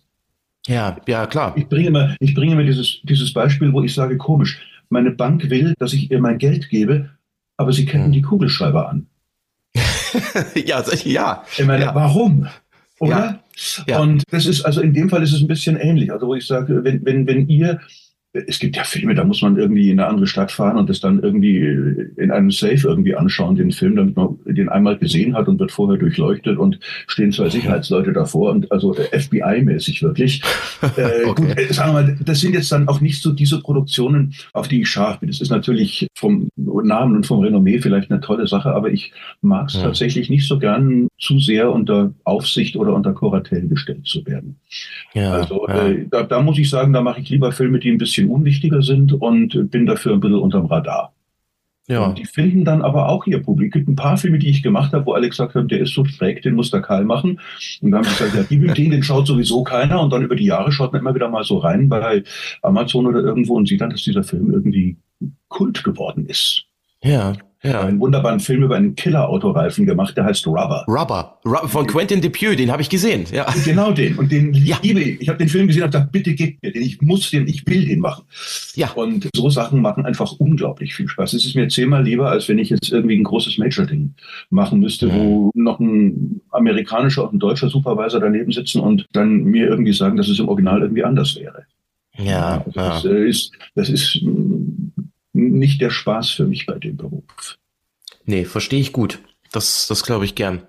Ja, 0.66 0.96
ja, 1.08 1.26
klar. 1.26 1.54
Ich 1.56 1.68
bringe 1.68 1.90
mal, 1.90 2.16
ich 2.20 2.34
bringe 2.34 2.54
mir 2.54 2.64
dieses, 2.64 3.00
dieses 3.04 3.32
Beispiel, 3.32 3.72
wo 3.72 3.82
ich 3.82 3.94
sage, 3.94 4.18
komisch, 4.18 4.60
meine 4.90 5.10
Bank 5.10 5.48
will, 5.48 5.74
dass 5.78 5.94
ich 5.94 6.10
ihr 6.10 6.20
mein 6.20 6.38
Geld 6.38 6.68
gebe, 6.68 7.10
aber 7.56 7.72
sie 7.72 7.86
kennen 7.86 8.06
hm. 8.06 8.12
die 8.12 8.22
Kugelschreiber 8.22 8.90
an. 8.90 9.06
ja, 10.66 10.84
ja. 11.04 11.44
Ich 11.56 11.64
meine, 11.64 11.84
ja. 11.84 11.94
warum? 11.94 12.46
Oder? 13.00 13.42
Ja. 13.56 13.84
ja. 13.88 14.00
Und 14.00 14.22
das 14.30 14.46
ist, 14.46 14.62
also 14.62 14.80
in 14.80 14.92
dem 14.92 15.08
Fall 15.08 15.22
ist 15.22 15.32
es 15.32 15.40
ein 15.40 15.48
bisschen 15.48 15.76
ähnlich. 15.76 16.12
Also 16.12 16.28
wo 16.28 16.34
ich 16.34 16.46
sage, 16.46 16.84
wenn, 16.84 17.04
wenn, 17.04 17.26
wenn 17.26 17.48
ihr 17.48 17.80
es 18.32 18.60
gibt 18.60 18.76
ja 18.76 18.84
Filme, 18.84 19.14
da 19.14 19.24
muss 19.24 19.42
man 19.42 19.56
irgendwie 19.56 19.90
in 19.90 19.98
eine 19.98 20.08
andere 20.08 20.26
Stadt 20.26 20.52
fahren 20.52 20.76
und 20.76 20.88
das 20.88 21.00
dann 21.00 21.20
irgendwie 21.20 21.58
in 22.16 22.30
einem 22.30 22.52
Safe 22.52 22.80
irgendwie 22.84 23.16
anschauen, 23.16 23.56
den 23.56 23.72
Film, 23.72 23.96
damit 23.96 24.16
man 24.16 24.38
den 24.44 24.68
einmal 24.68 24.98
gesehen 24.98 25.34
hat 25.34 25.48
und 25.48 25.58
wird 25.58 25.72
vorher 25.72 25.98
durchleuchtet 25.98 26.56
und 26.56 26.78
stehen 27.08 27.32
zwei 27.32 27.48
Sicherheitsleute 27.48 28.12
davor 28.12 28.52
und 28.52 28.70
also 28.70 28.92
FBI-mäßig 28.92 30.02
wirklich. 30.02 30.42
Äh, 30.96 31.24
okay. 31.26 31.42
Gut, 31.46 31.58
äh, 31.58 31.72
sagen 31.72 31.90
wir 31.90 32.02
mal, 32.02 32.18
das 32.24 32.40
sind 32.40 32.54
jetzt 32.54 32.72
dann 32.72 32.88
auch 32.88 33.00
nicht 33.00 33.22
so 33.22 33.32
diese 33.32 33.60
Produktionen, 33.60 34.34
auf 34.52 34.66
die 34.66 34.80
ich 34.80 34.88
scharf 34.88 35.20
bin. 35.20 35.28
Das 35.28 35.40
ist 35.40 35.50
natürlich 35.50 36.08
vom 36.16 36.48
Namen 36.56 37.16
und 37.16 37.26
vom 37.26 37.40
Renommee 37.40 37.78
vielleicht 37.80 38.10
eine 38.10 38.20
tolle 38.20 38.46
Sache, 38.46 38.74
aber 38.74 38.90
ich 38.90 39.12
mag 39.42 39.68
es 39.68 39.74
ja. 39.74 39.82
tatsächlich 39.82 40.30
nicht 40.30 40.48
so 40.48 40.58
gern, 40.58 41.08
zu 41.18 41.38
sehr 41.38 41.70
unter 41.70 42.14
Aufsicht 42.24 42.76
oder 42.76 42.94
unter 42.94 43.12
Kuratell 43.12 43.68
gestellt 43.68 44.06
zu 44.06 44.24
werden. 44.26 44.58
Ja, 45.12 45.32
also 45.32 45.66
ja. 45.68 45.88
Äh, 45.88 46.06
da, 46.10 46.22
da 46.22 46.40
muss 46.40 46.58
ich 46.58 46.70
sagen, 46.70 46.92
da 46.92 47.02
mache 47.02 47.20
ich 47.20 47.28
lieber 47.28 47.52
Filme, 47.52 47.78
die 47.78 47.90
ein 47.90 47.98
bisschen 47.98 48.19
bisschen 48.20 48.34
unwichtiger 48.34 48.82
sind 48.82 49.12
und 49.12 49.70
bin 49.70 49.86
dafür 49.86 50.14
ein 50.14 50.20
bisschen 50.20 50.38
unterm 50.38 50.66
Radar. 50.66 51.12
Ja. 51.88 52.06
Und 52.06 52.18
die 52.18 52.24
finden 52.24 52.64
dann 52.64 52.82
aber 52.82 53.08
auch 53.08 53.26
ihr 53.26 53.42
Publikum. 53.42 53.82
Ein 53.88 53.96
paar 53.96 54.16
Filme, 54.16 54.38
die 54.38 54.48
ich 54.48 54.62
gemacht 54.62 54.92
habe, 54.92 55.06
wo 55.06 55.12
alle 55.12 55.28
gesagt 55.28 55.56
haben, 55.56 55.66
der 55.66 55.80
ist 55.80 55.92
so 55.92 56.04
schräg, 56.04 56.40
den 56.42 56.54
muss 56.54 56.70
der 56.70 56.82
Karl 56.82 57.04
machen. 57.04 57.40
Und 57.82 57.90
dann 57.90 58.04
haben 58.04 58.04
sie 58.04 58.24
gesagt, 58.24 58.34
ja, 58.36 58.42
die 58.44 58.58
den, 58.74 58.92
den 58.92 59.02
schaut 59.02 59.26
sowieso 59.26 59.64
keiner. 59.64 60.00
Und 60.00 60.12
dann 60.12 60.22
über 60.22 60.36
die 60.36 60.44
Jahre 60.44 60.70
schaut 60.70 60.92
man 60.92 61.00
immer 61.00 61.16
wieder 61.16 61.28
mal 61.28 61.42
so 61.42 61.58
rein 61.58 61.88
bei 61.88 62.22
Amazon 62.62 63.06
oder 63.06 63.20
irgendwo 63.20 63.56
und 63.56 63.66
sieht 63.66 63.80
dann, 63.80 63.90
dass 63.90 64.04
dieser 64.04 64.22
Film 64.22 64.52
irgendwie 64.52 64.98
Kult 65.48 65.82
geworden 65.82 66.26
ist. 66.26 66.64
Ja 67.02 67.32
ja. 67.62 67.80
einen 67.80 68.00
wunderbaren 68.00 68.40
Film 68.40 68.62
über 68.62 68.76
einen 68.76 68.94
Killer-Autoreifen 68.94 69.84
gemacht, 69.84 70.16
der 70.16 70.24
heißt 70.24 70.46
Rubber. 70.46 70.84
Rubber, 70.88 71.38
Rubber 71.44 71.68
von 71.68 71.86
Quentin 71.86 72.20
Dupieux, 72.20 72.56
den 72.56 72.70
habe 72.70 72.82
ich 72.82 72.88
gesehen. 72.88 73.24
Ja. 73.32 73.46
Genau 73.64 73.92
den. 73.92 74.16
Und 74.16 74.32
den 74.32 74.54
ja. 74.54 74.78
liebe 74.82 75.00
ich. 75.00 75.20
Ich 75.20 75.28
habe 75.28 75.38
den 75.38 75.48
Film 75.48 75.66
gesehen 75.66 75.82
und 75.82 75.92
gesagt, 75.92 76.12
bitte 76.12 76.34
gib 76.34 76.62
mir 76.62 76.72
den. 76.72 76.82
Ich 76.82 77.00
muss 77.02 77.30
den, 77.30 77.46
ich 77.46 77.66
will 77.66 77.86
den 77.86 78.00
machen. 78.00 78.24
Ja. 78.74 78.90
Und 78.92 79.28
so 79.34 79.50
Sachen 79.50 79.82
machen 79.82 80.06
einfach 80.06 80.32
unglaublich 80.32 80.94
viel 80.94 81.08
Spaß. 81.08 81.34
Es 81.34 81.44
ist 81.44 81.54
mir 81.54 81.68
zehnmal 81.68 82.04
lieber, 82.04 82.30
als 82.30 82.48
wenn 82.48 82.58
ich 82.58 82.70
jetzt 82.70 82.90
irgendwie 82.90 83.16
ein 83.16 83.24
großes 83.24 83.58
Major-Ding 83.58 84.14
machen 84.48 84.80
müsste, 84.80 85.08
ja. 85.08 85.14
wo 85.14 85.50
noch 85.54 85.80
ein 85.80 86.40
amerikanischer 86.50 87.24
und 87.24 87.34
ein 87.34 87.38
deutscher 87.38 87.68
Supervisor 87.68 88.20
daneben 88.20 88.52
sitzen 88.52 88.80
und 88.80 89.06
dann 89.12 89.44
mir 89.44 89.68
irgendwie 89.68 89.92
sagen, 89.92 90.16
dass 90.16 90.28
es 90.28 90.38
im 90.38 90.48
Original 90.48 90.80
irgendwie 90.80 91.04
anders 91.04 91.36
wäre. 91.36 91.64
Ja, 92.16 92.62
also 92.66 92.80
ja. 92.80 92.88
Das, 92.88 93.04
äh, 93.04 93.28
ist, 93.28 93.52
das 93.74 93.88
ist 93.88 94.20
nicht 95.48 95.80
der 95.80 95.90
Spaß 95.90 96.30
für 96.30 96.46
mich 96.46 96.66
bei 96.66 96.78
dem 96.78 96.96
Beruf. 96.96 97.58
Nee, 98.24 98.44
verstehe 98.44 98.80
ich 98.80 98.92
gut. 98.92 99.18
Das, 99.52 99.86
das 99.88 100.04
glaube 100.04 100.24
ich 100.24 100.34
gern. 100.34 100.62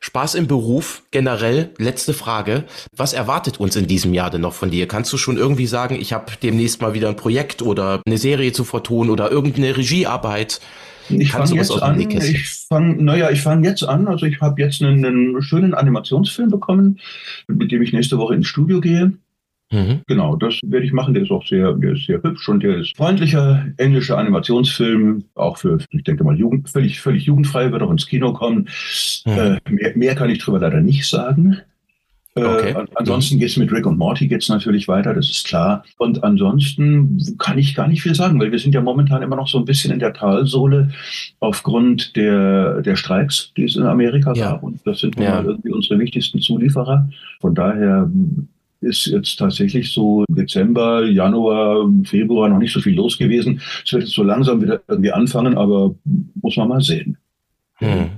Spaß 0.00 0.36
im 0.36 0.46
Beruf 0.46 1.02
generell, 1.10 1.70
letzte 1.78 2.14
Frage. 2.14 2.64
Was 2.94 3.12
erwartet 3.12 3.58
uns 3.58 3.74
in 3.76 3.86
diesem 3.86 4.14
Jahr 4.14 4.30
denn 4.30 4.40
noch 4.40 4.54
von 4.54 4.70
dir? 4.70 4.86
Kannst 4.86 5.12
du 5.12 5.16
schon 5.16 5.36
irgendwie 5.36 5.66
sagen, 5.66 5.96
ich 6.00 6.12
habe 6.12 6.32
demnächst 6.40 6.80
mal 6.80 6.94
wieder 6.94 7.08
ein 7.08 7.16
Projekt 7.16 7.60
oder 7.60 8.00
eine 8.06 8.18
Serie 8.18 8.52
zu 8.52 8.64
vertonen 8.64 9.10
oder 9.10 9.30
irgendeine 9.30 9.76
Regiearbeit? 9.76 10.60
Ich 11.08 11.32
fange 11.32 11.54
jetzt 11.54 11.82
an. 11.82 12.00
Ich 12.00 12.48
fange, 12.68 13.02
naja, 13.02 13.30
ich 13.30 13.42
fange 13.42 13.66
jetzt 13.66 13.82
an. 13.82 14.08
Also 14.08 14.26
ich 14.26 14.40
habe 14.40 14.60
jetzt 14.60 14.82
einen, 14.82 15.04
einen 15.04 15.42
schönen 15.42 15.74
Animationsfilm 15.74 16.50
bekommen, 16.50 17.00
mit 17.48 17.70
dem 17.72 17.82
ich 17.82 17.92
nächste 17.92 18.18
Woche 18.18 18.34
ins 18.34 18.46
Studio 18.46 18.80
gehe. 18.80 19.12
Mhm. 19.72 20.02
Genau, 20.06 20.36
das 20.36 20.60
werde 20.64 20.86
ich 20.86 20.92
machen. 20.92 21.14
Der 21.14 21.24
ist 21.24 21.32
auch 21.32 21.46
sehr, 21.46 21.72
der 21.72 21.92
ist 21.92 22.06
sehr 22.06 22.22
hübsch 22.22 22.48
und 22.48 22.62
der 22.62 22.78
ist 22.78 22.96
freundlicher 22.96 23.66
englischer 23.78 24.16
Animationsfilm, 24.16 25.24
auch 25.34 25.58
für, 25.58 25.78
ich 25.90 26.04
denke 26.04 26.22
mal, 26.22 26.36
Jugend, 26.36 26.68
völlig, 26.68 27.00
völlig 27.00 27.24
jugendfrei, 27.24 27.72
wird 27.72 27.82
auch 27.82 27.90
ins 27.90 28.06
Kino 28.06 28.32
kommen. 28.32 28.68
Mhm. 29.24 29.32
Äh, 29.32 29.58
mehr, 29.68 29.96
mehr, 29.96 30.14
kann 30.14 30.30
ich 30.30 30.38
darüber 30.38 30.60
leider 30.60 30.80
nicht 30.80 31.08
sagen. 31.08 31.58
Äh, 32.36 32.44
okay. 32.44 32.70
Äh, 32.70 32.84
ansonsten 32.94 33.38
geht 33.38 33.48
es 33.48 33.56
mit 33.56 33.72
Rick 33.72 33.86
und 33.86 33.98
Morty 33.98 34.28
geht's 34.28 34.48
natürlich 34.48 34.86
weiter, 34.86 35.14
das 35.14 35.30
ist 35.30 35.46
klar. 35.48 35.84
Und 35.98 36.22
ansonsten 36.22 37.36
kann 37.38 37.58
ich 37.58 37.74
gar 37.74 37.88
nicht 37.88 38.02
viel 38.02 38.14
sagen, 38.14 38.38
weil 38.38 38.52
wir 38.52 38.58
sind 38.60 38.74
ja 38.74 38.82
momentan 38.82 39.22
immer 39.22 39.36
noch 39.36 39.48
so 39.48 39.58
ein 39.58 39.64
bisschen 39.64 39.92
in 39.92 39.98
der 39.98 40.12
Talsohle 40.12 40.90
aufgrund 41.40 42.14
der, 42.14 42.82
der 42.82 42.94
Streiks, 42.94 43.52
die 43.56 43.64
es 43.64 43.74
in 43.74 43.82
Amerika 43.82 44.32
ja. 44.34 44.50
gab. 44.52 44.62
Und 44.62 44.80
das 44.86 45.00
sind 45.00 45.18
ja. 45.18 45.42
irgendwie 45.42 45.72
unsere 45.72 45.98
wichtigsten 45.98 46.40
Zulieferer. 46.40 47.08
Von 47.40 47.54
daher 47.54 48.08
ist 48.80 49.06
jetzt 49.06 49.38
tatsächlich 49.38 49.92
so 49.92 50.24
Dezember, 50.28 51.04
Januar, 51.06 51.88
Februar 52.04 52.48
noch 52.48 52.58
nicht 52.58 52.72
so 52.72 52.80
viel 52.80 52.94
los 52.94 53.18
gewesen. 53.18 53.60
Es 53.84 53.92
wird 53.92 54.04
jetzt 54.04 54.14
so 54.14 54.22
langsam 54.22 54.62
wieder 54.62 54.80
irgendwie 54.88 55.12
anfangen, 55.12 55.56
aber 55.56 55.94
muss 56.40 56.56
man 56.56 56.68
mal 56.68 56.80
sehen. 56.80 57.16
Hm. 57.76 58.10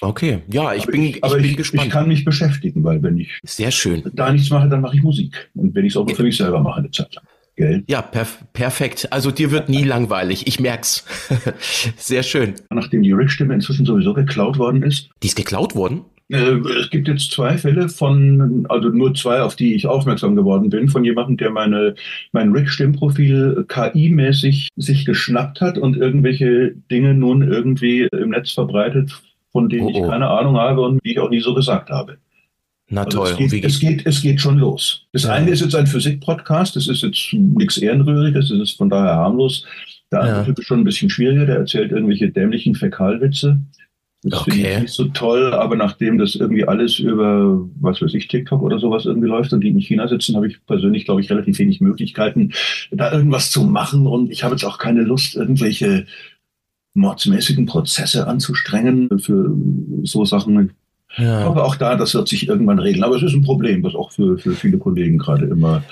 Okay, 0.00 0.42
ja, 0.48 0.74
ich 0.74 0.82
aber 0.82 0.92
bin, 0.92 1.02
ich, 1.02 1.16
ich 1.16 1.32
bin 1.32 1.44
ich, 1.44 1.56
gespannt. 1.56 1.86
Ich 1.86 1.92
kann 1.92 2.08
mich 2.08 2.24
beschäftigen, 2.24 2.84
weil 2.84 3.02
wenn 3.02 3.18
ich 3.18 3.38
sehr 3.44 3.70
schön 3.70 4.02
da 4.12 4.30
nichts 4.30 4.50
mache, 4.50 4.68
dann 4.68 4.82
mache 4.82 4.96
ich 4.96 5.02
Musik. 5.02 5.50
Und 5.54 5.74
wenn 5.74 5.84
ich 5.84 5.94
es 5.94 5.96
auch 5.96 6.08
für 6.08 6.22
mich 6.22 6.36
selber 6.36 6.60
mache, 6.60 6.80
eine 6.80 6.90
Zeit 6.90 7.14
lang. 7.14 7.24
Gell? 7.56 7.84
Ja, 7.88 8.02
perf 8.02 8.44
perfekt. 8.52 9.08
Also 9.10 9.30
dir 9.30 9.50
wird 9.50 9.70
nie 9.70 9.84
langweilig. 9.84 10.46
Ich 10.46 10.60
merk's. 10.60 11.06
sehr 11.96 12.22
schön. 12.22 12.54
Nachdem 12.68 13.02
die 13.02 13.12
Rick-Stimme 13.12 13.54
inzwischen 13.54 13.86
sowieso 13.86 14.12
geklaut 14.12 14.58
worden 14.58 14.82
ist. 14.82 15.08
Die 15.22 15.28
ist 15.28 15.36
geklaut 15.36 15.74
worden? 15.74 16.04
Äh, 16.28 16.58
es 16.80 16.90
gibt 16.90 17.06
jetzt 17.08 17.30
zwei 17.30 17.56
Fälle 17.56 17.88
von, 17.88 18.66
also 18.68 18.88
nur 18.88 19.14
zwei, 19.14 19.40
auf 19.40 19.54
die 19.54 19.74
ich 19.74 19.86
aufmerksam 19.86 20.34
geworden 20.34 20.70
bin, 20.70 20.88
von 20.88 21.04
jemandem, 21.04 21.36
der 21.36 21.50
meine, 21.50 21.94
mein 22.32 22.52
Rick-Stimmprofil 22.52 23.64
KI-mäßig 23.68 24.68
sich 24.76 25.04
geschnappt 25.04 25.60
hat 25.60 25.78
und 25.78 25.96
irgendwelche 25.96 26.74
Dinge 26.90 27.14
nun 27.14 27.42
irgendwie 27.42 28.08
im 28.12 28.30
Netz 28.30 28.52
verbreitet, 28.52 29.12
von 29.52 29.68
denen 29.68 29.86
oh, 29.86 29.92
oh. 29.94 30.04
ich 30.04 30.10
keine 30.10 30.28
Ahnung 30.28 30.56
habe 30.56 30.80
und 30.82 31.00
die 31.04 31.12
ich 31.12 31.20
auch 31.20 31.30
nie 31.30 31.40
so 31.40 31.54
gesagt 31.54 31.90
habe. 31.90 32.18
Na 32.88 33.04
also 33.04 33.18
toll. 33.18 33.28
Es 33.30 33.36
geht, 33.36 33.64
es 33.64 33.80
geht, 33.80 34.06
es 34.06 34.22
geht 34.22 34.40
schon 34.40 34.58
los. 34.58 35.06
Das 35.12 35.24
ja. 35.24 35.32
eine 35.32 35.50
ist 35.50 35.60
jetzt 35.60 35.74
ein 35.74 35.86
Physik-Podcast, 35.86 36.76
das 36.76 36.88
ist 36.88 37.02
jetzt 37.02 37.32
nichts 37.32 37.78
Ehrenrühriges, 37.78 38.48
das 38.48 38.58
ist 38.58 38.76
von 38.76 38.90
daher 38.90 39.14
harmlos. 39.14 39.64
Der 40.12 40.20
andere 40.20 40.38
ja. 40.38 40.44
Typ 40.44 40.58
ist 40.58 40.66
schon 40.66 40.80
ein 40.80 40.84
bisschen 40.84 41.10
schwieriger, 41.10 41.46
der 41.46 41.56
erzählt 41.56 41.90
irgendwelche 41.90 42.30
dämlichen 42.30 42.74
Fäkalwitze. 42.74 43.58
Das 44.22 44.40
okay. 44.40 44.50
finde 44.50 44.70
ich 44.70 44.80
nicht 44.80 44.94
so 44.94 45.04
toll, 45.04 45.52
aber 45.52 45.76
nachdem 45.76 46.18
das 46.18 46.34
irgendwie 46.34 46.66
alles 46.66 46.98
über, 46.98 47.60
was 47.80 48.02
weiß 48.02 48.14
ich, 48.14 48.28
TikTok 48.28 48.62
oder 48.62 48.78
sowas 48.78 49.04
irgendwie 49.04 49.28
läuft 49.28 49.52
und 49.52 49.60
die 49.60 49.68
in 49.68 49.78
China 49.78 50.08
sitzen, 50.08 50.34
habe 50.34 50.48
ich 50.48 50.64
persönlich, 50.66 51.04
glaube 51.04 51.20
ich, 51.20 51.30
relativ 51.30 51.58
wenig 51.58 51.80
Möglichkeiten, 51.80 52.52
da 52.90 53.12
irgendwas 53.12 53.50
zu 53.50 53.62
machen. 53.64 54.06
Und 54.06 54.30
ich 54.30 54.42
habe 54.42 54.54
jetzt 54.54 54.64
auch 54.64 54.78
keine 54.78 55.02
Lust, 55.02 55.36
irgendwelche 55.36 56.06
mordsmäßigen 56.94 57.66
Prozesse 57.66 58.26
anzustrengen 58.26 59.18
für 59.18 59.54
so 60.02 60.24
Sachen. 60.24 60.72
Ja. 61.16 61.40
Aber 61.46 61.64
auch 61.64 61.76
da, 61.76 61.94
das 61.94 62.14
wird 62.14 62.26
sich 62.26 62.48
irgendwann 62.48 62.78
regeln. 62.78 63.04
Aber 63.04 63.16
es 63.16 63.22
ist 63.22 63.34
ein 63.34 63.42
Problem, 63.42 63.82
was 63.82 63.94
auch 63.94 64.10
für, 64.10 64.38
für 64.38 64.52
viele 64.52 64.78
Kollegen 64.78 65.18
gerade 65.18 65.46
immer, 65.46 65.84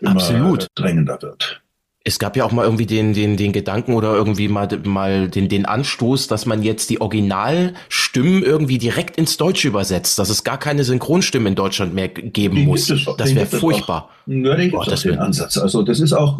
immer 0.00 0.12
Absolut. 0.12 0.66
drängender 0.74 1.20
wird. 1.20 1.63
Es 2.06 2.18
gab 2.18 2.36
ja 2.36 2.44
auch 2.44 2.52
mal 2.52 2.64
irgendwie 2.64 2.84
den, 2.84 3.14
den, 3.14 3.38
den 3.38 3.52
Gedanken 3.52 3.94
oder 3.94 4.14
irgendwie 4.14 4.48
mal, 4.48 4.68
mal 4.84 5.28
den, 5.28 5.48
den 5.48 5.64
Anstoß, 5.64 6.26
dass 6.28 6.44
man 6.44 6.62
jetzt 6.62 6.90
die 6.90 7.00
Originalstimmen 7.00 8.42
irgendwie 8.42 8.76
direkt 8.76 9.16
ins 9.16 9.38
Deutsche 9.38 9.68
übersetzt, 9.68 10.18
dass 10.18 10.28
es 10.28 10.44
gar 10.44 10.58
keine 10.58 10.84
Synchronstimmen 10.84 11.48
in 11.48 11.54
Deutschland 11.54 11.94
mehr 11.94 12.08
geben 12.08 12.56
den 12.56 12.66
muss. 12.66 12.90
Es, 12.90 13.06
das 13.16 13.34
wäre 13.34 13.46
furchtbar. 13.46 14.10
Ja, 14.26 14.54
den 14.54 14.70
Boah, 14.70 14.84
das 14.84 15.02
den 15.02 15.18
Ansatz. 15.18 15.56
Also 15.56 15.82
das 15.82 15.98
ist 15.98 16.12
auch, 16.12 16.38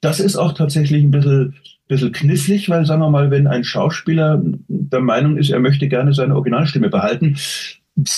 das 0.00 0.18
ist 0.18 0.36
auch 0.36 0.54
tatsächlich 0.54 1.04
ein 1.04 1.10
bisschen, 1.10 1.56
bisschen 1.88 2.12
knifflig, 2.12 2.70
weil 2.70 2.86
sagen 2.86 3.02
wir 3.02 3.10
mal, 3.10 3.30
wenn 3.30 3.46
ein 3.46 3.64
Schauspieler 3.64 4.40
der 4.68 5.00
Meinung 5.00 5.36
ist, 5.36 5.50
er 5.50 5.60
möchte 5.60 5.88
gerne 5.88 6.14
seine 6.14 6.34
Originalstimme 6.34 6.88
behalten, 6.88 7.36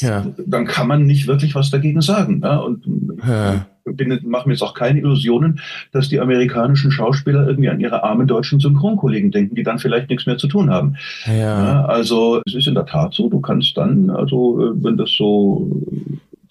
ja. 0.00 0.26
dann 0.46 0.66
kann 0.66 0.86
man 0.86 1.04
nicht 1.04 1.26
wirklich 1.26 1.54
was 1.56 1.70
dagegen 1.70 2.00
sagen. 2.00 2.40
Ja? 2.44 2.58
Und 2.58 2.84
ja. 3.26 3.66
Bin, 3.84 4.18
mache 4.24 4.48
mir 4.48 4.54
jetzt 4.54 4.62
auch 4.62 4.74
keine 4.74 4.98
Illusionen, 4.98 5.60
dass 5.92 6.08
die 6.08 6.20
amerikanischen 6.20 6.90
Schauspieler 6.90 7.46
irgendwie 7.46 7.68
an 7.68 7.80
ihre 7.80 8.02
armen 8.02 8.26
deutschen 8.26 8.60
Synchronkollegen 8.60 9.30
denken, 9.30 9.54
die 9.54 9.62
dann 9.62 9.78
vielleicht 9.78 10.08
nichts 10.08 10.26
mehr 10.26 10.38
zu 10.38 10.48
tun 10.48 10.70
haben. 10.70 10.96
Ja. 11.26 11.84
also 11.84 12.40
es 12.46 12.54
ist 12.54 12.66
in 12.66 12.74
der 12.74 12.86
Tat 12.86 13.14
so, 13.14 13.28
du 13.28 13.40
kannst 13.40 13.76
dann, 13.76 14.10
also 14.10 14.60
äh, 14.60 14.72
wenn 14.82 14.96
das 14.96 15.10
so 15.10 15.70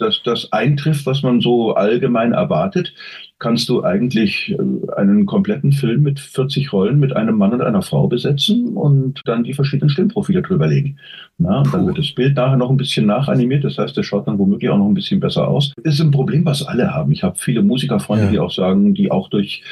dass 0.04 0.22
das 0.24 0.52
eintrifft, 0.52 1.06
was 1.06 1.24
man 1.24 1.42
so 1.42 1.74
allgemein 1.74 2.34
erwartet, 2.34 2.94
kannst 3.39 3.68
du 3.70 3.84
eigentlich 3.84 4.56
äh, 4.58 4.92
einen 4.96 5.26
kompletten 5.26 5.72
Film 5.72 6.04
mit 6.04 6.20
40 6.20 6.72
Rollen 6.72 7.00
mit 7.00 7.16
einem 7.16 7.38
Mann 7.38 7.54
und 7.54 7.62
einer 7.62 7.82
Frau 7.82 8.08
besetzen 8.08 8.78
und 8.78 9.22
dann 9.26 9.44
die 9.44 9.54
verschiedenen 9.54 9.89
Stimmprofile 9.89 10.42
drüberlegen. 10.42 11.00
Na, 11.38 11.63
dann 11.63 11.86
wird 11.88 11.98
das 11.98 12.12
Bild 12.12 12.36
nachher 12.36 12.58
noch 12.58 12.70
ein 12.70 12.78
bisschen 12.78 13.06
nachanimiert, 13.06 13.63
das 13.63 13.78
heißt, 13.78 13.98
das 13.98 14.06
schaut 14.06 14.28
dann 14.28 14.39
womöglich 14.39 14.70
auch 14.70 14.78
noch 14.78 14.88
ein 14.88 14.94
bisschen 14.94 15.20
besser 15.20 15.48
aus. 15.48 15.74
Das 15.84 15.96
ist 15.96 16.02
ein 16.02 16.12
Problem, 16.12 16.46
was 16.46 16.63
alle 16.63 16.94
haben. 16.94 17.12
Ich 17.12 17.24
habe 17.24 17.38
viele 17.38 17.63
Musikerfreunde, 17.63 18.26
ja. 18.26 18.32
die 18.32 18.39
auch 18.39 18.52
sagen, 18.52 18.94
die 18.94 19.12
auch 19.12 19.30
durch 19.30 19.63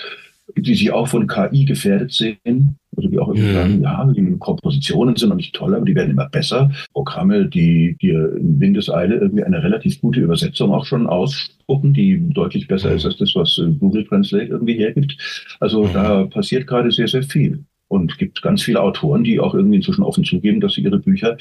die 0.57 0.75
sich 0.75 0.91
auch 0.91 1.07
von 1.07 1.27
KI 1.27 1.65
gefährdet 1.65 2.11
sehen. 2.11 2.77
Also 2.95 3.09
die 3.09 3.19
auch 3.19 3.29
irgendwie 3.29 3.53
sagen, 3.53 3.81
ja, 3.81 4.05
die 4.05 4.37
Kompositionen 4.37 5.15
sind 5.15 5.29
noch 5.29 5.35
nicht 5.35 5.55
toll, 5.55 5.73
aber 5.73 5.85
die 5.85 5.95
werden 5.95 6.11
immer 6.11 6.27
besser. 6.29 6.71
Programme, 6.93 7.47
die 7.47 7.95
dir 8.01 8.35
in 8.35 8.59
Windeseile 8.59 9.15
irgendwie 9.15 9.43
eine 9.43 9.63
relativ 9.63 10.01
gute 10.01 10.19
Übersetzung 10.19 10.73
auch 10.73 10.85
schon 10.85 11.07
ausspucken, 11.07 11.93
die 11.93 12.29
deutlich 12.33 12.67
besser 12.67 12.93
ist 12.93 13.05
als 13.05 13.17
das, 13.17 13.33
was 13.33 13.57
äh, 13.59 13.71
Google 13.79 14.05
Translate 14.05 14.47
irgendwie 14.47 14.73
hergibt. 14.73 15.17
Also 15.59 15.87
da 15.87 16.25
passiert 16.25 16.67
gerade 16.67 16.91
sehr, 16.91 17.07
sehr 17.07 17.23
viel. 17.23 17.63
Und 17.87 18.17
gibt 18.17 18.41
ganz 18.41 18.61
viele 18.61 18.81
Autoren, 18.81 19.25
die 19.25 19.39
auch 19.41 19.53
irgendwie 19.53 19.75
inzwischen 19.75 20.03
offen 20.03 20.23
zugeben, 20.23 20.61
dass 20.61 20.73
sie 20.73 20.81
ihre 20.81 20.99
Bücher, 20.99 21.35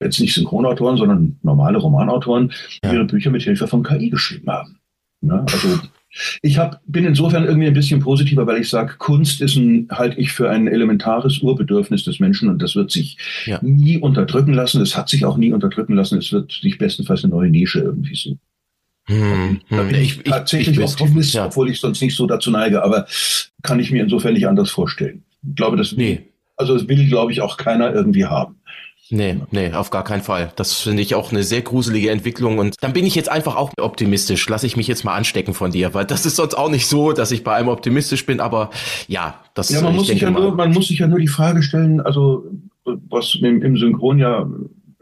jetzt 0.00 0.20
nicht 0.20 0.34
Synchronautoren, 0.34 0.98
sondern 0.98 1.38
normale 1.42 1.78
Romanautoren, 1.78 2.52
ihre 2.82 3.06
Bücher 3.06 3.30
mit 3.30 3.42
Hilfe 3.42 3.66
von 3.66 3.82
KI 3.82 4.10
geschrieben 4.10 4.50
haben. 4.50 4.76
Ja, 5.22 5.40
also 5.40 5.78
Ich 6.42 6.58
hab, 6.58 6.80
bin 6.86 7.04
insofern 7.04 7.44
irgendwie 7.44 7.66
ein 7.66 7.74
bisschen 7.74 8.00
positiver, 8.00 8.46
weil 8.46 8.60
ich 8.60 8.68
sage, 8.68 8.94
Kunst 8.98 9.40
ist 9.40 9.56
ein, 9.56 9.88
halte 9.90 10.18
ich 10.20 10.32
für 10.32 10.48
ein 10.48 10.68
elementares 10.68 11.38
Urbedürfnis 11.38 12.04
des 12.04 12.20
Menschen 12.20 12.48
und 12.48 12.62
das 12.62 12.76
wird 12.76 12.90
sich 12.90 13.18
ja. 13.46 13.58
nie 13.62 13.98
unterdrücken 13.98 14.54
lassen. 14.54 14.80
Es 14.80 14.96
hat 14.96 15.08
sich 15.08 15.24
auch 15.24 15.36
nie 15.36 15.52
unterdrücken 15.52 15.94
lassen. 15.94 16.18
Es 16.18 16.32
wird 16.32 16.52
sich 16.52 16.78
bestenfalls 16.78 17.24
eine 17.24 17.32
neue 17.32 17.50
Nische 17.50 17.80
irgendwie 17.80 18.14
suchen. 18.14 18.40
Hm, 19.06 19.60
da 19.68 19.82
bin 19.82 19.96
ich, 19.96 20.18
ich 20.18 20.24
tatsächlich 20.24 20.78
ich, 20.78 20.84
Optimist, 20.84 21.34
ja. 21.34 21.46
obwohl 21.46 21.68
ich 21.68 21.78
sonst 21.78 22.00
nicht 22.00 22.16
so 22.16 22.26
dazu 22.26 22.50
neige, 22.50 22.82
aber 22.82 23.06
kann 23.62 23.78
ich 23.78 23.90
mir 23.90 24.02
insofern 24.02 24.32
nicht 24.32 24.48
anders 24.48 24.70
vorstellen. 24.70 25.24
Ich 25.46 25.56
glaube, 25.56 25.76
das 25.76 25.92
nee. 25.92 26.22
also 26.56 26.74
das 26.74 26.88
will, 26.88 27.06
glaube 27.06 27.32
ich, 27.32 27.42
auch 27.42 27.58
keiner 27.58 27.92
irgendwie 27.92 28.24
haben. 28.24 28.56
Nee, 29.10 29.36
nee, 29.50 29.72
auf 29.72 29.90
gar 29.90 30.02
keinen 30.02 30.22
Fall. 30.22 30.52
Das 30.56 30.72
finde 30.80 31.02
ich 31.02 31.14
auch 31.14 31.30
eine 31.30 31.42
sehr 31.42 31.60
gruselige 31.60 32.10
Entwicklung 32.10 32.58
und 32.58 32.76
dann 32.80 32.92
bin 32.92 33.04
ich 33.04 33.14
jetzt 33.14 33.30
einfach 33.30 33.54
auch 33.56 33.72
optimistisch. 33.78 34.48
Lass 34.48 34.64
ich 34.64 34.76
mich 34.76 34.88
jetzt 34.88 35.04
mal 35.04 35.14
anstecken 35.14 35.52
von 35.52 35.72
dir, 35.72 35.92
weil 35.92 36.06
das 36.06 36.24
ist 36.24 36.36
sonst 36.36 36.54
auch 36.54 36.70
nicht 36.70 36.86
so, 36.86 37.12
dass 37.12 37.30
ich 37.30 37.44
bei 37.44 37.54
einem 37.54 37.68
optimistisch 37.68 38.24
bin, 38.24 38.40
aber 38.40 38.70
ja, 39.06 39.40
das 39.54 39.70
ja, 39.70 39.82
man 39.82 39.94
muss 39.94 40.06
sich 40.06 40.20
ja 40.20 40.30
nur, 40.30 40.54
man 40.54 40.72
muss 40.72 40.88
sich 40.88 40.98
ja 40.98 41.06
nur 41.06 41.18
die 41.18 41.28
Frage 41.28 41.62
stellen, 41.62 42.00
also 42.00 42.44
was 42.84 43.34
im, 43.34 43.62
im 43.62 43.76
Synchron 43.76 44.18
ja 44.18 44.48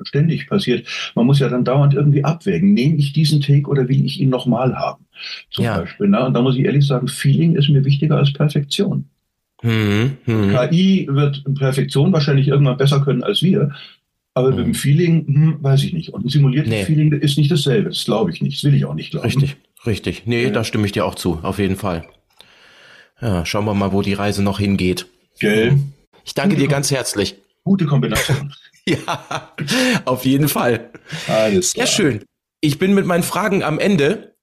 ständig 0.04 0.48
passiert. 0.48 0.86
Man 1.14 1.26
muss 1.26 1.38
ja 1.38 1.48
dann 1.48 1.64
dauernd 1.64 1.94
irgendwie 1.94 2.24
abwägen. 2.24 2.74
Nehme 2.74 2.96
ich 2.96 3.12
diesen 3.12 3.40
Take 3.40 3.68
oder 3.68 3.88
will 3.88 4.04
ich 4.04 4.20
ihn 4.20 4.30
nochmal 4.30 4.74
haben? 4.74 5.06
Zum 5.50 5.64
ja. 5.64 5.78
Beispiel. 5.78 6.08
Ne? 6.08 6.26
Und 6.26 6.34
da 6.34 6.42
muss 6.42 6.56
ich 6.56 6.64
ehrlich 6.64 6.86
sagen, 6.86 7.08
Feeling 7.08 7.54
ist 7.54 7.68
mir 7.68 7.84
wichtiger 7.84 8.16
als 8.16 8.32
Perfektion. 8.32 9.06
Hm, 9.62 10.16
hm. 10.24 10.50
KI 10.50 11.08
wird 11.10 11.44
Perfektion 11.54 12.12
wahrscheinlich 12.12 12.48
irgendwann 12.48 12.76
besser 12.76 13.00
können 13.00 13.22
als 13.22 13.42
wir. 13.42 13.72
Aber 14.34 14.48
hm. 14.48 14.56
mit 14.56 14.66
dem 14.66 14.74
Feeling, 14.74 15.26
hm, 15.26 15.56
weiß 15.62 15.84
ich 15.84 15.92
nicht. 15.92 16.12
Und 16.12 16.26
ein 16.26 16.28
simuliertes 16.28 16.70
nee. 16.70 16.84
Feeling 16.84 17.12
ist 17.12 17.38
nicht 17.38 17.50
dasselbe. 17.50 17.90
Das 17.90 18.04
glaube 18.04 18.30
ich 18.30 18.42
nicht. 18.42 18.56
Das 18.56 18.64
will 18.64 18.74
ich 18.74 18.84
auch 18.84 18.94
nicht 18.94 19.12
glauben. 19.12 19.26
Richtig, 19.26 19.56
richtig. 19.86 20.22
Nee, 20.26 20.44
ja. 20.44 20.50
da 20.50 20.64
stimme 20.64 20.86
ich 20.86 20.92
dir 20.92 21.06
auch 21.06 21.14
zu. 21.14 21.38
Auf 21.42 21.58
jeden 21.58 21.76
Fall. 21.76 22.04
Ja, 23.20 23.46
schauen 23.46 23.64
wir 23.64 23.74
mal, 23.74 23.92
wo 23.92 24.02
die 24.02 24.14
Reise 24.14 24.42
noch 24.42 24.58
hingeht. 24.58 25.06
Gell? 25.38 25.78
Ich 26.24 26.34
danke 26.34 26.56
Gute 26.56 26.66
dir 26.66 26.68
ganz 26.68 26.90
herzlich. 26.90 27.36
Gute 27.62 27.86
Kombination. 27.86 28.52
ja, 28.86 29.52
auf 30.04 30.24
jeden 30.24 30.48
Fall. 30.48 30.90
Alles 31.28 31.74
klar. 31.74 31.86
Ja, 31.86 31.92
schön. 31.92 32.24
Ich 32.60 32.78
bin 32.78 32.94
mit 32.94 33.06
meinen 33.06 33.22
Fragen 33.22 33.62
am 33.62 33.78
Ende. 33.78 34.34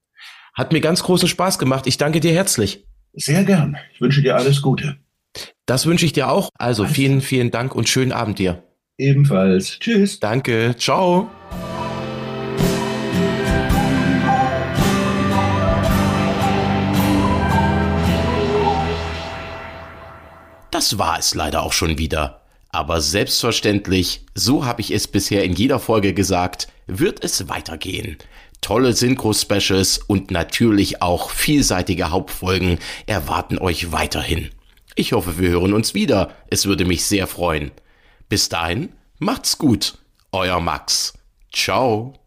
Hat 0.54 0.72
mir 0.72 0.82
ganz 0.82 1.04
großen 1.04 1.28
Spaß 1.28 1.60
gemacht. 1.60 1.88
Ich 1.88 1.98
danke 1.98 2.20
dir 2.20 2.32
herzlich. 2.32 2.86
Sehr 3.14 3.44
gern. 3.44 3.78
Ich 3.94 4.02
wünsche 4.02 4.22
dir 4.22 4.36
alles 4.36 4.62
Gute. 4.62 4.98
Das 5.70 5.86
wünsche 5.86 6.04
ich 6.04 6.14
dir 6.14 6.32
auch. 6.32 6.50
Also 6.58 6.86
vielen, 6.86 7.22
vielen 7.22 7.52
Dank 7.52 7.76
und 7.76 7.88
schönen 7.88 8.12
Abend 8.12 8.40
dir. 8.40 8.64
Ebenfalls. 8.98 9.78
Tschüss. 9.78 10.20
Danke. 10.20 10.74
Ciao. 10.80 11.30
Das 20.72 20.98
war 20.98 21.20
es 21.20 21.36
leider 21.36 21.62
auch 21.62 21.74
schon 21.74 22.00
wieder. 22.00 22.42
Aber 22.70 23.00
selbstverständlich, 23.00 24.26
so 24.34 24.66
habe 24.66 24.82
ich 24.82 24.90
es 24.90 25.06
bisher 25.06 25.44
in 25.44 25.54
jeder 25.54 25.78
Folge 25.78 26.16
gesagt, 26.16 26.68
wird 26.88 27.24
es 27.24 27.48
weitergehen. 27.48 28.18
Tolle 28.62 28.94
Synchro-Specials 28.94 30.00
und 30.00 30.32
natürlich 30.32 31.04
auch 31.04 31.30
vielseitige 31.30 32.10
Hauptfolgen 32.10 32.80
erwarten 33.06 33.60
euch 33.60 33.92
weiterhin. 33.92 34.50
Ich 35.00 35.14
hoffe, 35.14 35.40
wir 35.40 35.52
hören 35.52 35.72
uns 35.72 35.94
wieder. 35.94 36.36
Es 36.50 36.66
würde 36.66 36.84
mich 36.84 37.06
sehr 37.06 37.26
freuen. 37.26 37.72
Bis 38.28 38.50
dahin, 38.50 38.90
macht's 39.18 39.58
gut. 39.58 39.98
Euer 40.34 40.60
Max. 40.60 41.14
Ciao. 41.54 42.19